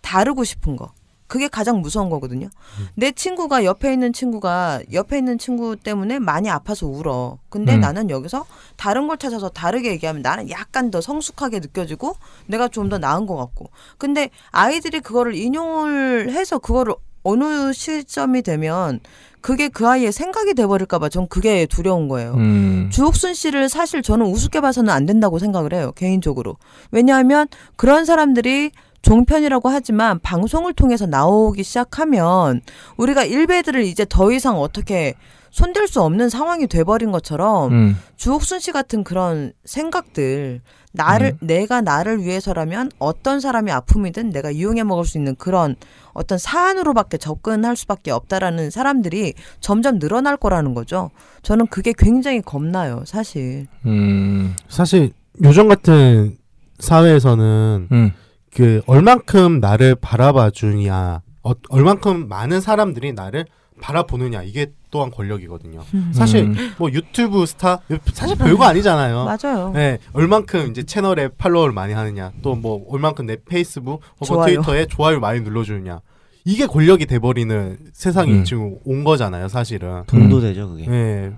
다르고 0.02 0.44
싶은 0.44 0.76
거. 0.76 0.92
그게 1.30 1.46
가장 1.46 1.80
무서운 1.80 2.10
거거든요. 2.10 2.48
내 2.96 3.12
친구가 3.12 3.64
옆에 3.64 3.92
있는 3.92 4.12
친구가 4.12 4.80
옆에 4.92 5.16
있는 5.16 5.38
친구 5.38 5.76
때문에 5.76 6.18
많이 6.18 6.50
아파서 6.50 6.88
울어. 6.88 7.38
근데 7.48 7.76
음. 7.76 7.80
나는 7.80 8.10
여기서 8.10 8.46
다른 8.76 9.06
걸 9.06 9.16
찾아서 9.16 9.48
다르게 9.48 9.92
얘기하면 9.92 10.22
나는 10.22 10.50
약간 10.50 10.90
더 10.90 11.00
성숙하게 11.00 11.60
느껴지고 11.60 12.16
내가 12.46 12.66
좀 12.66 12.90
더 12.90 12.98
나은 12.98 13.26
것 13.26 13.36
같고. 13.36 13.70
근데 13.96 14.30
아이들이 14.50 14.98
그거를 14.98 15.36
인용을 15.36 16.32
해서 16.32 16.58
그거를 16.58 16.94
어느 17.22 17.72
시점이 17.72 18.42
되면 18.42 18.98
그게 19.40 19.68
그 19.68 19.86
아이의 19.86 20.10
생각이 20.10 20.54
돼버릴까봐 20.54 21.08
전 21.10 21.28
그게 21.28 21.66
두려운 21.66 22.08
거예요. 22.08 22.34
음. 22.34 22.90
주옥순 22.92 23.34
씨를 23.34 23.68
사실 23.68 24.02
저는 24.02 24.26
우습게 24.26 24.60
봐서는 24.60 24.92
안 24.92 25.06
된다고 25.06 25.38
생각을 25.38 25.72
해요. 25.74 25.92
개인적으로. 25.94 26.56
왜냐하면 26.90 27.46
그런 27.76 28.04
사람들이 28.04 28.72
종편이라고 29.02 29.68
하지만 29.68 30.18
방송을 30.20 30.74
통해서 30.74 31.06
나오기 31.06 31.62
시작하면 31.62 32.60
우리가 32.96 33.24
일베들을 33.24 33.84
이제 33.84 34.06
더 34.08 34.32
이상 34.32 34.58
어떻게 34.58 35.14
손댈 35.50 35.88
수 35.88 36.00
없는 36.02 36.28
상황이 36.28 36.66
돼버린 36.66 37.10
것처럼 37.10 37.72
음. 37.72 37.96
주옥순 38.16 38.60
씨 38.60 38.72
같은 38.72 39.02
그런 39.02 39.52
생각들 39.64 40.60
나를 40.92 41.36
내가 41.40 41.80
나를 41.80 42.22
위해서라면 42.22 42.90
어떤 42.98 43.40
사람이 43.40 43.70
아픔이든 43.70 44.30
내가 44.30 44.50
이용해 44.50 44.84
먹을 44.84 45.04
수 45.04 45.18
있는 45.18 45.34
그런 45.36 45.76
어떤 46.12 46.38
사안으로밖에 46.38 47.16
접근할 47.18 47.76
수밖에 47.76 48.10
없다라는 48.10 48.70
사람들이 48.70 49.34
점점 49.60 49.98
늘어날 49.98 50.36
거라는 50.36 50.74
거죠. 50.74 51.10
저는 51.42 51.68
그게 51.68 51.92
굉장히 51.96 52.40
겁나요, 52.40 53.02
사실. 53.06 53.66
음. 53.86 54.54
사실 54.68 55.12
요즘 55.42 55.68
같은 55.68 56.36
사회에서는 56.80 57.88
음. 57.92 58.12
그 58.54 58.82
얼만큼 58.86 59.60
나를 59.60 59.94
바라봐 59.94 60.50
주냐, 60.50 61.22
어, 61.42 61.52
얼만큼 61.68 62.28
많은 62.28 62.60
사람들이 62.60 63.12
나를 63.12 63.46
바라보느냐 63.80 64.42
이게 64.42 64.72
또한 64.90 65.10
권력이거든요. 65.10 65.80
사실 66.12 66.40
음. 66.44 66.72
뭐 66.76 66.90
유튜브 66.90 67.46
스타 67.46 67.78
사실 68.12 68.36
별거 68.36 68.64
아니잖아요. 68.64 69.24
맞아요. 69.42 69.70
네, 69.72 69.98
얼만큼 70.12 70.70
이제 70.70 70.82
채널에 70.82 71.28
팔로워를 71.38 71.72
많이 71.72 71.94
하느냐, 71.94 72.32
또 72.42 72.56
뭐 72.56 72.84
얼만큼 72.90 73.24
내 73.26 73.36
페이스북 73.42 74.02
혹은 74.20 74.26
좋아요. 74.26 74.44
트위터에 74.46 74.86
좋아요 74.86 75.18
많이 75.20 75.40
눌러주느냐, 75.40 76.00
이게 76.44 76.66
권력이 76.66 77.06
돼버리는 77.06 77.78
세상이 77.92 78.32
음. 78.32 78.44
지금 78.44 78.76
온 78.84 79.04
거잖아요, 79.04 79.48
사실은. 79.48 80.02
돈도 80.08 80.36
음. 80.36 80.40
되죠 80.42 80.68
그게. 80.68 80.86
네. 80.86 81.32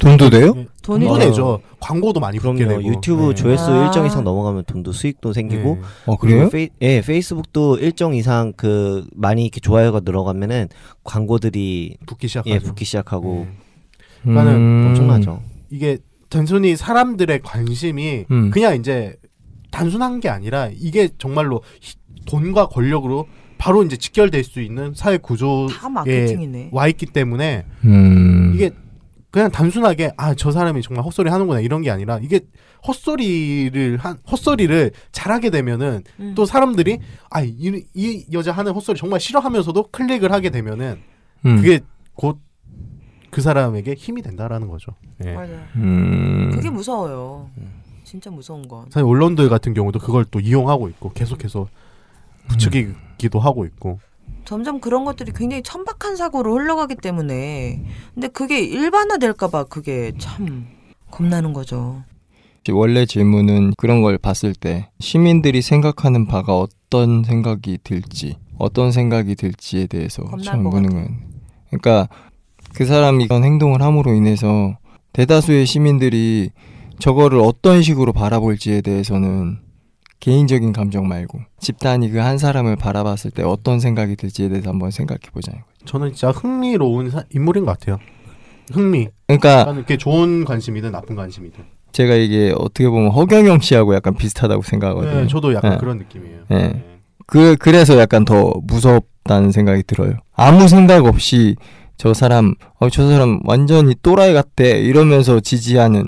돈도 0.00 0.30
돼요? 0.30 0.54
네, 0.54 0.66
돈이 0.82 1.04
돈도 1.04 1.18
돼요. 1.18 1.28
내죠. 1.30 1.60
광고도 1.80 2.18
많이 2.20 2.38
붙게. 2.38 2.66
되고. 2.66 2.82
유튜브 2.82 3.28
네. 3.28 3.34
조회수 3.34 3.64
아. 3.70 3.86
일정 3.86 4.06
이상 4.06 4.24
넘어가면 4.24 4.64
돈도 4.64 4.92
수익도 4.92 5.32
생기고 5.34 5.74
네. 5.76 5.80
어 6.06 6.16
그래요? 6.16 6.48
페이, 6.48 6.70
예, 6.80 7.02
페이스북도 7.02 7.76
일정 7.78 8.14
이상 8.14 8.54
그 8.56 9.06
많이 9.14 9.42
이렇게 9.42 9.60
좋아요가 9.60 10.00
늘어가면은 10.02 10.68
광고들이 11.04 11.96
붙기 12.06 12.28
시작하죠. 12.28 12.54
예 12.54 12.58
붙기 12.58 12.84
시작하고 12.86 13.46
네. 13.46 13.56
그러니까는 14.22 14.54
음. 14.58 14.86
엄청나죠. 14.88 15.42
이게 15.70 15.98
단순히 16.30 16.76
사람들의 16.76 17.40
관심이 17.42 18.24
음. 18.30 18.50
그냥 18.50 18.76
이제 18.76 19.16
단순한 19.70 20.20
게 20.20 20.28
아니라 20.30 20.70
이게 20.74 21.10
정말로 21.18 21.62
히- 21.80 21.96
돈과 22.26 22.68
권력으로 22.68 23.26
바로 23.58 23.82
이제 23.84 23.96
직결될 23.98 24.44
수 24.44 24.60
있는 24.62 24.94
사회 24.94 25.18
구조에. 25.18 25.66
와 26.72 26.88
있기 26.88 27.06
때문에 27.06 27.64
음. 27.84 28.52
이게 28.54 28.70
그냥 29.34 29.50
단순하게 29.50 30.12
아 30.16 30.32
저 30.36 30.52
사람이 30.52 30.80
정말 30.82 31.04
헛소리 31.04 31.28
하는구나 31.28 31.58
이런 31.58 31.82
게 31.82 31.90
아니라 31.90 32.20
이게 32.22 32.40
헛소리를 32.86 33.96
한 33.96 34.18
헛소리를 34.30 34.92
잘하게 35.10 35.50
되면은 35.50 36.04
음. 36.20 36.32
또 36.36 36.46
사람들이 36.46 37.00
아이 37.30 37.48
이 37.48 38.26
여자 38.32 38.52
하는 38.52 38.70
헛소리 38.72 38.96
정말 38.96 39.18
싫어하면서도 39.18 39.88
클릭을 39.90 40.30
하게 40.30 40.50
되면은 40.50 41.00
음. 41.46 41.56
그게 41.56 41.80
곧 42.14 42.38
그 43.30 43.40
사람에게 43.40 43.94
힘이 43.94 44.22
된다라는 44.22 44.68
거죠. 44.68 44.92
예. 45.24 45.32
맞아요. 45.34 45.58
음. 45.74 46.52
그게 46.54 46.70
무서워요. 46.70 47.50
진짜 48.04 48.30
무서운 48.30 48.68
건. 48.68 48.84
사실 48.90 49.04
언론들 49.04 49.48
같은 49.48 49.74
경우도 49.74 49.98
그걸 49.98 50.24
또 50.24 50.38
이용하고 50.38 50.88
있고 50.90 51.12
계속해서 51.12 51.66
부추기기도 52.46 53.40
하고 53.40 53.64
있고 53.64 53.98
점점 54.44 54.80
그런 54.80 55.04
것들이 55.04 55.32
굉장히 55.34 55.62
천박한 55.62 56.16
사고로 56.16 56.54
흘러가기 56.54 56.96
때문에 56.96 57.84
근데 58.14 58.28
그게 58.28 58.60
일반화될까봐 58.60 59.64
그게 59.64 60.12
참 60.18 60.66
겁나는 61.10 61.52
거죠. 61.52 62.02
원래 62.70 63.04
질문은 63.04 63.74
그런 63.76 64.02
걸 64.02 64.16
봤을 64.16 64.54
때 64.54 64.88
시민들이 65.00 65.60
생각하는 65.60 66.26
바가 66.26 66.56
어떤 66.56 67.22
생각이 67.22 67.78
들지 67.84 68.36
어떤 68.58 68.92
생각이 68.92 69.34
들지에 69.34 69.86
대해서 69.86 70.22
처음 70.42 70.64
것 70.64 70.70
보는. 70.70 70.90
거예요. 70.90 71.08
그러니까 71.68 72.08
그 72.74 72.86
사람이 72.86 73.24
이런 73.24 73.44
행동을 73.44 73.82
함으로 73.82 74.14
인해서 74.14 74.76
대다수의 75.12 75.66
시민들이 75.66 76.50
저거를 76.98 77.40
어떤 77.40 77.82
식으로 77.82 78.12
바라볼지에 78.12 78.80
대해서는 78.80 79.58
개인적인 80.28 80.72
감정 80.72 81.06
말고 81.06 81.40
집단이 81.60 82.10
그 82.10 82.18
한 82.24 82.38
사람을 82.38 82.76
바라봤을 82.76 83.30
때 83.34 83.42
어떤 83.42 83.78
생각이 83.80 84.16
들지에 84.16 84.48
대해서 84.48 84.70
한번 84.70 84.90
생각해 84.90 85.20
보자는 85.32 85.60
거예요. 85.60 85.74
저는 85.84 86.12
진짜 86.12 86.30
흥미로운 86.30 87.10
사- 87.10 87.24
인물인 87.34 87.66
것 87.66 87.78
같아요. 87.78 87.98
흥미. 88.72 89.08
그러니까 89.26 89.66
그게 89.74 89.98
좋은 89.98 90.44
관심이든 90.46 90.90
나쁜 90.92 91.14
관심이든. 91.16 91.62
제가 91.92 92.14
이게 92.14 92.52
어떻게 92.56 92.88
보면 92.88 93.10
허경영 93.10 93.60
씨하고 93.60 93.94
약간 93.94 94.14
비슷하다고 94.14 94.62
생각하거든요. 94.62 95.20
네, 95.22 95.26
저도 95.26 95.52
약간 95.54 95.72
네. 95.72 95.76
그런 95.78 95.98
느낌이에요. 95.98 96.38
네. 96.48 96.68
네. 96.68 96.84
그 97.26 97.56
그래서 97.58 97.98
약간 97.98 98.24
더 98.24 98.54
무섭다는 98.64 99.52
생각이 99.52 99.82
들어요. 99.82 100.14
아무 100.34 100.66
생각 100.68 101.04
없이 101.04 101.56
저 101.98 102.14
사람 102.14 102.54
어 102.80 102.88
저 102.88 103.06
사람 103.08 103.40
완전히 103.44 103.94
또라이 104.02 104.32
같대 104.32 104.80
이러면서 104.80 105.40
지지하는 105.40 106.06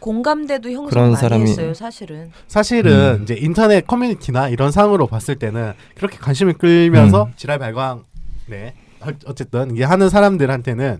공감대도 0.00 0.70
형성 0.70 0.88
그런 0.88 1.12
많이 1.12 1.22
사람이- 1.22 1.42
했어요, 1.48 1.74
사실은. 1.74 2.30
사실은 2.48 3.18
음. 3.20 3.22
이제 3.22 3.36
인터넷 3.38 3.86
커뮤니티나 3.86 4.48
이런 4.48 4.70
상으로 4.72 5.06
봤을 5.06 5.36
때는 5.36 5.72
그렇게 5.94 6.16
관심을 6.18 6.54
끌면서 6.54 7.24
음. 7.24 7.32
지랄 7.36 7.58
발광 7.58 8.04
네 8.46 8.74
어- 9.00 9.10
어쨌든 9.26 9.72
이게 9.74 9.84
하는 9.84 10.08
사람들한테는 10.08 10.98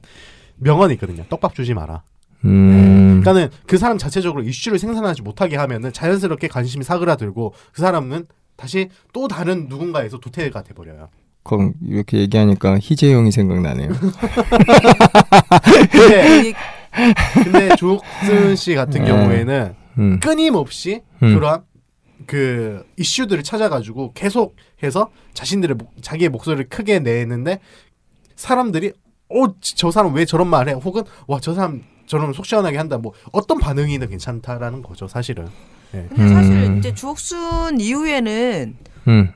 명언이 0.57 0.95
있거든요. 0.95 1.25
떡밥 1.29 1.55
주지 1.55 1.75
마라. 1.75 2.03
음. 2.45 3.21
그러니까는 3.23 3.51
그 3.67 3.79
사람 3.79 3.99
자체적으로 3.99 4.43
이슈를 4.43 4.79
생산하지 4.79 5.23
못하게 5.23 5.57
하면은 5.57 5.93
자연스럽게 5.93 6.49
관심이 6.49 6.85
사그라들고 6.85 7.55
그 7.73 7.83
사람은 7.83 8.27
다시 8.57 8.89
또 9.13 9.29
다른 9.29 9.67
누군가에서 9.69 10.19
도태가 10.19 10.63
돼 10.63 10.75
버려요. 10.75 11.09
그럼 11.43 11.73
이렇게 11.87 12.19
얘기하니까 12.19 12.79
희재 12.81 13.13
형이 13.15 13.33
생각나네요. 13.33 13.89
근데, 15.91 16.49
이- 16.51 16.55
근데 17.45 17.75
조옥순 17.77 18.57
씨 18.57 18.75
같은 18.75 19.03
네. 19.05 19.07
경우에는 19.11 19.75
음. 19.99 20.21
끊임없이 20.21 21.03
음. 21.23 21.35
그러한 21.35 21.63
그 22.27 22.85
이슈들을 22.97 23.43
찾아가지고 23.43 24.13
계속해서 24.13 25.11
자신들의 25.35 25.77
목- 25.77 25.93
자기의 26.03 26.29
목소리를 26.29 26.69
크게 26.69 26.99
내는데 27.01 27.61
사람들이 28.37 28.93
어저 29.29 29.91
사람 29.91 30.15
왜 30.15 30.25
저런 30.25 30.49
말해 30.49 30.73
혹은 30.73 31.03
와 31.27 31.39
저 31.41 31.55
사람 31.55 31.83
저런 32.07 32.33
속 32.33 32.45
시원하게 32.47 32.77
한다 32.77 32.99
뭐 32.99 33.13
어떤 33.33 33.59
반응이든 33.59 34.09
괜찮다라는 34.09 34.83
거죠 34.83 35.07
사실은 35.07 35.47
근데 35.93 36.29
사실 36.29 36.53
음. 36.53 36.79
이제 36.79 36.93
주옥순 36.95 37.81
이후에는 37.81 38.77
음. 39.09 39.33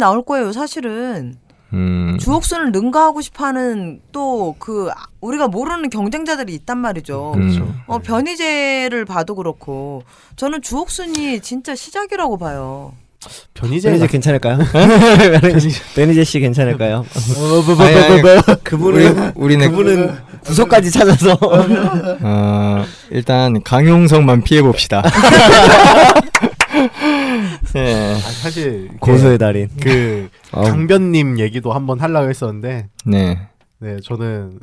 나올 0.00 0.22
거예요, 0.24 0.52
사실은. 0.52 1.34
음. 1.72 2.16
주옥순을 2.20 2.72
능가하고 2.72 3.20
싶어하는 3.20 4.00
또 4.12 4.54
그 4.58 4.90
우리가 5.20 5.48
모르는 5.48 5.90
경쟁자들이 5.90 6.54
있단 6.54 6.78
말이죠. 6.78 7.32
음. 7.36 7.40
그렇죠. 7.40 7.74
어, 7.86 7.98
변희재를 7.98 9.04
봐도 9.04 9.34
그렇고 9.34 10.02
저는 10.36 10.62
주옥순이 10.62 11.40
진짜 11.40 11.74
시작이라고 11.74 12.38
봐요. 12.38 12.92
변희재 13.54 13.88
베니제 13.90 14.06
괜찮을까요? 14.06 14.58
베니제 15.96 16.22
씨 16.24 16.38
괜찮을까요? 16.38 17.04
아니, 17.78 17.96
아니, 17.96 18.22
그분은 18.62 19.32
우리, 19.34 19.56
는 19.56 19.70
그분은 19.70 20.16
구석까지 20.44 20.92
찾아서 20.92 21.36
어, 22.22 22.84
일단 23.10 23.62
강용석만 23.62 24.42
피해 24.42 24.62
봅시다. 24.62 25.02
네, 27.74 28.14
아, 28.14 28.18
사실 28.18 28.88
고소의 29.00 29.38
달인. 29.38 29.68
그 29.80 30.28
어. 30.32 30.35
강변님 30.52 31.38
얘기도 31.38 31.72
한번 31.72 32.00
하려고 32.00 32.28
했었는데 32.28 32.88
네. 33.04 33.38
네 33.78 33.96
저는 34.02 34.58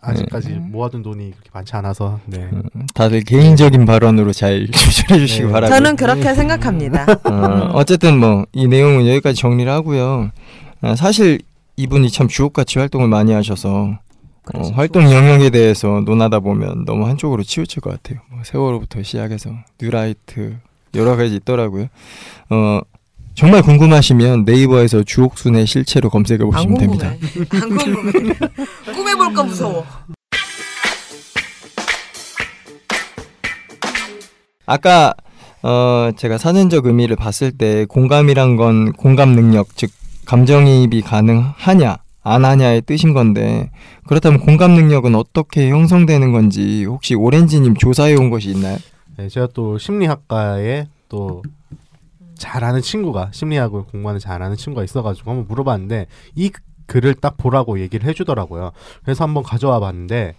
아직까지 0.00 0.50
모아둔 0.50 1.02
돈이 1.02 1.30
그렇게 1.32 1.50
많지 1.52 1.74
않아서 1.76 2.20
네. 2.26 2.48
다들 2.94 3.22
개인적인 3.22 3.86
발언으로 3.86 4.32
잘 4.32 4.66
조절해 4.70 5.18
주시기 5.20 5.46
네. 5.46 5.52
바라고요. 5.52 5.76
저는 5.76 5.96
그렇게 5.96 6.32
생각합니다. 6.34 7.06
어, 7.24 7.70
어쨌든 7.74 8.18
뭐 8.18 8.44
이 8.52 8.68
내용은 8.68 9.06
여기까지 9.08 9.40
정리를 9.40 9.70
하고요. 9.70 10.30
아, 10.82 10.94
사실 10.94 11.40
이분이 11.76 12.10
참 12.10 12.28
주옥같이 12.28 12.78
활동을 12.78 13.08
많이 13.08 13.32
하셔서 13.32 13.98
어, 14.54 14.60
활동 14.74 15.10
영역에 15.10 15.50
대해서 15.50 16.02
논하다 16.04 16.38
보면 16.40 16.84
너무 16.84 17.06
한쪽으로 17.08 17.42
치우칠 17.42 17.80
것 17.82 17.90
같아요. 17.90 18.20
뭐 18.30 18.40
세월호부터 18.44 19.02
시작해서 19.02 19.50
뉴라이트 19.80 20.56
여러 20.94 21.16
가지 21.16 21.34
있더라고요. 21.34 21.88
어, 22.50 22.80
정말 23.36 23.60
궁금하시면 23.60 24.44
네이버에서 24.46 25.02
주옥순의 25.02 25.66
실체로 25.66 26.08
검색해 26.08 26.42
안 26.42 26.50
보시면 26.50 26.78
됩니다. 26.78 27.08
안 27.08 27.76
궁금해. 27.76 28.32
꿈해볼까 28.94 29.42
무서워. 29.42 29.84
아까 34.64 35.12
어 35.62 36.10
제가 36.16 36.38
사전적 36.38 36.86
의미를 36.86 37.14
봤을 37.14 37.52
때 37.52 37.84
공감이란 37.84 38.56
건 38.56 38.92
공감 38.92 39.34
능력 39.34 39.76
즉 39.76 39.90
감정이입이 40.24 41.02
가능하냐 41.02 41.98
안 42.22 42.44
하냐의 42.44 42.80
뜻인 42.82 43.12
건데 43.12 43.70
그렇다면 44.06 44.40
공감 44.40 44.72
능력은 44.72 45.14
어떻게 45.14 45.68
형성되는 45.70 46.32
건지 46.32 46.84
혹시 46.84 47.14
오렌지님 47.14 47.76
조사해 47.76 48.14
온 48.14 48.30
것이 48.30 48.50
있나요? 48.50 48.78
네, 49.18 49.28
제가 49.28 49.48
또 49.52 49.76
심리학과에 49.78 50.88
또 51.08 51.42
잘하는 52.36 52.80
친구가 52.80 53.30
심리학을 53.32 53.84
공부하는 53.84 54.20
잘하는 54.20 54.56
친구가 54.56 54.84
있어가지고 54.84 55.30
한번 55.30 55.46
물어봤는데 55.48 56.06
이 56.34 56.50
글을 56.86 57.14
딱 57.14 57.36
보라고 57.36 57.80
얘기를 57.80 58.08
해주더라고요. 58.08 58.72
그래서 59.02 59.24
한번 59.24 59.42
가져와 59.42 59.80
봤는데 59.80 60.34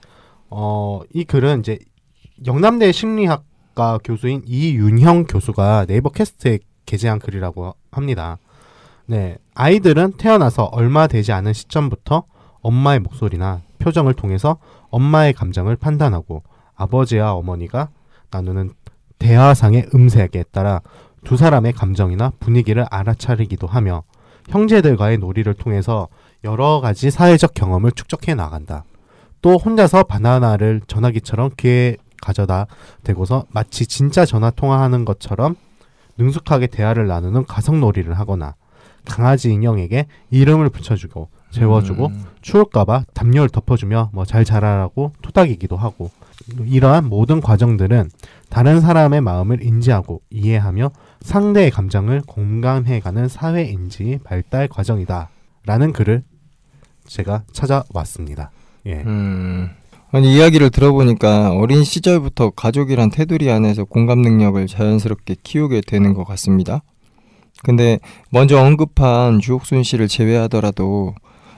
어, 0.50 1.02
이 1.14 1.24
글은 1.24 1.60
이제 1.60 1.78
영남대 2.46 2.92
심리학과 2.92 4.00
교수인 4.04 4.44
이윤형 4.46 5.26
교수가 5.26 5.86
네이버 5.88 6.10
캐스트에 6.10 6.60
게재한 6.86 7.20
글이라고 7.20 7.76
합니다. 7.92 8.38
네, 9.06 9.38
아이들은 9.56 10.14
태어나서 10.14 10.66
얼마 10.66 11.08
되지 11.08 11.32
않은 11.32 11.54
시점부터 11.54 12.24
엄마의 12.62 13.00
목소리나 13.00 13.62
표정을 13.80 14.14
통해서 14.14 14.58
엄마의 14.90 15.34
감정을 15.34 15.76
판단하고 15.76 16.44
아버지와 16.76 17.34
어머니가 17.34 17.90
나누는 18.32 18.72
대화상의 19.20 19.90
음색에 19.94 20.46
따라 20.52 20.82
두 21.28 21.36
사람의 21.36 21.74
감정이나 21.74 22.32
분위기를 22.40 22.86
알아차리기도 22.90 23.68
하며 23.68 24.04
형제들과의 24.48 25.18
놀이를 25.18 25.56
통해서 25.56 26.08
여러 26.46 26.80
가지 26.80 27.12
사회적 27.12 27.54
경험을 27.54 27.92
축적해 27.92 28.34
나간다. 28.34 28.86
또 29.42 29.58
혼자서 29.58 30.04
바나나를 30.04 30.80
전화기처럼 30.88 31.50
귀에 31.58 31.98
가져다 32.22 32.68
대고서 33.04 33.44
마치 33.50 33.86
진짜 33.86 34.24
전화 34.24 34.52
통화하는 34.52 35.04
것처럼 35.04 35.56
능숙하게 36.18 36.68
대화를 36.68 37.08
나누는 37.08 37.46
가성놀이를 37.46 38.18
하거나 38.18 38.56
강아지 39.04 39.52
인형에게 39.52 40.08
이름을 40.32 40.70
붙여주고 40.70 41.28
재워주고 41.52 42.08
음. 42.08 42.24
추울까봐 42.42 43.04
담요를 43.14 43.50
덮어주며 43.50 44.12
뭐 44.14 44.24
잘 44.24 44.46
자라라고 44.46 45.12
토닥이기도 45.22 45.76
하고 45.76 46.10
이러한 46.66 47.10
모든 47.10 47.42
과정들은 47.42 48.10
다른 48.50 48.80
사람의 48.82 49.22
마음을 49.22 49.64
인지하고 49.64 50.22
이해하며 50.30 50.92
상대의 51.22 51.72
감정을 51.72 52.22
공감해가는 52.26 53.28
사회인지 53.28 54.20
발달 54.24 54.68
과정이다 54.68 55.30
라는 55.66 55.92
글을 55.92 56.24
제가 57.06 57.44
찾아왔습니다. 57.52 58.52
예. 58.86 59.04
음. 59.06 59.70
아니 60.12 60.36
이야기를 60.36 60.70
들어보니까 60.70 61.52
어린 61.52 61.84
시절부터 61.84 62.52
가족이란 62.52 63.10
테두리 63.10 63.52
안에서 63.52 63.84
공감 63.84 64.22
능력을 64.22 64.66
자연스럽게 64.68 65.36
키우게 65.44 65.82
되는 65.86 66.14
것 66.14 66.24
같습니다. 66.24 66.82
근데 67.64 68.00
먼저 68.30 68.62
언급한 68.62 69.40
주옥순 69.40 69.84
씨를 69.84 70.08
제외하더라도 70.08 71.14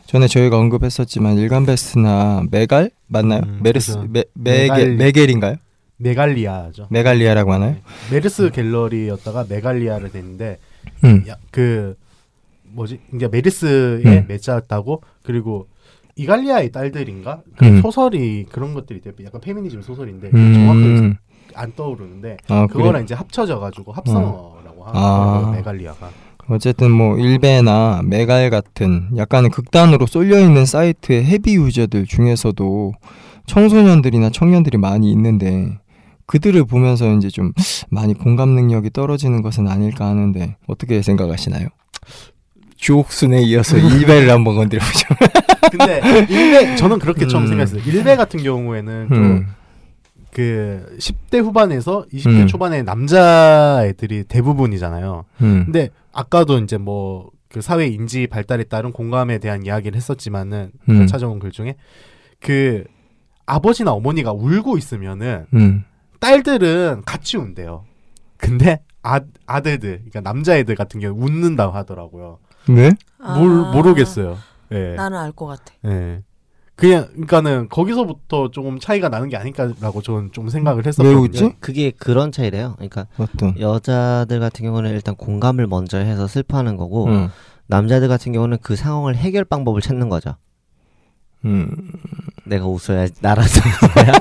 전에 0.08 0.28
저희가 0.28 0.58
언급했었지만 0.58 1.38
일간 1.38 1.68
베스트나 1.68 2.44
메갈 2.50 2.90
맞나요? 3.08 3.42
음, 3.46 3.60
메르스 3.62 3.96
그죠. 3.96 4.08
메, 4.10 4.24
메게, 4.34 4.62
메갈. 4.62 4.96
메겔인가요? 4.96 5.56
메갈리아죠. 6.00 6.88
메갈리아라고 6.90 7.54
하나요? 7.54 7.76
메르스 8.12 8.50
갤러리였다가 8.52 9.46
메갈리아를 9.50 10.12
됐는데 10.12 10.58
음. 11.04 11.24
야, 11.28 11.36
그 11.52 11.96
뭐지? 12.64 13.00
이제 13.14 13.28
메르스에 13.28 14.02
음. 14.06 14.26
맺혔다고 14.28 15.02
그리고 15.24 15.68
이갈리아의 16.16 16.72
딸들인가 16.72 17.42
그 17.58 17.66
음. 17.66 17.82
소설이 17.82 18.46
그런 18.52 18.74
것들이 18.74 18.98
있대요. 19.00 19.14
약간 19.26 19.42
페미니즘 19.42 19.82
소설인데 19.82 20.32
정확하게 20.32 20.86
음. 20.86 21.16
안 21.56 21.74
떠오르는데 21.76 22.38
아, 22.48 22.68
그거랑 22.68 22.94
그래. 22.94 23.04
이제 23.04 23.16
합쳐져 23.16 23.60
가지고 23.60 23.92
합성어라고 23.92 24.84
하는 24.86 25.00
아. 25.00 25.42
거예요. 25.42 25.52
메갈리아가. 25.56 26.10
어쨌든 26.50 26.92
뭐 26.92 27.18
일베나 27.18 28.02
메갈 28.04 28.50
같은 28.50 29.10
약간 29.18 29.50
극단으로 29.50 30.08
쏠려 30.08 30.40
있는 30.40 30.66
사이트의 30.66 31.24
heavy 31.24 31.56
user들 31.56 32.06
중에서도 32.06 32.94
청소년들이나 33.46 34.30
청년들이 34.32 34.78
많이 34.78 35.12
있는데 35.12 35.78
그들을 36.30 36.64
보면서 36.66 37.12
이제 37.14 37.30
좀 37.30 37.52
많이 37.90 38.14
공감 38.14 38.50
능력이 38.50 38.92
떨어지는 38.92 39.42
것은 39.42 39.68
아닐까 39.68 40.08
하는데 40.08 40.58
어떻게 40.68 41.02
생각하시나요? 41.02 41.68
주옥순에 42.78 43.42
이어서 43.44 43.78
일베를 43.82 44.30
한번 44.30 44.56
건드려보죠. 44.56 45.08
근데 45.72 46.02
일베 46.30 46.76
저는 46.76 47.00
그렇게 47.00 47.28
처음 47.28 47.44
음. 47.44 47.48
생각했어요. 47.48 47.82
일베 47.86 48.16
같은 48.16 48.42
경우에는 48.42 49.08
좀 49.10 49.18
음. 49.18 49.48
그 50.32 50.96
10대 51.00 51.44
후반에서 51.44 52.06
20대 52.14 52.42
음. 52.44 52.48
초반의 52.48 52.84
남자 52.84 53.82
애들이 53.84 54.24
대부분이잖아요. 54.24 55.26
음. 55.42 55.64
근데 55.66 55.90
아까도 56.14 56.58
이제 56.60 56.78
뭐 56.78 57.32
그 57.50 57.62
사회 57.62 57.88
인지 57.88 58.28
발달에 58.28 58.64
따른 58.64 58.92
공감에 58.92 59.40
대한 59.40 59.66
이야기를 59.66 59.98
했었지만은 59.98 60.72
음. 60.88 61.08
찾아온 61.08 61.40
글 61.40 61.52
중에 61.52 61.76
그 62.40 62.84
아버지나 63.46 63.92
어머니가 63.92 64.32
울고 64.32 64.78
있으면은 64.78 65.46
음. 65.56 65.84
딸들은 66.20 67.04
같이 67.06 67.38
운대요. 67.38 67.86
근데 68.38 68.82
아, 69.02 69.20
아들들, 69.46 69.98
그러니까 70.00 70.22
남자애들 70.22 70.76
같은 70.76 71.00
경우 71.00 71.16
는 71.16 71.24
웃는다고 71.24 71.74
하더라고요. 71.76 72.40
왜? 72.68 72.92
뭘 73.18 73.66
아, 73.66 73.72
모르겠어요. 73.74 74.38
예. 74.72 74.94
나는 74.96 75.18
알 75.18 75.32
것 75.32 75.46
같아. 75.48 75.74
예. 75.86 76.22
그냥 76.76 77.08
그러니까는 77.08 77.68
거기서부터 77.68 78.52
조금 78.52 78.80
차이가 78.80 79.10
나는 79.10 79.28
게 79.28 79.36
아닐까라고 79.36 80.02
저는 80.02 80.32
좀 80.32 80.48
생각을 80.48 80.84
왜 80.84 80.88
했었거든요. 80.88 81.20
웃지? 81.20 81.56
그게 81.60 81.92
그런 81.92 82.32
차이래요. 82.32 82.76
그러니까 82.76 83.06
어떤? 83.18 83.60
여자들 83.60 84.40
같은 84.40 84.64
경우는 84.64 84.92
일단 84.92 85.16
공감을 85.16 85.68
먼저 85.68 85.98
해서 85.98 86.26
슬퍼하는 86.28 86.78
거고 86.78 87.08
음. 87.08 87.30
남자들 87.68 88.08
같은 88.08 88.32
경우는 88.32 88.60
그 88.62 88.78
상황을 88.78 89.18
해결 89.18 89.44
방법을 89.44 89.82
찾는 89.82 90.08
거죠. 90.08 90.36
음. 91.46 91.70
내가 92.46 92.66
웃어야 92.66 93.08
나라서 93.22 93.62
웃어야 93.62 94.12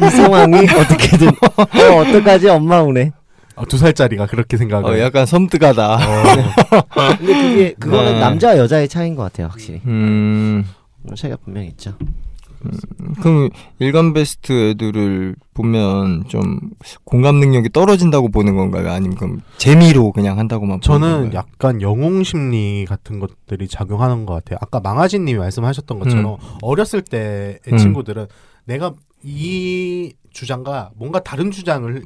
이 0.08 0.10
상황이 0.10 0.56
어떻게든 0.68 1.28
어 1.28 1.96
어떡하지 2.00 2.48
엄마 2.48 2.82
우네. 2.82 3.12
아, 3.56 3.64
두 3.68 3.76
살짜리가 3.76 4.26
그렇게 4.26 4.56
생각을. 4.56 4.90
어, 4.90 4.98
약간 5.00 5.26
섬뜩하다. 5.26 5.98
근데 7.18 7.32
그게 7.34 7.74
그거는 7.74 8.12
네. 8.14 8.20
남자와 8.20 8.56
여자의 8.56 8.88
차이인 8.88 9.16
것 9.16 9.24
같아요 9.24 9.48
확실히. 9.48 9.80
음. 9.84 10.64
그런 11.02 11.16
차이가 11.16 11.36
분명히 11.42 11.66
있죠. 11.68 11.94
그럼 13.20 13.50
일간 13.78 14.12
베스트 14.12 14.70
애들을 14.70 15.36
보면 15.54 16.24
좀 16.28 16.58
공감 17.04 17.36
능력이 17.36 17.70
떨어진다고 17.70 18.28
보는 18.30 18.56
건가요? 18.56 18.90
아니면 18.90 19.16
그럼 19.16 19.42
재미로 19.56 20.12
그냥 20.12 20.38
한다고만 20.38 20.80
저는 20.80 21.10
건가요? 21.10 21.32
약간 21.34 21.82
영웅 21.82 22.22
심리 22.22 22.84
같은 22.88 23.20
것들이 23.20 23.68
작용하는 23.68 24.26
것 24.26 24.34
같아요. 24.34 24.58
아까 24.60 24.80
망아지님이 24.80 25.38
말씀하셨던 25.38 25.98
것처럼 25.98 26.36
어렸을 26.62 27.02
때의 27.02 27.58
음. 27.72 27.78
친구들은 27.78 28.26
내가 28.64 28.94
이 29.22 30.12
주장과 30.30 30.90
뭔가 30.96 31.20
다른 31.20 31.50
주장을 31.50 32.04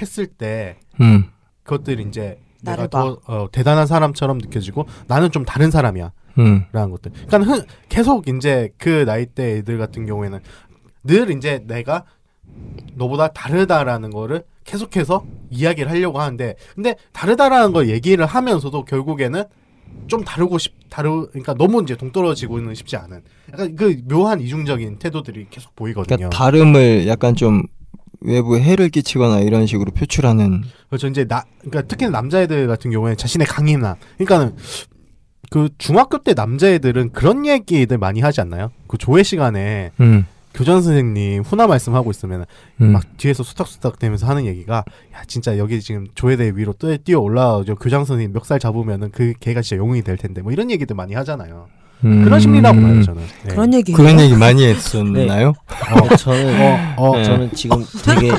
했을 0.00 0.26
때 0.26 0.76
음. 1.00 1.24
그것들이 1.62 2.04
이제 2.08 2.38
내가 2.62 2.86
더 2.86 3.18
어, 3.26 3.46
대단한 3.50 3.86
사람처럼 3.86 4.38
느껴지고 4.38 4.86
나는 5.06 5.30
좀 5.30 5.44
다른 5.44 5.70
사람이야. 5.70 6.12
음. 6.38 6.64
라는 6.72 6.90
것들. 6.90 7.12
그러니까 7.26 7.52
흔- 7.52 7.64
계속 7.88 8.28
이제 8.28 8.70
그 8.78 9.04
나이 9.04 9.26
대 9.26 9.58
애들 9.58 9.78
같은 9.78 10.06
경우에는 10.06 10.38
늘 11.04 11.30
이제 11.30 11.62
내가 11.66 12.04
너보다 12.94 13.28
다르다라는 13.28 14.10
거를 14.10 14.44
계속해서 14.64 15.24
이야기를 15.50 15.90
하려고 15.90 16.20
하는데 16.20 16.54
근데 16.74 16.94
다르다라는 17.12 17.72
걸 17.72 17.88
얘기를 17.88 18.24
하면서도 18.26 18.84
결국에는 18.84 19.44
좀 20.06 20.22
다르고 20.24 20.58
싶 20.58 20.74
다르 20.88 21.26
그러니까 21.28 21.54
너무 21.54 21.82
이제 21.82 21.96
동떨어지고는 21.96 22.74
싶지 22.74 22.96
않은 22.96 23.22
약간 23.52 23.74
그 23.76 24.00
묘한 24.08 24.40
이중적인 24.40 24.98
태도들이 24.98 25.46
계속 25.50 25.74
보이거든요. 25.74 26.16
그러니까 26.16 26.36
다름을 26.36 27.08
약간 27.08 27.34
좀 27.34 27.62
외부에 28.20 28.60
해를 28.60 28.90
끼치거나 28.90 29.40
이런 29.40 29.66
식으로 29.66 29.90
표출하는 29.92 30.62
그렇죠. 30.88 31.06
이제 31.08 31.24
나 31.24 31.44
그러니까 31.60 31.82
특히 31.82 32.08
남자애들 32.08 32.66
같은 32.66 32.90
경우에 32.90 33.14
자신의 33.16 33.46
강인함. 33.46 33.96
그러니까는 34.18 34.56
그 35.50 35.68
중학교 35.78 36.18
때 36.18 36.32
남자애들은 36.32 37.10
그런 37.12 37.44
얘기들 37.44 37.98
많이 37.98 38.20
하지 38.20 38.40
않나요? 38.40 38.70
그 38.86 38.96
조회 38.96 39.22
시간에 39.22 39.90
음. 40.00 40.24
교장 40.54 40.80
선생님 40.80 41.42
훈화 41.42 41.66
말씀하고 41.66 42.10
있으면 42.10 42.44
음. 42.80 42.92
막 42.92 43.04
뒤에서 43.16 43.42
수탁수탁 43.42 43.98
되면서 43.98 44.26
하는 44.26 44.46
얘기가 44.46 44.76
야 44.76 45.22
진짜 45.26 45.58
여기 45.58 45.80
지금 45.80 46.06
조회대 46.14 46.52
위로 46.54 46.72
뛰어, 46.72 46.96
뛰어 46.96 47.20
올라오죠 47.20 47.76
교장 47.76 48.04
선생님 48.04 48.32
멱살 48.32 48.58
잡으면은 48.58 49.10
그 49.12 49.32
걔가 49.38 49.60
진짜 49.62 49.80
영웅이 49.80 50.02
될 50.02 50.16
텐데 50.16 50.40
뭐 50.40 50.52
이런 50.52 50.70
얘기들 50.70 50.96
많이 50.96 51.14
하잖아요 51.14 51.68
음. 52.04 52.24
그런 52.24 52.40
심리라고 52.40 52.80
봐요 52.80 53.02
저는 53.02 53.22
네. 53.44 53.50
그런 53.50 53.74
얘기. 53.74 53.92
그런 53.92 54.18
얘기 54.20 54.34
많이 54.34 54.64
했었나요? 54.64 55.52
어, 55.68 56.16
저는 56.16 56.94
어, 56.96 57.16
네. 57.16 57.24
저는 57.24 57.52
지금 57.52 57.84
되게 58.04 58.32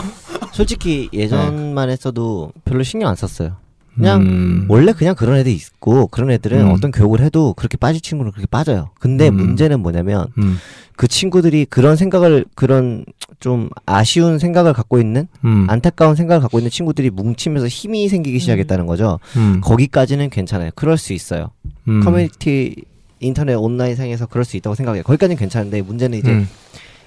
솔직히 0.52 1.08
예전만 1.12 1.90
했어도 1.90 2.52
별로 2.64 2.82
신경 2.82 3.08
안 3.08 3.16
썼어요. 3.16 3.56
그냥 4.00 4.22
음. 4.22 4.66
원래 4.68 4.92
그냥 4.92 5.14
그런 5.14 5.36
애들 5.36 5.52
있고 5.52 6.06
그런 6.06 6.30
애들은 6.30 6.62
음. 6.62 6.70
어떤 6.72 6.90
교육을 6.90 7.20
해도 7.20 7.52
그렇게 7.52 7.76
빠질 7.76 8.00
친구는 8.00 8.32
그렇게 8.32 8.46
빠져요. 8.46 8.90
근데 8.98 9.28
음. 9.28 9.36
문제는 9.36 9.80
뭐냐면 9.80 10.28
음. 10.38 10.56
그 10.96 11.06
친구들이 11.06 11.66
그런 11.66 11.96
생각을 11.96 12.46
그런 12.54 13.04
좀 13.40 13.68
아쉬운 13.84 14.38
생각을 14.38 14.72
갖고 14.72 14.98
있는 14.98 15.28
음. 15.44 15.66
안타까운 15.68 16.16
생각을 16.16 16.40
갖고 16.40 16.58
있는 16.58 16.70
친구들이 16.70 17.10
뭉치면서 17.10 17.68
힘이 17.68 18.08
생기기 18.08 18.38
시작했다는 18.38 18.86
거죠. 18.86 19.20
음. 19.36 19.60
거기까지는 19.62 20.30
괜찮아요. 20.30 20.70
그럴 20.74 20.96
수 20.96 21.12
있어요. 21.12 21.50
음. 21.88 22.02
커뮤니티 22.02 22.76
인터넷 23.20 23.54
온라인 23.54 23.96
상에서 23.96 24.24
그럴 24.24 24.46
수 24.46 24.56
있다고 24.56 24.74
생각해요. 24.74 25.02
거기까지는 25.02 25.36
괜찮은데 25.36 25.82
문제는 25.82 26.18
이제 26.18 26.30
음. 26.30 26.48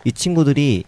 이 0.06 0.12
친구들이 0.12 0.84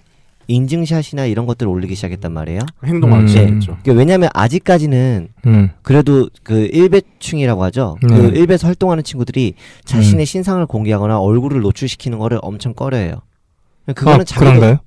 인증샷이나 0.47 1.25
이런 1.25 1.45
것들을 1.45 1.69
올리기 1.69 1.95
시작했단 1.95 2.31
말이에요. 2.31 2.59
행동하기 2.83 3.23
음. 3.23 3.27
시작했죠 3.27 3.77
그러니까 3.81 3.93
왜냐하면 3.93 4.29
아직까지는 4.33 5.29
음. 5.47 5.69
그래도 5.81 6.29
그 6.43 6.69
일배충이라고 6.71 7.63
하죠. 7.65 7.97
네. 8.01 8.15
그 8.15 8.27
일배에서 8.37 8.67
활동하는 8.67 9.03
친구들이 9.03 9.53
자신의 9.85 10.25
신상을 10.25 10.65
공개하거나 10.65 11.19
얼굴을 11.19 11.61
노출시키는 11.61 12.19
거를 12.19 12.39
엄청 12.41 12.73
꺼려해요. 12.73 13.21
그거는 13.93 14.21
아, 14.21 14.23
자기도 14.23 14.45
그런가요? 14.45 14.79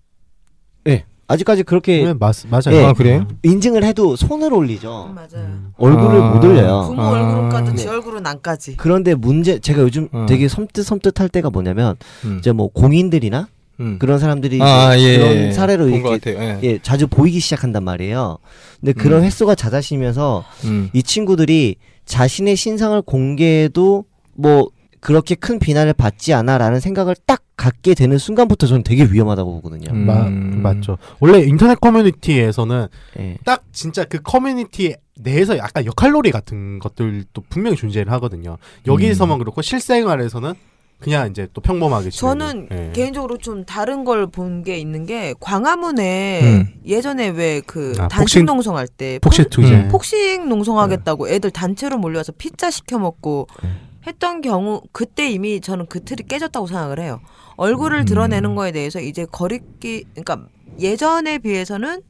아직까지 1.28 1.62
그렇게 1.62 2.04
네, 2.04 2.14
맞, 2.14 2.34
맞아요 2.48 2.74
예. 2.74 2.84
아, 2.86 2.92
그래요? 2.94 3.28
인증을 3.42 3.84
해도 3.84 4.16
손을 4.16 4.52
올리죠. 4.52 5.12
맞아요. 5.14 5.44
음. 5.44 5.72
얼굴을 5.76 6.22
아. 6.22 6.30
못 6.30 6.42
올려요. 6.42 6.84
부모 6.88 7.02
아. 7.02 7.10
얼굴은 7.10 7.48
까도 7.50 7.70
네. 7.72 7.76
지 7.76 7.86
얼굴은 7.86 8.26
안까지. 8.26 8.76
그런데 8.78 9.14
문제 9.14 9.58
제가 9.58 9.82
요즘 9.82 10.08
어. 10.10 10.24
되게 10.26 10.48
섬뜩섬뜩할 10.48 11.28
때가 11.28 11.50
뭐냐면 11.50 11.96
음. 12.24 12.38
이제 12.38 12.50
뭐 12.52 12.68
공인들이나 12.68 13.46
음. 13.80 13.98
그런 13.98 14.18
사람들이 14.18 14.60
아, 14.60 14.98
예, 14.98 15.18
그런 15.18 15.36
예. 15.36 15.52
사례로 15.52 15.86
본것 15.86 16.12
이렇게 16.12 16.34
같아요. 16.34 16.58
예. 16.62 16.68
예, 16.68 16.78
자주 16.82 17.06
보이기 17.06 17.40
시작한단 17.40 17.84
말이에요. 17.84 18.38
근데 18.80 18.92
그런 18.92 19.20
음. 19.20 19.24
횟수가 19.24 19.54
잦아지면서 19.54 20.44
음. 20.64 20.90
이 20.92 21.02
친구들이 21.02 21.76
자신의 22.04 22.56
신상을 22.56 23.00
공개해도 23.02 24.04
뭐 24.34 24.70
그렇게 25.00 25.34
큰 25.34 25.58
비난을 25.58 25.92
받지 25.92 26.32
않아라는 26.34 26.80
생각을 26.80 27.14
딱 27.26 27.42
갖게 27.56 27.94
되는 27.94 28.18
순간부터 28.18 28.66
저는 28.66 28.82
되게 28.82 29.04
위험하다고 29.04 29.60
보거든요. 29.60 29.92
음. 29.92 30.06
마, 30.06 30.28
맞죠 30.72 30.98
원래 31.20 31.40
인터넷 31.40 31.80
커뮤니티에서는 31.80 32.86
예. 33.18 33.36
딱 33.44 33.64
진짜 33.72 34.04
그 34.04 34.20
커뮤니티 34.22 34.96
내에서 35.16 35.56
약간 35.58 35.84
역할놀이 35.84 36.30
같은 36.30 36.78
것들도 36.78 37.42
분명히 37.48 37.76
존재를 37.76 38.12
하거든요 38.12 38.56
여기서만 38.86 39.38
그렇고 39.38 39.62
실생활에서는 39.62 40.54
그냥 41.00 41.28
이제 41.30 41.46
또 41.52 41.60
평범하게 41.60 42.10
저는 42.10 42.68
지내는, 42.68 42.88
예. 42.88 42.92
개인적으로 42.92 43.38
좀 43.38 43.64
다른 43.64 44.04
걸 44.04 44.26
본 44.26 44.62
게 44.64 44.78
있는 44.78 45.06
게 45.06 45.32
광화문에 45.40 46.40
음. 46.42 46.68
예전에 46.84 47.28
왜 47.28 47.62
그 47.66 47.92
아, 47.98 48.08
단식 48.08 48.40
폭식- 48.40 48.44
농성할 48.44 48.88
때 48.88 49.18
폭식 49.22 49.48
투쟁 49.50 49.74
음. 49.74 49.88
폭식 49.88 50.46
농성하겠다고 50.48 51.28
애들 51.28 51.50
단체로 51.52 51.98
몰려와서 51.98 52.32
피자 52.32 52.70
시켜 52.70 52.98
먹고 52.98 53.46
네. 53.62 53.68
했던 54.06 54.40
경우 54.40 54.82
그때 54.92 55.30
이미 55.30 55.60
저는 55.60 55.86
그 55.86 56.02
틀이 56.04 56.24
깨졌다고 56.28 56.66
생각을 56.66 56.98
해요. 56.98 57.20
얼굴을 57.56 58.00
음. 58.00 58.04
드러내는 58.04 58.54
거에 58.56 58.72
대해서 58.72 59.00
이제 59.00 59.24
거리끼 59.30 60.04
그러니까 60.14 60.48
예전에 60.80 61.38
비해서는 61.38 62.02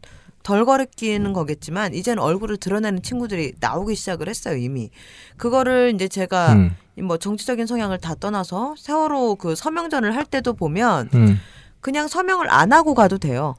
덜 0.49 0.64
거리끼는 0.64 1.34
거겠지만 1.34 1.92
이제는 1.92 2.22
얼굴을 2.22 2.57
드러내는 2.57 3.03
친구들이 3.03 3.53
나오기 3.61 3.94
시작을 3.94 4.30
했어요 4.30 4.57
이미 4.57 4.88
그거를 5.36 5.92
이제 5.94 6.09
제가 6.09 6.55
음. 6.55 6.74
이뭐 6.96 7.18
정치적인 7.18 7.66
성향을 7.66 7.99
다 7.99 8.14
떠나서 8.14 8.74
세월호 8.78 9.34
그 9.34 9.55
서명전을 9.55 10.16
할 10.16 10.24
때도 10.24 10.55
보면 10.55 11.11
음. 11.12 11.38
그냥 11.82 12.09
서명을 12.09 12.51
안 12.51 12.72
하고 12.72 12.94
가도 12.94 13.18
돼요. 13.18 13.57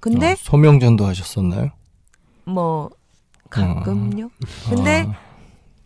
근데 0.00 0.32
어, 0.32 0.36
소명전도 0.38 1.04
하셨었나요? 1.04 1.72
뭐 2.44 2.88
가끔요. 3.50 4.30
아. 4.42 4.70
근데 4.70 5.06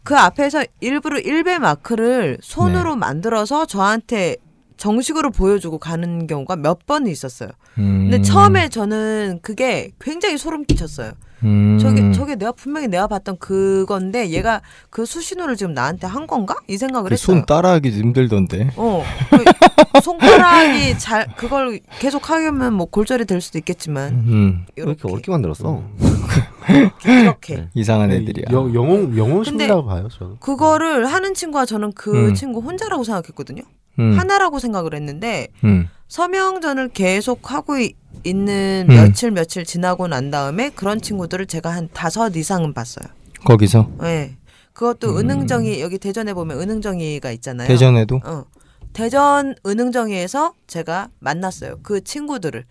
그 0.04 0.16
앞에서 0.16 0.64
일부러 0.80 1.18
일배 1.18 1.58
마크를 1.58 2.38
손으로 2.40 2.94
만들어서 2.94 3.66
저한테 3.66 4.36
정식으로 4.76 5.30
보여주고 5.30 5.78
가는 5.78 6.26
경우가 6.26 6.56
몇 6.56 6.78
번 6.86 7.06
있었어요. 7.06 7.48
음. 7.78 8.10
근데 8.10 8.20
처음에 8.22 8.68
저는 8.68 9.38
그게 9.42 9.90
굉장히 10.00 10.36
소름 10.36 10.64
끼쳤어요. 10.64 11.12
음. 11.44 11.78
저게 11.80 12.12
저게 12.12 12.36
내가 12.36 12.52
분명히 12.52 12.88
내가 12.88 13.06
봤던 13.06 13.36
그건데 13.38 14.30
얘가 14.30 14.60
그 14.90 15.04
수신호를 15.06 15.56
지금 15.56 15.72
나한테 15.74 16.06
한 16.06 16.26
건가? 16.26 16.56
이 16.68 16.76
생각을 16.76 17.12
했어요. 17.12 17.34
그손 17.36 17.46
따라하기 17.46 17.90
힘들던데. 17.90 18.70
어, 18.76 19.02
그 19.30 20.00
손가락이 20.00 20.98
잘 20.98 21.26
그걸 21.36 21.80
계속 21.98 22.28
하면 22.30 22.72
뭐 22.74 22.86
골절이 22.86 23.24
될 23.26 23.40
수도 23.40 23.58
있겠지만 23.58 24.12
음. 24.12 24.66
왜 24.76 24.84
이렇게 24.84 25.00
어렵게 25.08 25.30
만들었어? 25.30 25.82
이렇게 27.06 27.56
네. 27.56 27.68
이상한 27.74 28.10
애들이야. 28.10 28.46
영, 28.50 28.74
영웅 28.74 29.16
영웅 29.16 29.44
심리라고 29.44 29.84
봐요 29.86 30.08
저는 30.10 30.36
그거를 30.40 31.06
하는 31.06 31.34
친구가 31.34 31.66
저는 31.66 31.92
그 31.94 32.28
음. 32.30 32.34
친구 32.34 32.60
혼자라고 32.60 33.04
생각했거든요. 33.04 33.62
음. 33.98 34.18
하나라고 34.18 34.58
생각을 34.58 34.94
했는데 34.94 35.48
음. 35.64 35.88
서명전을 36.08 36.88
계속 36.90 37.52
하고 37.52 37.78
이- 37.78 37.94
있는 38.24 38.86
음. 38.88 38.94
며칠 38.94 39.30
며칠 39.30 39.64
지나고 39.64 40.06
난 40.08 40.30
다음에 40.30 40.70
그런 40.70 41.00
친구들을 41.00 41.46
제가 41.46 41.70
한 41.70 41.88
다섯 41.92 42.36
이상은 42.36 42.72
봤어요. 42.74 43.06
거기서 43.44 43.90
네. 44.00 44.36
그것도 44.72 45.12
음. 45.12 45.18
은흥정이 45.18 45.80
여기 45.80 45.98
대전에 45.98 46.32
보면 46.34 46.60
은흥정이가 46.60 47.30
있잖아요. 47.32 47.68
대전에도 47.68 48.20
어. 48.24 48.44
대전 48.92 49.54
은흥정이에서 49.66 50.54
제가 50.66 51.08
만났어요. 51.18 51.78
그 51.82 52.02
친구들을 52.02 52.64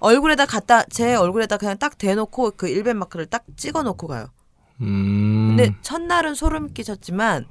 얼굴에다 0.00 0.46
갖다 0.46 0.82
제 0.84 1.14
얼굴에다 1.14 1.58
그냥 1.58 1.76
딱 1.78 1.98
대놓고 1.98 2.52
그 2.56 2.68
일벤 2.68 2.96
마크를 2.98 3.26
딱 3.26 3.44
찍어놓고 3.56 4.06
가요. 4.06 4.26
음. 4.80 5.54
근데 5.56 5.74
첫날은 5.82 6.34
소름 6.34 6.72
끼쳤지만 6.72 7.44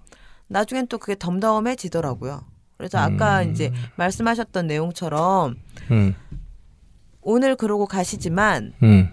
나중엔 0.47 0.87
또 0.87 0.97
그게 0.97 1.15
덤덤해지더라고요. 1.19 2.41
그래서 2.79 2.97
아까 2.97 3.41
음. 3.41 3.51
이제 3.51 3.73
말씀하셨던 3.97 4.67
내용처럼 4.67 5.57
음. 5.91 6.15
오늘 7.21 7.57
그러고 7.57 7.85
가시지만 7.85 8.71
음. 8.81 9.09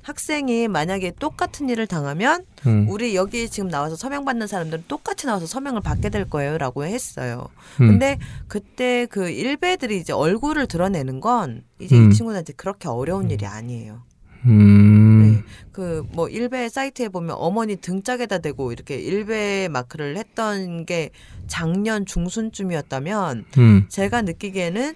학생이 0.00 0.66
만약에 0.66 1.12
똑같은 1.18 1.68
일을 1.68 1.86
당하면 1.86 2.46
음. 2.66 2.86
우리 2.88 3.14
여기 3.14 3.50
지금 3.50 3.68
나와서 3.68 3.96
서명 3.96 4.24
받는 4.24 4.46
사람들은 4.46 4.84
똑같이 4.88 5.26
나와서 5.26 5.44
서명을 5.44 5.82
받게 5.82 6.08
될 6.08 6.30
거예요라고 6.30 6.84
했어요. 6.84 7.48
음. 7.82 7.88
근데 7.88 8.18
그때 8.48 9.04
그 9.04 9.28
일배들이 9.28 9.98
이제 9.98 10.14
얼굴을 10.14 10.66
드러내는 10.66 11.20
건 11.20 11.62
이제 11.78 11.98
음. 11.98 12.10
이 12.10 12.14
친구들한테 12.14 12.54
그렇게 12.54 12.88
어려운 12.88 13.30
일이 13.30 13.44
아니에요. 13.44 14.04
음. 14.46 15.22
네. 15.22 15.42
그뭐 15.72 16.28
일배 16.28 16.68
사이트에 16.68 17.08
보면 17.08 17.36
어머니 17.38 17.76
등짝에다 17.76 18.38
대고 18.38 18.72
이렇게 18.72 18.96
일배 18.96 19.68
마크를 19.70 20.16
했던 20.16 20.86
게 20.86 21.10
작년 21.46 22.06
중순쯤이었다면 22.06 23.44
음. 23.58 23.86
제가 23.88 24.22
느끼기에는 24.22 24.94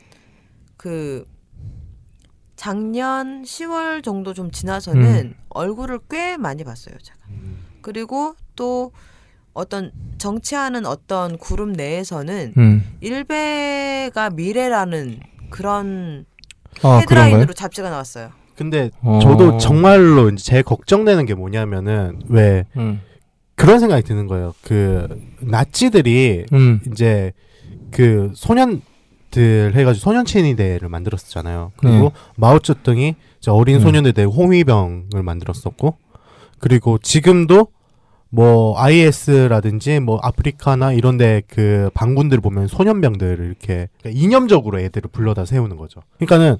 그 0.76 1.24
작년 2.56 3.42
10월 3.42 4.02
정도 4.02 4.32
좀 4.32 4.50
지나서는 4.50 5.34
얼굴을 5.48 6.00
꽤 6.08 6.36
많이 6.36 6.64
봤어요, 6.64 6.94
제가. 7.02 7.18
그리고 7.82 8.34
또 8.56 8.92
어떤 9.52 9.92
정치하는 10.18 10.86
어떤 10.86 11.36
그룹 11.38 11.70
내에서는 11.70 12.54
음. 12.56 12.96
일배가 13.00 14.30
미래라는 14.30 15.20
그런 15.50 16.26
아? 16.82 16.98
헤드라인으로 16.98 17.52
잡지가 17.52 17.90
나왔어요. 17.90 18.30
근데 18.56 18.90
어. 19.02 19.18
저도 19.22 19.58
정말로 19.58 20.28
이제 20.30 20.42
제 20.42 20.62
걱정되는 20.62 21.26
게 21.26 21.34
뭐냐면은 21.34 22.20
왜 22.28 22.64
음. 22.76 23.00
그런 23.56 23.78
생각이 23.80 24.02
드는 24.02 24.26
거예요. 24.26 24.54
그 24.62 25.08
나치들이 25.40 26.46
음. 26.52 26.80
이제 26.90 27.32
그 27.90 28.30
소년들 28.34 29.74
해가지고 29.74 30.02
소년체니대를 30.02 30.88
만들었잖아요. 30.88 31.72
그리고 31.76 32.04
네. 32.04 32.10
마오쩌둥이 32.36 33.14
이제 33.38 33.50
어린 33.50 33.76
음. 33.76 33.80
소년들 33.80 34.12
대 34.12 34.24
홍위병을 34.24 35.22
만들었었고, 35.22 35.96
그리고 36.58 36.98
지금도 36.98 37.68
뭐 38.30 38.76
IS라든지 38.76 40.00
뭐 40.00 40.18
아프리카나 40.20 40.92
이런데 40.92 41.42
그 41.46 41.88
반군들 41.94 42.40
보면 42.40 42.66
소년병들을 42.66 43.46
이렇게 43.46 43.88
그러니까 44.00 44.20
이념적으로 44.20 44.80
애들을 44.80 45.10
불러다 45.12 45.44
세우는 45.44 45.76
거죠. 45.76 46.00
그러니까는 46.16 46.56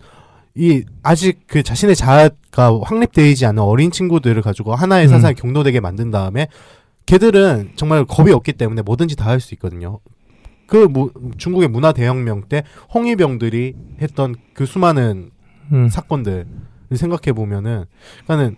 이 0.57 0.85
아직 1.03 1.41
그 1.47 1.63
자신의 1.63 1.97
자아가 1.97 2.81
확립되지 2.83 3.45
않은 3.47 3.63
어린 3.63 3.91
친구들을 3.91 4.41
가지고 4.43 4.75
하나의 4.75 5.07
음. 5.07 5.11
사상에 5.11 5.35
경도되게 5.35 5.81
만든 5.81 6.11
다음에 6.11 6.47
걔들은 7.07 7.73
정말 7.77 8.05
겁이 8.05 8.31
없기 8.33 8.53
때문에 8.55 8.83
뭐든지 8.83 9.17
다 9.17 9.27
할 9.31 9.41
수 9.41 9.55
있거든요. 9.55 9.99
그 10.67 10.77
무, 10.89 11.11
중국의 11.37 11.69
문화 11.69 11.93
대혁명 11.93 12.45
때 12.49 12.63
홍위병들이 12.95 13.75
했던 14.01 14.35
그 14.55 14.65
수많은 14.65 15.31
음. 15.73 15.89
사건들을 15.89 16.47
생각해 16.95 17.33
보면은 17.35 17.85
그러니까는 18.25 18.57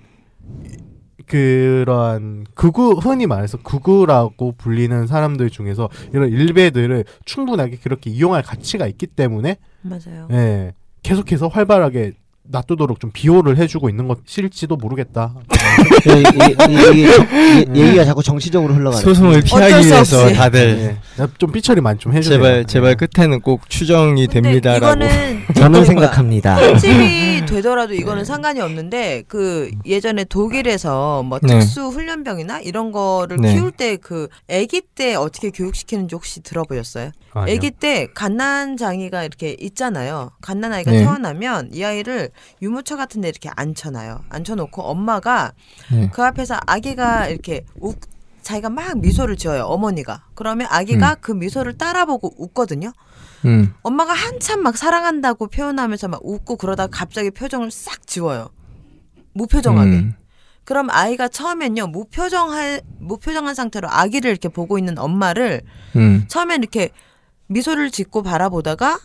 그러한 1.27 2.47
극우 2.55 2.99
흔히 3.01 3.27
말해서 3.27 3.59
극우라고 3.59 4.53
불리는 4.53 5.07
사람들 5.07 5.51
중에서 5.51 5.89
이런 6.13 6.29
일베들을 6.31 7.05
충분하게 7.25 7.79
그렇게 7.79 8.11
이용할 8.11 8.43
가치가 8.43 8.87
있기 8.87 9.09
때문에 9.09 9.57
맞아요. 9.83 10.29
예, 10.31 10.73
계속해서 11.07 11.47
활발하게 11.47 12.15
놔두도록 12.43 12.99
좀 12.99 13.13
비호를 13.13 13.59
해주고 13.59 13.89
있는 13.89 14.09
것일지도 14.09 14.77
모르겠다. 14.77 15.37
이- 16.05 16.11
이- 16.11 16.73
이- 16.73 17.03
이- 17.03 17.67
이- 17.75 17.81
얘기가 17.87 18.05
자꾸 18.05 18.23
정치적으로 18.23 18.75
흘러가네. 18.75 19.03
소송을 19.03 19.43
피하기 19.43 19.87
위해서. 19.89 20.29
다들 20.33 20.79
예, 20.79 20.97
나좀 21.17 21.53
삐처리 21.53 21.81
많이 21.81 21.99
좀 21.99 22.13
해주세요. 22.13 22.39
제발 22.39 22.65
제발 22.67 22.97
끝에는 22.97 23.41
꼭 23.41 23.69
추정이 23.69 24.27
됩니다라고. 24.29 24.87
이거는 24.87 25.43
저는 25.57 25.85
생각합니다. 25.85 26.57
편집이 26.57 27.47
되더라도 27.47 27.95
이거는 27.95 28.25
상관이 28.25 28.61
없는데 28.61 29.23
그 29.29 29.71
예전에 29.85 30.25
독일에서 30.25 31.23
뭐 31.23 31.39
네. 31.43 31.59
특수 31.61 31.89
훈련병이나 31.89 32.61
이런 32.61 32.93
거를 32.93 33.39
네. 33.39 33.55
키울 33.55 33.71
때 33.73 33.97
그 33.97 34.29
아기 34.51 34.83
때 34.95 35.15
어떻게 35.15 35.51
교육시키는지 35.51 36.15
혹시 36.15 36.41
들어보셨어요? 36.43 37.11
아니요. 37.33 37.57
아기 37.57 37.71
때 37.71 38.09
갓난 38.15 38.77
장이가 38.77 39.23
이렇게 39.25 39.57
있잖아요. 39.61 40.31
갓난 40.43 40.73
아이가 40.73 40.91
네. 40.91 40.99
태어나면 41.01 41.71
이 41.73 41.83
아이를 41.85 42.31
유모차 42.63 42.97
같은 42.97 43.21
데 43.21 43.29
이렇게 43.29 43.49
앉혀놔요. 43.55 44.21
앉혀놓고 44.29 44.83
엄마가 44.83 45.53
네. 45.93 46.11
그 46.13 46.23
앞에서 46.23 46.57
아기가 46.67 47.29
이렇게 47.29 47.65
웃 47.81 47.99
자기가 48.43 48.71
막 48.71 48.99
미소를 49.01 49.37
지어요. 49.37 49.65
어머니가. 49.65 50.27
그러면 50.35 50.69
아기가 50.71 51.17
그 51.17 51.33
미소를 51.33 51.79
따라보고 51.79 52.35
웃거든요. 52.39 52.93
음. 53.45 53.75
엄마가 53.83 54.13
한참 54.13 54.63
막 54.63 54.77
사랑한다고 54.77 55.49
표현하면서 55.49 56.09
막 56.09 56.21
웃고 56.23 56.57
그러다가 56.57 56.89
갑자기 56.91 57.31
표정을 57.31 57.71
싹 57.73 58.07
지워요. 58.07 58.51
무표정하게. 59.35 59.91
음. 59.91 60.15
그럼 60.65 60.89
아이가 60.91 61.29
처음엔요 61.29 61.89
무표정할 61.89 62.83
무표정한 62.99 63.55
상태로 63.55 63.89
아기를 63.89 64.31
이렇게 64.31 64.49
보고 64.49 64.79
있는 64.79 64.99
엄마를 64.99 65.63
음. 65.95 66.25
처음엔 66.29 66.63
이렇게 66.63 66.91
미소를 67.47 67.91
짓고 67.91 68.23
바라보다가 68.23 68.99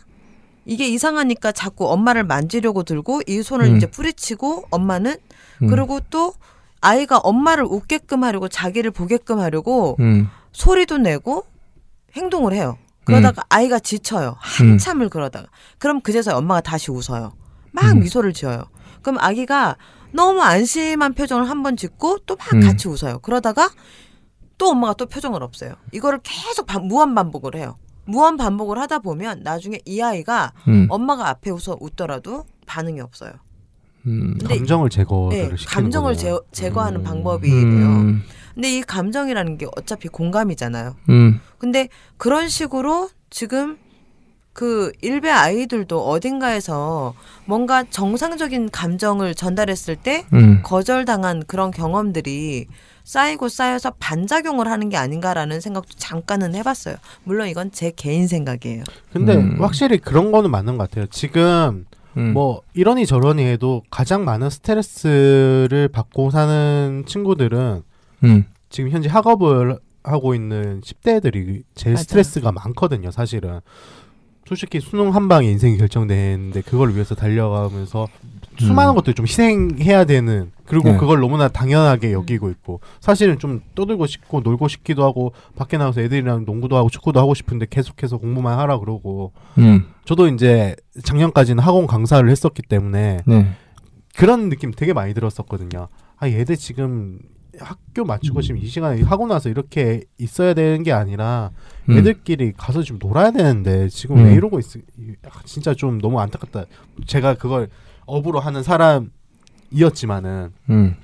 이게 0.64 0.88
이상하니까 0.88 1.52
자꾸 1.52 1.90
엄마를 1.90 2.24
만지려고 2.24 2.82
들고 2.82 3.22
이 3.26 3.42
손을 3.42 3.66
음. 3.66 3.76
이제 3.76 3.86
뿌리치고 3.86 4.66
엄마는 4.70 5.16
음. 5.62 5.66
그리고 5.68 6.00
또 6.10 6.34
아이가 6.82 7.18
엄마를 7.18 7.64
웃게끔 7.64 8.24
하려고 8.24 8.48
자기를 8.48 8.90
보게끔 8.90 9.40
하려고 9.40 9.96
음. 10.00 10.28
소리도 10.52 10.98
내고 10.98 11.44
행동을 12.14 12.52
해요. 12.52 12.76
그러다가 13.04 13.42
아이가 13.48 13.78
지쳐요. 13.78 14.36
한참을 14.38 15.08
그러다가. 15.08 15.46
그럼 15.78 16.00
그제서야 16.02 16.36
엄마가 16.36 16.60
다시 16.60 16.90
웃어요. 16.90 17.32
막 17.72 17.84
음. 17.92 18.00
미소를 18.00 18.32
지어요. 18.32 18.64
그럼 19.02 19.18
아기가 19.20 19.76
너무 20.12 20.42
안심한 20.42 21.14
표정을 21.14 21.48
한 21.48 21.62
번 21.62 21.76
짓고 21.76 22.18
또막 22.26 22.52
음. 22.54 22.60
같이 22.60 22.88
웃어요. 22.88 23.20
그러다가 23.20 23.70
또 24.58 24.68
엄마가 24.70 24.94
또 24.94 25.06
표정을 25.06 25.42
없애요. 25.42 25.74
이거를 25.92 26.20
계속 26.22 26.66
반- 26.66 26.86
무한 26.86 27.14
반복을 27.14 27.56
해요. 27.56 27.76
무한 28.04 28.36
반복을 28.36 28.78
하다 28.78 28.98
보면 28.98 29.40
나중에 29.42 29.78
이 29.84 30.00
아이가 30.02 30.52
음. 30.68 30.86
엄마가 30.90 31.28
앞에 31.28 31.50
웃어 31.50 31.78
웃더라도 31.80 32.44
반응이 32.66 33.00
없어요. 33.00 33.32
음. 34.06 34.36
근데 34.38 34.58
감정을 34.58 34.90
제거를 34.90 35.36
네, 35.50 35.56
시키는 35.56 35.66
감정을 35.66 36.14
거네요. 36.14 36.42
제, 36.50 36.62
제거하는 36.62 37.00
음. 37.00 37.04
방법이래요. 37.04 37.86
음. 37.86 38.22
근데 38.54 38.76
이 38.76 38.82
감정이라는 38.82 39.58
게 39.58 39.66
어차피 39.76 40.08
공감이잖아요. 40.08 40.96
음. 41.08 41.40
근데 41.58 41.88
그런 42.16 42.48
식으로 42.48 43.08
지금 43.30 43.78
그 44.52 44.92
일베 45.00 45.30
아이들도 45.30 46.06
어딘가에서 46.06 47.14
뭔가 47.46 47.84
정상적인 47.88 48.70
감정을 48.70 49.34
전달했을 49.34 49.96
때 49.96 50.26
음. 50.34 50.60
거절당한 50.62 51.44
그런 51.46 51.70
경험들이 51.70 52.66
쌓이고 53.04 53.48
쌓여서 53.48 53.92
반작용을 53.98 54.68
하는 54.68 54.88
게 54.88 54.96
아닌가라는 54.96 55.60
생각도 55.60 55.94
잠깐은 55.96 56.54
해봤어요. 56.54 56.96
물론 57.24 57.48
이건 57.48 57.72
제 57.72 57.90
개인 57.96 58.28
생각이에요. 58.28 58.84
근데 59.12 59.34
음. 59.34 59.56
확실히 59.60 59.98
그런 59.98 60.30
거는 60.30 60.50
맞는 60.50 60.76
것 60.76 60.90
같아요. 60.90 61.06
지금 61.06 61.86
음. 62.16 62.32
뭐 62.32 62.62
이러니 62.74 63.06
저러니 63.06 63.44
해도 63.44 63.82
가장 63.90 64.24
많은 64.24 64.50
스트레스를 64.50 65.88
받고 65.88 66.30
사는 66.30 67.04
친구들은 67.06 67.82
음. 68.24 68.44
지금 68.68 68.90
현재 68.90 69.08
학업을 69.08 69.78
하고 70.04 70.34
있는 70.34 70.80
10대들이 70.80 71.62
제일 71.74 71.94
맞아. 71.94 72.02
스트레스가 72.02 72.52
많거든요, 72.52 73.10
사실은. 73.10 73.60
솔직히 74.46 74.80
수능 74.80 75.14
한 75.14 75.28
방에 75.28 75.46
인생이 75.48 75.78
결정되는데 75.78 76.62
그걸 76.62 76.92
위해서 76.94 77.14
달려가면서 77.14 78.08
수많은 78.58 78.92
음. 78.92 78.94
것들 78.96 79.14
좀 79.14 79.26
희생해야 79.26 80.04
되는 80.04 80.52
그리고 80.66 80.90
네. 80.90 80.96
그걸 80.96 81.20
너무나 81.20 81.48
당연하게 81.48 82.12
여기고 82.12 82.50
있고 82.50 82.80
사실은 83.00 83.38
좀 83.38 83.60
떠들고 83.74 84.06
싶고 84.06 84.40
놀고 84.40 84.68
싶기도 84.68 85.04
하고 85.04 85.32
밖에 85.56 85.78
나가서 85.78 86.00
애들이랑 86.02 86.44
농구도 86.44 86.76
하고 86.76 86.88
축구도 86.88 87.18
하고 87.18 87.34
싶은데 87.34 87.66
계속해서 87.68 88.18
공부만 88.18 88.58
하라 88.58 88.78
그러고 88.78 89.32
음. 89.58 89.86
저도 90.04 90.28
이제 90.28 90.76
작년까지는 91.02 91.62
학원 91.62 91.86
강사를 91.86 92.28
했었기 92.28 92.62
때문에 92.62 93.18
네. 93.26 93.52
그런 94.16 94.48
느낌 94.50 94.70
되게 94.72 94.92
많이 94.92 95.14
들었었거든요. 95.14 95.88
아 96.18 96.28
얘들 96.28 96.56
지금 96.56 97.18
학교 97.58 98.04
마치고 98.04 98.40
지금 98.40 98.58
이 98.62 98.66
시간에 98.66 99.02
하고 99.02 99.26
나서 99.26 99.48
이렇게 99.50 100.04
있어야 100.18 100.54
되는 100.54 100.82
게 100.82 100.92
아니라 100.92 101.50
음. 101.88 101.98
애들끼리 101.98 102.52
가서 102.56 102.82
좀 102.82 102.98
놀아야 103.00 103.30
되는데 103.30 103.88
지금 103.88 104.18
음. 104.18 104.24
왜 104.26 104.34
이러고 104.34 104.58
있어? 104.58 104.78
이- 104.78 105.14
아, 105.26 105.40
진짜 105.44 105.74
좀 105.74 106.00
너무 106.00 106.18
안타깝다. 106.20 106.64
제가 107.06 107.34
그걸 107.34 107.68
업으로 108.06 108.40
하는 108.40 108.62
사람이었지만은 108.62 110.52
음. 110.70 110.96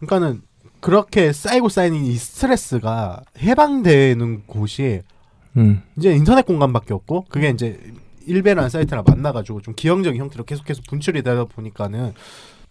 그러니까는 0.00 0.42
그렇게 0.80 1.32
쌓이고 1.32 1.68
쌓이는 1.68 2.04
이 2.04 2.14
스트레스가 2.16 3.22
해방되는 3.38 4.44
곳이 4.46 5.02
음. 5.56 5.82
이제 5.96 6.12
인터넷 6.12 6.46
공간밖에 6.46 6.94
없고 6.94 7.26
그게 7.28 7.50
이제 7.50 7.78
일베라는 8.26 8.70
사이트랑 8.70 9.04
만나가지고 9.06 9.60
좀 9.60 9.74
기형적인 9.74 10.20
형태로 10.20 10.44
계속해서 10.44 10.82
분출이 10.88 11.22
되다 11.22 11.44
보니까는 11.44 12.14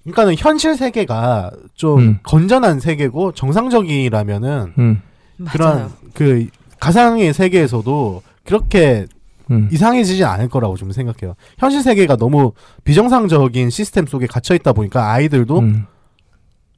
그러니까는 0.04 0.36
현실 0.38 0.76
세계가 0.76 1.52
좀 1.76 2.00
음. 2.00 2.20
건전한 2.24 2.80
세계고 2.80 3.34
정상적이라면은 3.34 4.74
음. 4.78 5.02
그런 5.50 5.76
맞아요. 5.78 5.92
그 6.14 6.48
가상의 6.80 7.34
세계에서도 7.34 8.24
그렇게 8.46 9.06
음. 9.52 9.70
이상해지진 9.72 10.26
않을 10.26 10.50
거라고 10.50 10.78
좀 10.78 10.92
생각해요. 10.92 11.36
현실 11.58 11.82
세계가 11.82 12.18
너무 12.18 12.54
비정상적인 12.84 13.70
시스템 13.70 14.06
속에 14.06 14.28
갇혀 14.28 14.56
있다 14.56 14.74
보니까 14.74 15.12
아이들도 15.12 15.60
음. 15.60 15.86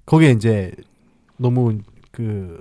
거기에 0.05 0.31
이제 0.31 0.71
너무 1.37 1.79
그 2.11 2.59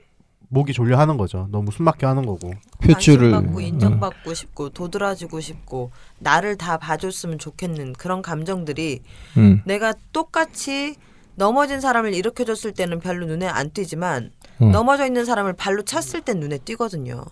목이 0.49 0.73
졸려 0.73 0.99
하는 0.99 1.17
거죠. 1.17 1.49
너무 1.53 1.71
숨막혀 1.71 2.09
하는 2.09 2.27
거고. 2.27 2.53
표출을 2.83 3.31
관심받고 3.31 3.59
음. 3.59 3.65
인정받고 3.65 4.35
싶고 4.35 4.71
도드라지고 4.71 5.41
싶고 5.41 5.93
나를 6.19 6.57
다 6.57 6.77
봐줬으면 6.77 7.39
좋겠는 7.39 7.93
그런 7.93 8.21
감정들이 8.21 9.03
음. 9.37 9.63
내가 9.65 9.95
똑같이 10.13 10.97
넘어진 11.37 11.81
사람을 11.81 12.15
일으켜줬을 12.15 12.73
때는 12.73 12.99
별로 12.99 13.27
눈에 13.27 13.47
안 13.47 13.71
띄지만 13.71 14.33
음. 14.61 14.73
넘어져 14.73 15.07
있는 15.07 15.25
사람을 15.25 15.53
발로 15.53 15.83
찼을 15.83 16.23
땐 16.23 16.41
눈에 16.41 16.59
띄거든요. 16.59 17.25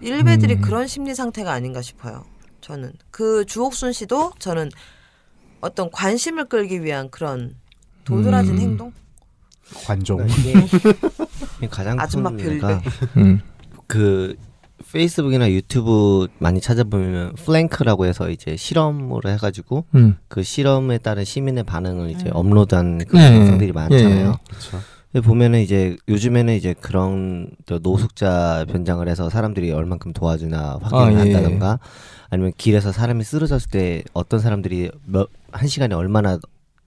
일베들이 0.00 0.54
음. 0.56 0.60
그런 0.60 0.86
심리 0.86 1.14
상태가 1.14 1.52
아닌가 1.52 1.82
싶어요. 1.82 2.24
저는 2.60 2.92
그 3.10 3.44
주옥순 3.46 3.92
씨도 3.92 4.32
저는 4.38 4.70
어떤 5.60 5.90
관심을 5.90 6.46
끌기 6.46 6.82
위한 6.82 7.10
그런 7.10 7.54
도드라진 8.04 8.54
음. 8.54 8.60
행동 8.60 8.92
관종. 9.84 10.18
그러니까 10.18 10.78
이게 11.58 11.68
가장 11.68 12.00
아줌마 12.00 12.30
큰 12.30 12.58
별배. 12.58 12.80
음. 13.18 13.40
그 13.86 14.36
페이스북이나 14.92 15.50
유튜브 15.50 16.26
많이 16.38 16.60
찾아보면 16.60 17.34
prank라고 17.34 18.06
해서 18.06 18.30
이제 18.30 18.56
실험을 18.56 19.26
해가지고 19.26 19.84
음. 19.94 20.16
그 20.28 20.42
실험에 20.42 20.98
따른 20.98 21.24
시민의 21.24 21.64
반응을 21.64 22.10
이제 22.10 22.26
음. 22.26 22.32
업로드한 22.34 23.04
그 23.06 23.16
네. 23.16 23.36
영상들이 23.36 23.72
많잖아요. 23.72 24.28
예. 24.28 24.44
그렇죠. 24.48 24.80
보면은 25.20 25.60
이제 25.60 25.96
요즘에는 26.08 26.54
이제 26.54 26.72
그런 26.80 27.50
또 27.66 27.80
노숙자 27.80 28.64
변장을 28.68 29.08
해서 29.08 29.28
사람들이 29.28 29.72
얼만큼 29.72 30.12
도와주나 30.12 30.78
확인을 30.82 31.20
아, 31.20 31.26
예. 31.26 31.32
한다던가 31.34 31.80
아니면 32.28 32.52
길에서 32.56 32.92
사람이 32.92 33.24
쓰러졌을 33.24 33.70
때 33.70 34.04
어떤 34.12 34.38
사람들이 34.38 34.90
몇, 35.06 35.28
한 35.50 35.66
시간에 35.66 35.96
얼마나 35.96 36.38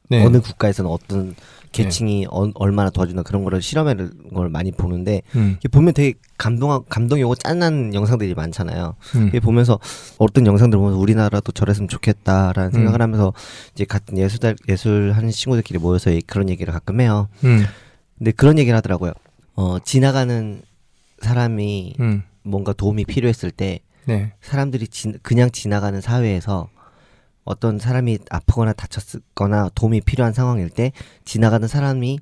네. 0.10 0.24
어느 0.26 0.40
국가에서는 0.40 0.90
어떤 0.90 1.36
계층이 1.74 2.28
어- 2.30 2.52
얼마나 2.56 2.90
도와주나 2.92 3.24
그런 3.24 3.44
거를 3.44 3.62
실험하는 3.62 4.30
걸 4.34 4.48
많이 4.48 4.72
보는데 4.72 5.22
음, 5.36 5.58
보면 5.72 5.94
되게 5.96 6.14
감동 6.38 6.84
감동이 6.88 7.24
오고 7.24 7.36
짠한 7.36 7.94
영상들이 7.96 8.36
많잖아요. 8.36 8.96
음. 9.16 9.28
이게 9.30 9.40
보면서 9.42 9.80
어떤 10.20 10.46
영상들 10.46 10.78
보면서 10.78 10.98
우리나라도 11.00 11.52
저랬으면 11.52 11.90
좋겠다라는 11.90 12.70
음. 12.70 12.72
생각을 12.72 13.02
하면서 13.02 13.34
이제 13.74 13.84
같은 13.86 14.18
예술 14.18 14.56
예술 14.70 15.12
하는 15.14 15.32
친구들끼리 15.32 15.80
모여서 15.80 16.12
이- 16.12 16.22
그런 16.22 16.48
얘기를 16.48 16.72
가끔 16.72 17.02
해요. 17.02 17.28
음, 17.44 17.66
근데 18.18 18.32
그런 18.32 18.58
얘기를 18.58 18.76
하더라고요. 18.78 19.14
어 19.56 19.80
지나가는 19.80 20.62
사람이 21.20 21.96
음. 22.00 22.24
뭔가 22.44 22.74
도움이 22.74 23.06
필요했을 23.06 23.52
때 23.52 23.80
네. 24.06 24.34
사람들이 24.42 24.88
지, 24.88 25.14
그냥 25.22 25.52
지나가는 25.52 26.00
사회에서 26.02 26.70
어떤 27.46 27.80
사람이 27.80 28.20
아프거나 28.30 28.74
다쳤거나 28.74 29.70
도움이 29.76 30.02
필요한 30.02 30.34
상황일 30.34 30.70
때 30.70 30.92
지나가는 31.26 31.68
사람이 31.68 32.20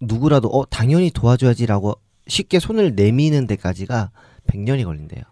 누구라도 0.00 0.48
어 0.48 0.66
당연히 0.66 1.10
도와줘야지라고 1.10 1.94
쉽게 2.26 2.58
손을 2.58 2.94
내미는 2.94 3.46
데까지가 3.46 4.10
100년이 4.46 4.84
걸린대요. 4.84 5.22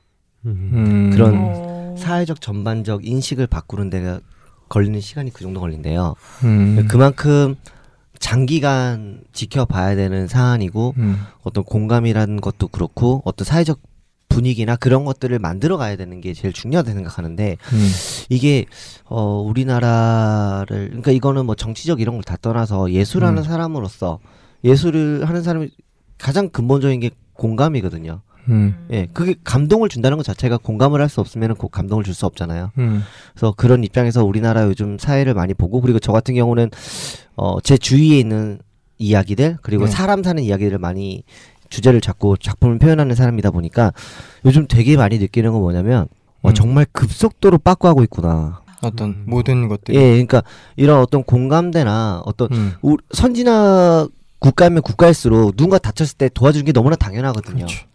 음. 0.47 0.71
음. 0.73 1.11
그런 1.11 1.35
어. 1.37 1.95
사회적 1.99 2.41
전반적 2.41 3.07
인식을 3.07 3.47
바꾸는 3.47 3.91
데가 3.91 4.21
걸리는 4.69 5.01
시간이 5.01 5.33
그 5.33 5.43
정도 5.43 5.61
걸린대요. 5.61 6.15
음. 6.45 6.89
그만큼 6.89 7.57
장기간 8.23 9.21
지켜봐야 9.33 9.97
되는 9.97 10.29
사안이고 10.29 10.95
음. 10.97 11.19
어떤 11.43 11.65
공감이라는 11.65 12.41
것도 12.41 12.69
그렇고 12.69 13.21
어떤 13.25 13.45
사회적 13.45 13.81
분위기나 14.29 14.77
그런 14.77 15.05
것들을 15.05 15.37
만들어 15.41 15.77
가야 15.77 15.97
되는 15.97 16.21
게 16.21 16.33
제일 16.33 16.55
중요하다 16.55 16.93
생각하는데 16.93 17.57
음. 17.73 17.91
이게 18.31 18.65
어 19.07 19.41
우리나라를 19.41 20.87
그러니까 20.87 21.11
이거는 21.11 21.45
뭐 21.47 21.55
정치적 21.57 22.01
이런 22.01 22.15
걸 22.15 22.23
다 22.23 22.37
떠나서 22.41 22.93
예술하는 22.93 23.39
음. 23.39 23.43
사람으로서 23.43 24.21
예술을 24.63 25.29
하는 25.29 25.43
사람이 25.43 25.71
가장 26.17 26.49
근본적인 26.49 27.01
게 27.01 27.11
공감이거든요. 27.35 28.23
음. 28.49 28.87
예, 28.91 29.07
그게 29.13 29.35
감동을 29.45 29.89
준다는 29.89 30.17
것 30.17 30.25
자체가 30.25 30.57
공감을 30.59 31.01
할 31.01 31.09
수 31.09 31.21
없으면 31.21 31.55
그 31.57 31.69
감동을 31.69 32.05
줄 32.05 32.15
수 32.15 32.27
없잖아요. 32.27 32.71
음. 32.79 33.03
그래서 33.35 33.53
그런 33.57 33.85
입장에서 33.85 34.25
우리나라 34.25 34.65
요즘 34.65 34.99
사회를 34.99 35.35
많이 35.35 35.55
보고 35.55 35.81
그리고 35.81 35.99
저 35.99 36.13
같은 36.13 36.35
경우는 36.35 36.71
어 37.37 37.59
제 37.63 37.77
주위에 37.79 38.19
있는 38.19 38.59
이야기들 38.99 39.59
그리고 39.63 39.85
네. 39.87 39.91
사람 39.91 40.23
사는 40.23 40.43
이야기들을 40.43 40.79
많이 40.79 41.23
주제를 41.71 42.01
잡고 42.01 42.37
작품을 42.37 42.79
표현하는 42.79 43.15
사람이다 43.15 43.51
보니까 43.51 43.93
요즘 44.45 44.67
되게 44.69 44.97
많이 44.97 45.19
느끼는 45.19 45.53
건 45.53 45.61
뭐냐면 45.61 46.07
와 46.43 46.51
음. 46.51 46.55
정말 46.55 46.87
급속도로 46.93 47.59
빠꾸하고 47.59 48.03
있구나. 48.03 48.61
어떤 48.83 49.11
음. 49.11 49.23
모든 49.27 49.69
것들이. 49.69 49.97
예, 49.97 50.11
그러니까 50.11 50.43
이런 50.77 50.99
어떤 51.01 51.23
공감대나 51.23 52.23
어떤 52.27 52.49
음. 52.53 52.73
우- 52.83 52.97
선진화 53.13 54.09
국가면 54.41 54.83
국가일수록 54.83 55.57
누군가 55.57 55.79
다쳤을 55.79 56.17
때 56.19 56.29
도와주는 56.29 56.65
게 56.67 56.73
너무나 56.73 56.97
당연하거든요. 56.97 57.55
그렇죠. 57.67 57.87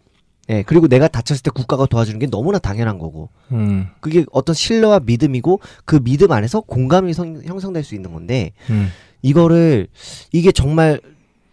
예, 0.50 0.64
그리고 0.64 0.88
내가 0.88 1.08
다쳤을 1.08 1.44
때 1.44 1.52
국가가 1.52 1.86
도와주는 1.86 2.20
게 2.20 2.28
너무나 2.28 2.58
당연한 2.60 3.00
거고. 3.00 3.30
음. 3.52 3.88
그게 4.00 4.26
어떤 4.32 4.54
신뢰와 4.56 5.02
믿음이고 5.02 5.60
그 5.86 6.00
믿음 6.02 6.32
안에서 6.32 6.62
공감이 6.62 7.14
성- 7.14 7.42
형성될 7.44 7.84
수 7.84 7.96
있는 7.96 8.14
건데 8.14 8.54
음. 8.70 8.88
이거를 9.22 9.88
이게 10.32 10.52
정말 10.52 11.02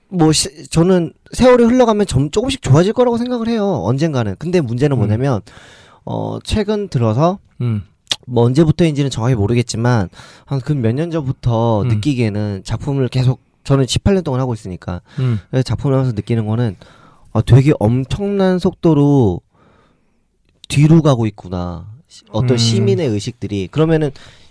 뭐 0.08 0.30
시- 0.32 0.68
저는 0.68 1.12
세월이 1.32 1.64
흘러가면 1.64 2.06
점 2.06 2.30
조금씩 2.30 2.62
좋아질 2.62 2.92
거라고 2.92 3.18
생각을 3.18 3.48
해요 3.48 3.80
언젠가는 3.84 4.36
근데 4.38 4.60
문제는 4.60 4.96
음. 4.96 4.98
뭐냐면 4.98 5.40
어 6.04 6.38
최근 6.44 6.86
들어서 6.88 7.38
음. 7.62 7.82
뭐 8.26 8.44
언제부터인지는 8.44 9.10
정확히 9.10 9.34
모르겠지만 9.34 10.08
한 10.44 10.60
그 10.60 10.72
몇 10.74 10.94
년 10.94 11.10
전부터 11.10 11.82
음. 11.82 11.88
느끼기에는 11.88 12.60
작품을 12.64 13.08
계속 13.08 13.40
저는 13.64 13.86
18년 13.86 14.22
동안 14.22 14.40
하고 14.40 14.54
있으니까 14.54 15.00
작품을 15.64 15.94
하면서 15.96 16.12
느끼는 16.14 16.46
거는 16.46 16.76
아, 17.34 17.42
되게 17.42 17.72
엄청난 17.78 18.58
속도로 18.58 19.40
뒤로 20.68 21.02
가고 21.02 21.26
있구나. 21.26 21.92
시- 22.08 22.22
어떤 22.30 22.52
음. 22.52 22.56
시민의 22.56 23.08
의식들이 23.08 23.68
그러면은 23.70 24.10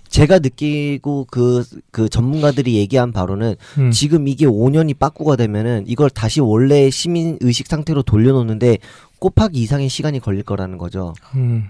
제가 0.09 0.39
느끼고 0.39 1.25
그, 1.31 1.63
그 1.91 2.07
전문가들이 2.07 2.75
얘기한 2.75 3.11
바로는 3.11 3.55
음. 3.79 3.89
지금 3.91 4.27
이게 4.27 4.45
5년이 4.45 4.99
빠꾸가 4.99 5.35
되면은 5.37 5.85
이걸 5.87 6.09
다시 6.11 6.39
원래 6.39 6.89
시민 6.91 7.37
의식 7.41 7.65
상태로 7.67 8.03
돌려놓는데 8.03 8.77
곱하기 9.17 9.59
이상의 9.59 9.89
시간이 9.89 10.19
걸릴 10.19 10.43
거라는 10.43 10.77
거죠. 10.77 11.13
음. 11.35 11.63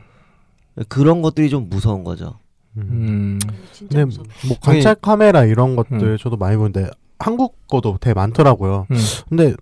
그런 0.90 1.22
것들이 1.22 1.50
좀 1.50 1.70
무서운 1.70 2.04
거죠. 2.04 2.40
음. 2.76 3.40
진짜 3.72 3.88
근데 4.00 4.06
무섭다. 4.06 4.34
뭐 4.48 4.58
관찰 4.60 4.96
카메라 4.96 5.46
이런 5.46 5.76
것들 5.78 6.02
음. 6.04 6.18
저도 6.20 6.36
많이 6.36 6.58
보는데 6.58 6.90
한국 7.20 7.68
거도 7.68 7.98
되게 8.02 8.14
많더라고요. 8.16 8.88
음. 8.92 8.98
근데 9.30 9.54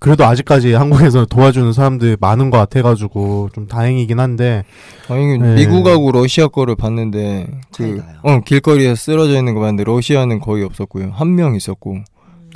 그래도 0.00 0.24
아직까지 0.24 0.72
한국에서 0.72 1.26
도와주는 1.26 1.72
사람들이 1.74 2.16
많은 2.18 2.50
것 2.50 2.56
같아가지고 2.56 3.50
좀 3.54 3.66
다행이긴 3.68 4.18
한데 4.18 4.64
아니 5.08 5.38
네. 5.38 5.54
미국하고 5.56 6.10
러시아 6.10 6.48
거를 6.48 6.74
봤는데 6.74 7.46
차이 7.70 7.92
그. 7.92 8.02
어, 8.22 8.40
길거리에 8.40 8.94
쓰러져 8.94 9.36
있는 9.36 9.54
거 9.54 9.60
봤는데 9.60 9.84
러시아는 9.84 10.40
거의 10.40 10.64
없었고요. 10.64 11.10
한 11.12 11.34
명 11.36 11.54
있었고 11.54 11.98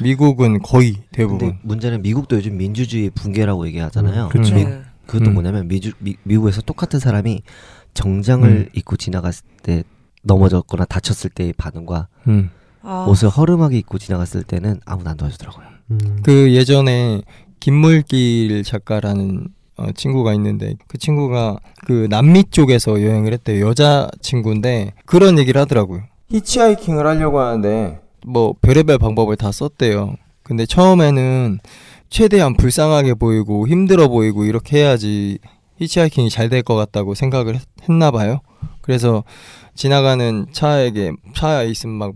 미국은 0.03 0.61
거의 0.63 0.97
대부분. 1.13 1.39
근데 1.39 1.59
문제는 1.63 2.03
미국도 2.03 2.37
요즘 2.37 2.57
민주주의 2.57 3.11
붕괴라고 3.11 3.67
얘기하잖아요. 3.69 4.25
음, 4.25 4.29
그쵸. 4.31 4.55
미- 4.55 4.65
네. 4.65 4.81
그것도 5.07 5.31
음. 5.31 5.35
뭐냐면 5.35 5.69
미주, 5.69 5.93
미, 5.99 6.17
미국에서 6.25 6.63
똑같은 6.63 6.99
사람이 6.99 7.43
정장을 7.93 8.49
음. 8.49 8.69
입고 8.73 8.97
지나갔을 8.97 9.45
때 9.63 9.85
넘어졌거나 10.23 10.87
다쳤을 10.87 11.29
때의 11.31 11.53
반응과 11.53 12.09
음. 12.27 12.51
아, 12.83 13.05
옷을 13.09 13.29
허름하게 13.29 13.77
입고 13.79 13.99
지나갔을 13.99 14.43
때는 14.45 14.81
아무도 14.87 15.11
안 15.11 15.17
도와주더라고요. 15.19 15.74
음, 15.91 16.21
그 16.23 16.53
예전에 16.55 17.21
김물길 17.61 18.63
작가라는 18.65 19.49
어, 19.77 19.91
친구가 19.93 20.33
있는데 20.35 20.75
그 20.87 20.99
친구가 20.99 21.59
그 21.85 22.07
남미 22.09 22.45
쪽에서 22.51 23.03
여행을 23.03 23.33
했대요. 23.33 23.67
여자 23.67 24.09
친구인데 24.21 24.93
그런 25.05 25.39
얘기를 25.39 25.61
하더라고요. 25.61 26.03
히치하이킹을 26.31 27.07
하려고 27.07 27.41
하는데 27.41 28.01
뭐 28.27 28.55
별의별 28.61 28.99
방법을 28.99 29.37
다 29.37 29.51
썼대요. 29.53 30.15
근데 30.43 30.65
처음에는 30.67 31.59
최대한 32.09 32.55
불쌍하게 32.57 33.15
보이고 33.15 33.67
힘들어 33.67 34.09
보이고 34.09 34.45
이렇게 34.45 34.79
해야지 34.79 35.39
히치하이킹이 35.79 36.31
잘 36.31 36.49
될 36.51 36.63
것 36.63 36.77
같다고 36.77 37.15
생각을 37.15 37.57
했, 37.57 37.63
했나 37.89 38.11
봐요. 38.11 38.41
그래서 38.81 39.25
지나가는 39.75 40.47
차에게 40.53 41.13
차에 41.35 41.67
있으면 41.69 41.97
막 41.97 42.13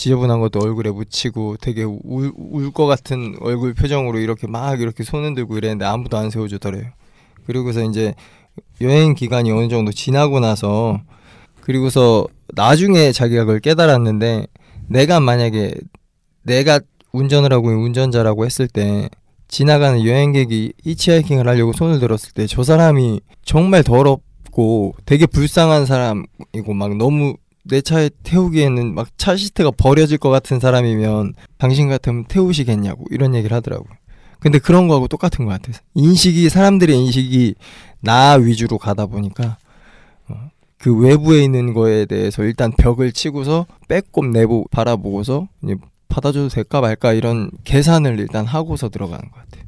지저분한 0.00 0.40
것도 0.40 0.60
얼굴에 0.60 0.90
묻히고 0.90 1.58
되게 1.60 1.84
울것 1.84 2.86
같은 2.86 3.36
얼굴 3.40 3.74
표정으로 3.74 4.18
이렇게 4.18 4.46
막 4.46 4.80
이렇게 4.80 5.04
손을 5.04 5.34
들고 5.34 5.58
이랬는데 5.58 5.84
아무도 5.84 6.16
안 6.16 6.30
세워주더래요. 6.30 6.84
그리고서 7.44 7.84
이제 7.84 8.14
여행 8.80 9.14
기간이 9.14 9.50
어느 9.50 9.68
정도 9.68 9.92
지나고 9.92 10.40
나서 10.40 11.02
그리고서 11.60 12.26
나중에 12.54 13.12
자기가 13.12 13.44
그걸 13.44 13.60
깨달았는데 13.60 14.46
내가 14.88 15.20
만약에 15.20 15.74
내가 16.44 16.80
운전을 17.12 17.52
하고 17.52 17.68
운전자라고 17.68 18.46
했을 18.46 18.68
때 18.68 19.10
지나가는 19.48 20.02
여행객이 20.02 20.72
히치하이킹을 20.82 21.46
하려고 21.46 21.74
손을 21.74 22.00
들었을 22.00 22.32
때 22.32 22.46
저 22.46 22.62
사람이 22.62 23.20
정말 23.44 23.82
더럽고 23.82 24.94
되게 25.04 25.26
불쌍한 25.26 25.84
사람이고 25.84 26.72
막 26.74 26.96
너무 26.96 27.34
내 27.70 27.80
차에 27.80 28.10
태우기에는 28.24 28.94
막 28.94 29.08
차 29.16 29.36
시트가 29.36 29.70
버려질 29.72 30.18
것 30.18 30.30
같은 30.30 30.60
사람이면 30.60 31.34
당신 31.58 31.88
같으면 31.88 32.24
태우시겠냐고 32.24 33.04
이런 33.10 33.34
얘기를 33.34 33.54
하더라고요. 33.56 33.90
근데 34.40 34.58
그런 34.58 34.88
거하고 34.88 35.08
똑같은 35.08 35.44
것 35.44 35.50
같아요. 35.52 35.76
인식이 35.94 36.48
사람들의 36.48 36.96
인식이 36.96 37.54
나 38.00 38.32
위주로 38.34 38.78
가다 38.78 39.04
보니까 39.06 39.58
어, 40.28 40.50
그 40.78 40.96
외부에 40.96 41.44
있는 41.44 41.74
거에 41.74 42.06
대해서 42.06 42.42
일단 42.44 42.72
벽을 42.72 43.12
치고서 43.12 43.66
빼꼼 43.88 44.32
내부 44.32 44.64
바라보고서 44.70 45.48
받아줘도 46.08 46.48
될까 46.48 46.80
말까 46.80 47.12
이런 47.12 47.50
계산을 47.64 48.18
일단 48.18 48.46
하고서 48.46 48.88
들어가는 48.88 49.30
것 49.30 49.36
같아요. 49.36 49.64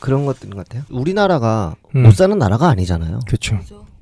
그런 0.00 0.24
것들인 0.24 0.54
것 0.54 0.66
같아요. 0.66 0.84
우리나라가 0.90 1.76
음. 1.94 2.02
못 2.04 2.14
사는 2.14 2.36
나라가 2.38 2.68
아니잖아요. 2.68 3.20
그렇죠. 3.26 3.60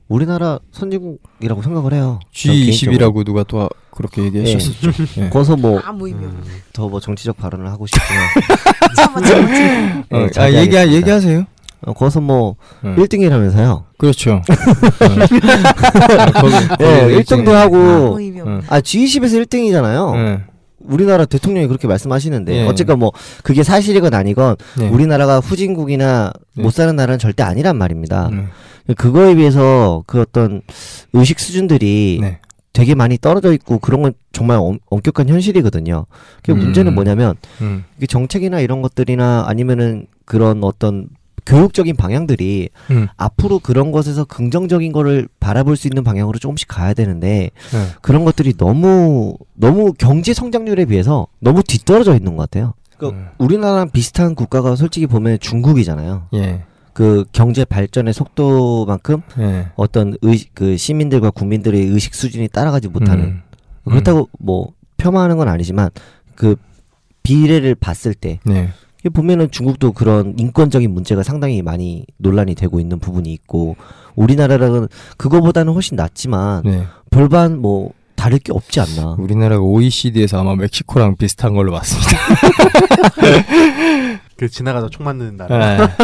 우리나라 0.09 0.59
선진국이라고 0.73 1.63
생각을 1.63 1.95
해요. 1.95 2.21
전 2.33 2.55
개인적으로. 2.55 2.99
G20이라고 2.99 3.25
누가 3.25 3.45
또 3.45 3.69
그렇게 3.91 4.23
얘기하셨었죠. 4.25 4.91
예. 5.23 5.29
거기서 5.31 5.57
뭐 5.57 5.81
아무 5.85 6.09
의미 6.09 6.25
없네. 6.25 6.41
더뭐 6.73 7.01
정치적 7.01 7.37
발언을 7.37 7.69
하고 7.69 7.87
참아 7.87 8.07
참아 8.97 9.21
참아. 9.21 9.43
어, 10.11 10.27
네, 10.27 10.41
아. 10.41 10.53
얘기 10.53 10.77
얘기하세요. 10.77 11.45
어, 11.87 11.93
거기서 11.93 12.21
뭐 12.21 12.57
어. 12.83 12.95
1등이라면서요. 12.97 13.85
그렇죠. 13.99 14.43
예, 16.81 17.15
일등이네. 17.15 17.45
1등도 17.45 17.51
하고 17.53 17.77
아무 17.77 18.21
의미 18.21 18.41
없네. 18.41 18.55
어. 18.55 18.61
아 18.69 18.81
G20에서 18.81 19.45
1등이잖아요. 19.47 20.17
예. 20.17 20.41
우리나라 20.79 21.25
대통령이 21.25 21.69
그렇게 21.69 21.87
말씀하시는데 21.87 22.55
예. 22.57 22.67
어쨌건 22.67 22.99
뭐 22.99 23.13
그게 23.45 23.63
사실이건 23.63 24.15
아니건 24.15 24.57
네. 24.79 24.89
우리나라가 24.89 25.39
후진국이나 25.39 26.33
네. 26.55 26.63
못 26.63 26.73
사는 26.73 26.95
나라는 26.95 27.19
절대 27.19 27.43
아니란 27.43 27.77
말입니다. 27.77 28.31
음. 28.87 28.95
그거에 28.95 29.35
비해서 29.35 30.03
그 30.07 30.21
어떤 30.21 30.63
의식 31.13 31.41
수준들이 31.41 32.19
네. 32.21 32.41
되게 32.73 32.95
많이 32.95 33.19
떨어져 33.19 33.53
있고 33.53 33.79
그런 33.79 34.03
건 34.03 34.13
정말 34.33 34.59
엄, 34.59 34.79
엄격한 34.87 35.29
현실이거든요. 35.29 36.07
그 36.43 36.53
음. 36.53 36.59
문제는 36.59 36.95
뭐냐면 36.95 37.37
음. 37.61 37.85
이게 37.97 38.07
정책이나 38.07 38.61
이런 38.61 38.83
것들이나 38.83 39.45
아니면은 39.47 40.07
그런 40.25 40.65
어떤 40.65 41.09
교육적인 41.45 41.97
방향들이 41.97 42.71
음. 42.91 43.09
앞으로 43.17 43.59
그런 43.59 43.91
것에서 43.91 44.25
긍정적인 44.25 44.93
거를 44.93 45.29
바라볼 45.41 45.77
수 45.77 45.89
있는 45.89 46.05
방향으로 46.05 46.39
조금씩 46.39 46.69
가야 46.69 46.95
되는데 46.95 47.51
네. 47.73 47.87
그런 48.01 48.25
것들이 48.25 48.57
너무 48.57 49.37
너무 49.55 49.93
경제 49.93 50.33
성장률에 50.35 50.85
비해서 50.85 51.27
너무 51.41 51.63
뒤떨어져 51.63 52.15
있는 52.15 52.37
것 52.37 52.51
같아요. 52.51 52.75
그 52.97 53.09
음. 53.09 53.29
우리나라랑 53.39 53.91
비슷한 53.91 54.35
국가가 54.35 54.77
솔직히 54.77 55.07
보면 55.07 55.41
중국이잖아요. 55.41 56.29
예. 56.35 56.63
그 56.93 57.25
경제 57.33 57.65
발전의 57.65 58.13
속도만큼 58.13 59.23
예. 59.39 59.69
어떤 59.77 60.15
의, 60.23 60.45
그 60.55 60.77
시민들과 60.77 61.31
국민들의 61.31 61.81
의식 61.87 62.15
수준이 62.15 62.49
따라가지 62.49 62.89
못하는 62.89 63.25
음. 63.25 63.43
그렇다고 63.85 64.29
뭐 64.39 64.73
폄하하는 64.99 65.37
건 65.37 65.49
아니지만 65.49 65.91
그 66.35 66.57
비례를 67.23 67.75
봤을 67.75 68.15
때 68.15 68.41
네. 68.45 68.71
이게 69.01 69.09
보면은 69.09 69.51
중국도 69.51 69.93
그런 69.93 70.35
인권적인 70.39 70.91
문제가 70.91 71.23
상당히 71.23 71.63
많이 71.63 72.07
논란이 72.19 72.55
되고 72.55 72.79
있는 72.79 72.99
부분이 72.99 73.33
있고 73.33 73.77
우리나라랑은 74.15 74.89
그거보다는 75.17 75.73
훨씬 75.73 75.97
낫지만 75.97 76.63
네. 76.65 76.85
별반 77.11 77.59
뭐 77.59 77.93
다를 78.15 78.39
게 78.39 78.53
없지 78.53 78.81
않나. 78.81 79.17
우리나라가 79.19 79.63
OECD에서 79.63 80.39
아마 80.39 80.55
멕시코랑 80.55 81.17
비슷한 81.17 81.55
걸로 81.55 81.73
봤습니다. 81.73 82.13
그 84.37 84.49
지나가다 84.49 84.89
총 84.91 85.05
맞는 85.05 85.37
나라. 85.37 85.97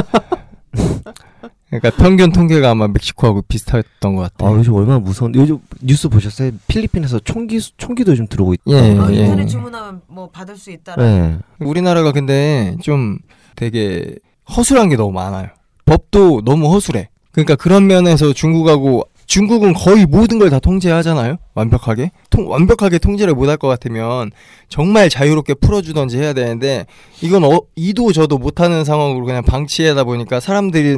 네. 0.72 0.82
그러니까 1.70 1.90
평균 2.02 2.32
통계가 2.32 2.70
아마 2.70 2.88
멕시코하고 2.88 3.42
비슷했던 3.42 4.16
것아 4.16 4.30
같아요. 4.30 4.56
요즘 4.58 4.72
얼마나 4.74 4.98
무서운 4.98 5.34
요즘 5.34 5.58
뉴스 5.82 6.08
보셨어요? 6.08 6.50
필리핀에서 6.66 7.18
총기 7.20 7.60
수- 7.60 7.72
총기도 7.76 8.14
좀 8.14 8.26
들어오고 8.26 8.54
있다. 8.54 8.62
예, 8.68 8.98
어, 8.98 9.08
예. 9.10 9.20
인터넷 9.20 9.46
주문하면 9.46 10.00
뭐 10.06 10.30
받을 10.30 10.56
수 10.56 10.70
있다라. 10.70 11.02
네. 11.02 11.38
우리나라가 11.60 12.12
근데 12.12 12.74
좀 12.82 13.18
되게 13.54 14.16
허술한 14.56 14.88
게 14.88 14.96
너무 14.96 15.12
많아요. 15.12 15.48
법도 15.84 16.42
너무 16.46 16.72
허술해. 16.72 17.10
그러니까 17.32 17.54
그런 17.56 17.86
면에서 17.86 18.32
중국하고 18.32 19.04
중국은 19.28 19.74
거의 19.74 20.06
모든 20.06 20.38
걸 20.38 20.48
다 20.48 20.58
통제하잖아요. 20.58 21.36
완벽하게. 21.54 22.10
통, 22.30 22.50
완벽하게 22.50 22.98
통제를 22.98 23.34
못할 23.34 23.58
것 23.58 23.68
같으면 23.68 24.30
정말 24.70 25.10
자유롭게 25.10 25.54
풀어주던지 25.54 26.16
해야 26.18 26.32
되는데 26.32 26.86
이건 27.22 27.44
어, 27.44 27.60
이도 27.76 28.12
저도 28.12 28.38
못하는 28.38 28.84
상황으로 28.84 29.26
그냥 29.26 29.44
방치하다 29.44 30.04
보니까 30.04 30.40
사람들이 30.40 30.96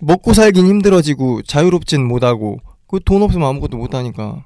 먹고 0.00 0.32
살긴 0.34 0.66
힘들어지고 0.66 1.42
자유롭진 1.42 2.04
못하고 2.06 2.58
그 2.88 2.98
돈 2.98 3.22
없으면 3.22 3.48
아무것도 3.48 3.76
못하니까 3.78 4.44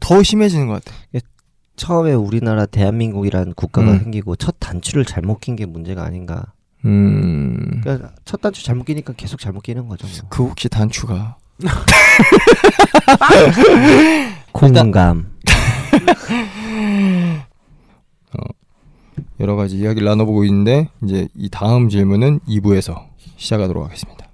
더 0.00 0.22
심해지는 0.22 0.66
것 0.66 0.82
같아. 0.82 0.96
처음에 1.76 2.14
우리나라 2.14 2.64
대한민국이라는 2.64 3.52
국가가 3.52 3.92
음. 3.92 3.98
생기고 3.98 4.34
첫 4.36 4.56
단추를 4.58 5.04
잘못 5.04 5.40
낀 5.40 5.56
게 5.56 5.66
문제가 5.66 6.02
아닌가. 6.04 6.54
음. 6.86 7.80
그러니까 7.82 8.12
첫 8.24 8.40
단추 8.40 8.64
잘못 8.64 8.84
끼니까 8.86 9.12
계속 9.14 9.38
잘못 9.40 9.62
끼는 9.62 9.86
거죠. 9.88 10.06
뭐. 10.06 10.28
그 10.30 10.44
혹시 10.44 10.70
단추가 10.70 11.36
공감. 14.52 15.32
여러 19.40 19.56
가지 19.56 19.76
이야기를 19.76 20.06
나눠보고 20.06 20.44
있는데 20.44 20.88
이제 21.02 21.26
이 21.34 21.48
다음 21.50 21.88
질문은 21.88 22.38
2부에서 22.40 23.06
시작하도록 23.36 23.82
하겠습니다. 23.84 24.25